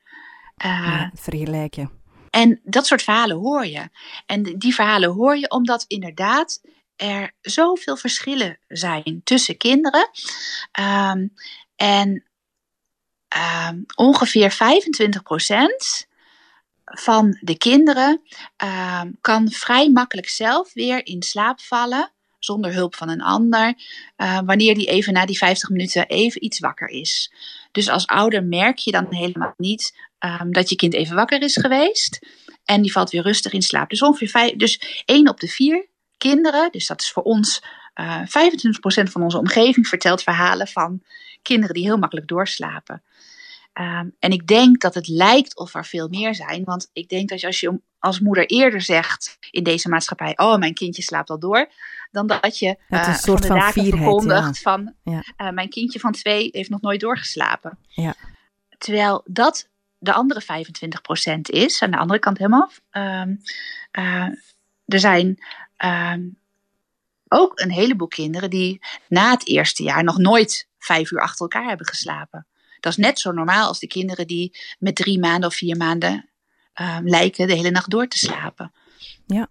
Uh, 0.66 0.86
ja, 0.86 1.12
vergelijken. 1.14 1.92
En 2.30 2.62
dat 2.64 2.88
soort 2.88 3.04
verhalen 3.04 3.38
hoor 3.38 3.66
je. 3.66 3.90
En 4.26 4.44
die 4.44 4.74
verhalen 4.74 5.10
hoor 5.10 5.38
je 5.38 5.50
omdat 5.50 5.86
inderdaad 5.88 6.62
er 6.96 7.36
zoveel 7.42 7.98
verschillen 7.98 8.60
zijn 8.68 9.22
tussen 9.24 9.58
kinderen. 9.58 10.10
Um, 10.80 11.34
en 11.76 12.24
uh, 13.36 13.70
ongeveer 13.96 14.54
25% 14.54 16.08
van 16.84 17.38
de 17.42 17.58
kinderen 17.58 18.22
uh, 18.64 19.02
kan 19.22 19.52
vrij 19.52 19.90
makkelijk 19.90 20.30
zelf 20.30 20.74
weer 20.74 21.06
in 21.06 21.24
slaap 21.24 21.62
vallen. 21.62 22.12
Zonder 22.48 22.74
hulp 22.74 22.96
van 22.96 23.10
een 23.10 23.22
ander. 23.22 23.74
Uh, 24.18 24.40
wanneer 24.46 24.76
die 24.76 24.88
even 24.88 25.14
na 25.14 25.26
die 25.26 25.38
50 25.38 25.70
minuten 25.70 26.08
even 26.08 26.44
iets 26.44 26.60
wakker 26.60 26.88
is. 26.90 27.34
Dus 27.72 27.90
als 27.90 28.08
ouder 28.08 28.44
merk 28.44 28.78
je 28.78 28.92
dan 28.92 29.08
helemaal 29.10 29.54
niet 29.58 29.98
um, 30.20 30.52
dat 30.52 30.70
je 30.70 30.76
kind 30.76 30.94
even 30.94 31.16
wakker 31.16 31.42
is 31.42 31.56
geweest. 31.56 32.20
En 32.66 32.82
die 32.82 32.92
valt 32.92 33.10
weer 33.10 33.22
rustig 33.22 33.52
in 33.52 33.62
slaap. 33.62 33.90
Dus 33.90 34.02
ongeveer 34.02 34.58
dus 34.58 35.04
1 35.06 35.30
op 35.30 35.40
de 35.40 35.48
4 35.48 35.88
kinderen, 36.18 36.72
dus 36.72 36.88
dat 36.88 37.02
is 37.02 37.12
voor 37.12 37.24
ons 37.24 37.64
uh, 37.96 38.22
25% 38.22 38.24
van 39.12 39.24
onze 39.24 39.38
omgeving, 39.38 39.88
vertelt 39.88 40.24
verhalen 40.24 40.68
van 40.68 41.02
kinderen 41.42 41.76
die 41.76 41.84
heel 41.84 41.98
makkelijk 41.98 42.28
doorslapen. 42.28 43.04
Um, 43.80 44.16
en 44.20 44.32
ik 44.32 44.48
denk 44.48 44.82
dat 44.82 44.94
het 44.94 45.08
lijkt 45.08 45.58
of 45.58 45.76
er 45.76 45.86
veel 45.86 46.08
meer 46.08 46.36
zijn. 46.36 46.64
Want 46.64 46.90
ik 46.94 47.10
denk 47.10 47.30
dat 47.30 47.44
als 47.44 47.60
je 47.60 47.80
als 48.00 48.20
moeder 48.20 48.46
eerder 48.46 48.82
zegt 48.82 49.38
in 49.52 49.64
deze 49.64 49.90
maatschappij: 49.90 50.38
Oh, 50.38 50.58
mijn 50.58 50.74
kindje 50.74 51.02
slaapt 51.02 51.30
al 51.30 51.40
door. 51.40 51.72
Dan 52.12 52.28
dat 52.28 52.60
je 52.60 52.78
uh, 52.90 53.08
een 53.08 53.16
soort 53.16 53.46
van, 53.46 53.62
van 53.62 53.72
vierheid, 53.72 54.04
verkondigt 54.04 54.56
ja. 54.56 54.72
van: 54.72 54.94
ja. 55.04 55.24
uh, 55.38 55.50
Mijn 55.50 55.70
kindje 55.70 56.00
van 56.00 56.12
twee 56.12 56.50
heeft 56.52 56.70
nog 56.70 56.82
nooit 56.82 57.00
doorgeslapen. 57.00 57.78
Ja. 57.88 58.16
Terwijl 58.78 59.22
dat 59.26 59.70
de 59.98 60.14
andere 60.14 60.42
25% 60.42 60.46
is. 61.42 61.82
Aan 61.82 61.92
de 61.92 61.98
andere 61.98 62.20
kant 62.20 62.38
helemaal. 62.38 62.72
Um, 62.92 63.42
uh, 63.92 64.28
er 64.86 65.00
zijn 65.00 65.44
um, 65.86 66.38
ook 67.28 67.60
een 67.60 67.72
heleboel 67.72 68.08
kinderen 68.08 68.50
die 68.50 68.82
na 69.08 69.32
het 69.32 69.48
eerste 69.48 69.84
jaar 69.84 70.04
nog 70.04 70.18
nooit 70.18 70.68
vijf 70.78 71.12
uur 71.12 71.22
achter 71.22 71.42
elkaar 71.42 71.68
hebben 71.68 71.88
geslapen. 71.88 72.48
Dat 72.88 72.98
is 72.98 73.06
net 73.06 73.20
zo 73.20 73.32
normaal 73.32 73.68
als 73.68 73.80
de 73.80 73.88
kinderen 73.88 74.28
die 74.28 74.58
met 74.80 74.96
drie 74.96 75.20
maanden 75.20 75.50
of 75.50 75.56
vier 75.56 75.78
maanden 75.78 76.30
uh, 76.82 76.98
lijken 77.04 77.48
de 77.48 77.54
hele 77.54 77.72
nacht 77.72 77.90
door 77.90 78.08
te 78.08 78.18
slapen. 78.18 78.72
Ja. 79.26 79.48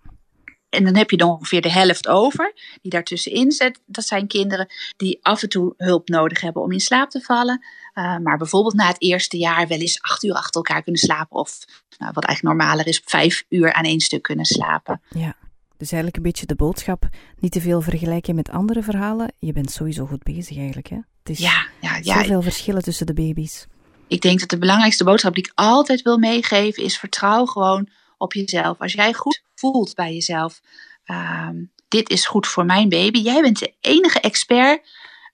En 0.69 0.85
dan 0.85 0.97
heb 0.97 1.11
je 1.11 1.17
dan 1.17 1.31
ongeveer 1.31 1.61
de 1.61 1.71
helft 1.71 2.09
over, 2.09 2.53
die 2.83 2.91
daartussenin 2.91 3.53
zit. 3.53 3.81
Dat 3.87 4.05
zijn 4.05 4.27
kinderen 4.27 4.67
die 4.97 5.19
af 5.23 5.43
en 5.43 5.49
toe 5.49 5.75
hulp 5.77 6.09
nodig 6.09 6.41
hebben 6.41 6.63
om 6.63 6.73
in 6.73 6.81
slaap 6.81 7.11
te 7.11 7.21
vallen. 7.21 7.65
Uh, 7.95 8.19
maar 8.19 8.39
bijvoorbeeld 8.39 8.75
na 8.75 8.87
het 8.87 9.03
eerste 9.03 9.39
jaar 9.39 9.69
wel 9.69 9.79
eens 9.79 10.03
acht 10.03 10.25
uur 10.25 10.35
achter 10.35 10.55
elkaar 10.55 10.83
kunnen 10.83 11.01
slapen. 11.01 11.37
Of 11.37 11.59
nou, 11.99 12.13
wat 12.13 12.25
eigenlijk 12.25 12.59
normaler 12.59 12.87
is, 12.87 13.03
vijf 13.05 13.45
uur 13.49 13.73
aan 13.73 13.85
één 13.85 14.01
stuk 14.01 14.23
kunnen 14.23 14.45
slapen. 14.45 15.01
Ja. 15.09 15.37
Dus 15.77 15.93
eigenlijk 15.93 16.17
een 16.17 16.31
beetje 16.31 16.47
de 16.47 16.55
boodschap, 16.55 17.09
niet 17.39 17.53
te 17.53 17.61
veel 17.61 17.81
vergelijken 17.81 18.35
met 18.35 18.51
andere 18.51 18.83
verhalen. 18.83 19.33
Je 19.39 19.53
bent 19.53 19.71
sowieso 19.71 20.07
goed 20.07 20.23
bezig 20.23 20.57
eigenlijk, 20.57 20.89
hè? 20.89 20.99
Is 21.29 21.39
ja, 21.39 21.67
ja, 21.81 21.99
ja. 22.03 22.19
zoveel 22.19 22.43
verschillen 22.43 22.83
tussen 22.83 23.07
de 23.07 23.15
baby's. 23.15 23.67
Ik 24.09 24.21
denk 24.21 24.41
dat 24.41 24.49
de 24.49 24.59
belangrijkste 24.59 25.05
boodschap 25.05 25.35
die 25.35 25.45
ik 25.45 25.53
altijd 25.55 26.03
wil 26.03 26.19
meegeven 26.19 26.83
is 26.83 26.99
vertrouw 26.99 27.47
gewoon 27.47 27.89
op 28.19 28.33
jezelf. 28.33 28.81
Als 28.81 28.93
jij 28.93 29.13
goed 29.13 29.43
voelt 29.55 29.95
bij 29.95 30.13
jezelf, 30.13 30.61
um, 31.07 31.71
dit 31.89 32.11
is 32.11 32.27
goed 32.27 32.47
voor 32.47 32.65
mijn 32.65 32.89
baby. 32.89 33.19
Jij 33.19 33.41
bent 33.41 33.59
de 33.59 33.75
enige 33.81 34.21
expert 34.21 34.89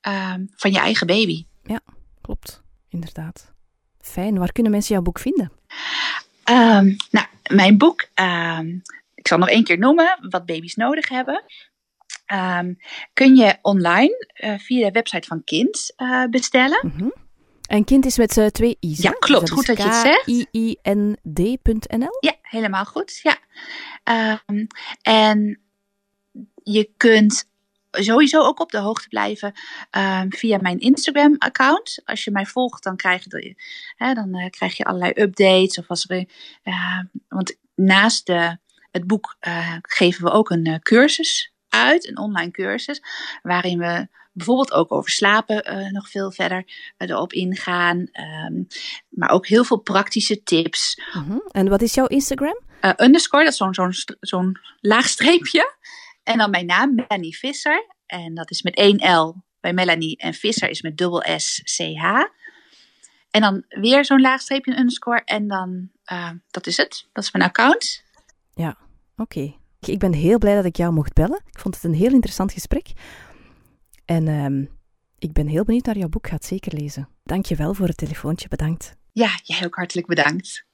um, 0.08 0.50
van 0.56 0.72
je 0.72 0.78
eigen 0.78 1.06
baby. 1.06 1.46
Ja, 1.64 1.80
klopt. 2.20 2.62
Inderdaad. 2.88 3.52
Fijn. 4.00 4.38
Waar 4.38 4.52
kunnen 4.52 4.72
mensen 4.72 4.94
jouw 4.94 5.02
boek 5.02 5.18
vinden? 5.18 5.52
Um, 6.50 6.96
nou, 7.10 7.26
mijn 7.50 7.78
boek 7.78 8.08
ik 9.22 9.28
zal 9.28 9.38
nog 9.38 9.48
één 9.48 9.64
keer 9.64 9.78
noemen 9.78 10.18
wat 10.30 10.46
baby's 10.46 10.74
nodig 10.74 11.08
hebben. 11.08 11.44
Um, 12.32 12.76
kun 13.12 13.36
je 13.36 13.58
online 13.62 14.26
uh, 14.44 14.58
via 14.58 14.86
de 14.86 14.92
website 14.92 15.26
van 15.26 15.44
Kind 15.44 15.92
uh, 15.96 16.24
bestellen. 16.26 16.78
Mm 16.82 16.92
-hmm. 16.96 17.14
En 17.66 17.84
Kind 17.84 18.06
is 18.06 18.16
met 18.16 18.36
uh, 18.36 18.46
twee 18.46 18.76
i's. 18.80 19.02
Ja, 19.02 19.10
klopt. 19.10 19.40
Dus 19.40 19.50
goed 19.50 19.66
dat 19.66 19.76
je 19.76 19.82
het 19.82 19.94
zegt. 19.94 20.26
I-I-N-D.nl. 20.26 22.16
Ja, 22.20 22.34
helemaal 22.42 22.84
goed. 22.84 23.20
Ja. 23.22 23.38
Um, 24.46 24.66
en 25.02 25.60
je 26.62 26.90
kunt 26.96 27.50
sowieso 27.90 28.42
ook 28.42 28.60
op 28.60 28.70
de 28.70 28.78
hoogte 28.78 29.08
blijven 29.08 29.52
um, 29.90 30.32
via 30.32 30.58
mijn 30.60 30.78
Instagram-account. 30.78 32.02
Als 32.04 32.24
je 32.24 32.30
mij 32.30 32.46
volgt, 32.46 32.82
dan 32.82 32.96
krijg 32.96 33.24
je, 33.24 33.54
hè, 33.96 34.14
dan, 34.14 34.50
krijg 34.50 34.76
je 34.76 34.84
allerlei 34.84 35.12
updates. 35.14 35.78
Of 35.78 35.88
als 35.88 36.08
er, 36.08 36.26
want 37.28 37.56
naast 37.74 38.26
de 38.26 38.60
het 38.90 39.06
boek 39.06 39.36
geven 39.82 40.24
we 40.24 40.30
ook 40.30 40.50
een 40.50 40.80
cursus 40.82 41.51
uit, 41.72 42.08
een 42.08 42.18
online 42.18 42.50
cursus, 42.50 43.02
waarin 43.42 43.78
we 43.78 44.08
bijvoorbeeld 44.32 44.72
ook 44.72 44.92
over 44.92 45.10
slapen 45.10 45.72
uh, 45.72 45.90
nog 45.90 46.10
veel 46.10 46.32
verder 46.32 46.64
erop 46.96 47.32
ingaan. 47.32 47.98
Um, 47.98 48.66
maar 49.08 49.30
ook 49.30 49.46
heel 49.46 49.64
veel 49.64 49.78
praktische 49.78 50.42
tips. 50.42 51.00
Uh 51.08 51.28
-huh. 51.28 51.48
En 51.50 51.68
wat 51.68 51.82
is 51.82 51.94
jouw 51.94 52.06
Instagram? 52.06 52.60
underscore, 52.96 53.44
dat 53.44 53.52
is 53.52 53.58
zo'n 53.58 53.74
zo'n 53.74 53.92
zo'n 54.20 54.58
laag 54.80 55.08
streepje. 55.08 55.74
En 56.22 56.38
dan 56.38 56.50
mijn 56.50 56.66
naam, 56.66 56.94
Melanie 56.94 57.38
Visser. 57.38 57.86
En 58.06 58.34
dat 58.34 58.50
is 58.50 58.62
met 58.62 58.74
één 58.74 59.16
L 59.16 59.44
bij 59.60 59.72
Melanie. 59.72 60.16
En 60.16 60.34
Visser 60.34 60.68
is 60.68 60.82
met 60.82 60.96
dubbel 60.96 61.24
S, 61.36 61.62
C, 61.76 61.96
H. 61.96 62.22
En 63.30 63.40
dan 63.40 63.64
weer 63.68 64.04
zo'n 64.04 64.20
laag 64.20 64.40
streepje, 64.40 64.76
underscore. 64.76 65.22
En 65.24 65.48
dan, 65.48 65.90
dat 66.50 66.66
is 66.66 66.76
het. 66.76 67.08
Dat 67.12 67.24
is 67.24 67.32
mijn 67.32 67.44
account. 67.44 68.04
Ja, 68.54 68.76
oké. 69.16 69.38
Okay. 69.38 69.61
Ik 69.88 69.98
ben 69.98 70.12
heel 70.12 70.38
blij 70.38 70.54
dat 70.54 70.64
ik 70.64 70.76
jou 70.76 70.92
mocht 70.92 71.12
bellen. 71.12 71.42
Ik 71.50 71.58
vond 71.58 71.74
het 71.74 71.84
een 71.84 71.94
heel 71.94 72.12
interessant 72.12 72.52
gesprek. 72.52 72.92
En 74.04 74.28
um, 74.28 74.68
ik 75.18 75.32
ben 75.32 75.46
heel 75.46 75.64
benieuwd 75.64 75.84
naar 75.84 75.98
jouw 75.98 76.08
boek. 76.08 76.26
Ga 76.26 76.34
het 76.34 76.44
zeker 76.44 76.74
lezen. 76.74 77.08
Dank 77.24 77.46
je 77.46 77.56
wel 77.56 77.74
voor 77.74 77.86
het 77.86 77.96
telefoontje. 77.96 78.48
Bedankt. 78.48 78.96
Ja, 79.12 79.40
jij 79.42 79.64
ook 79.64 79.74
hartelijk 79.74 80.06
bedankt. 80.06 80.66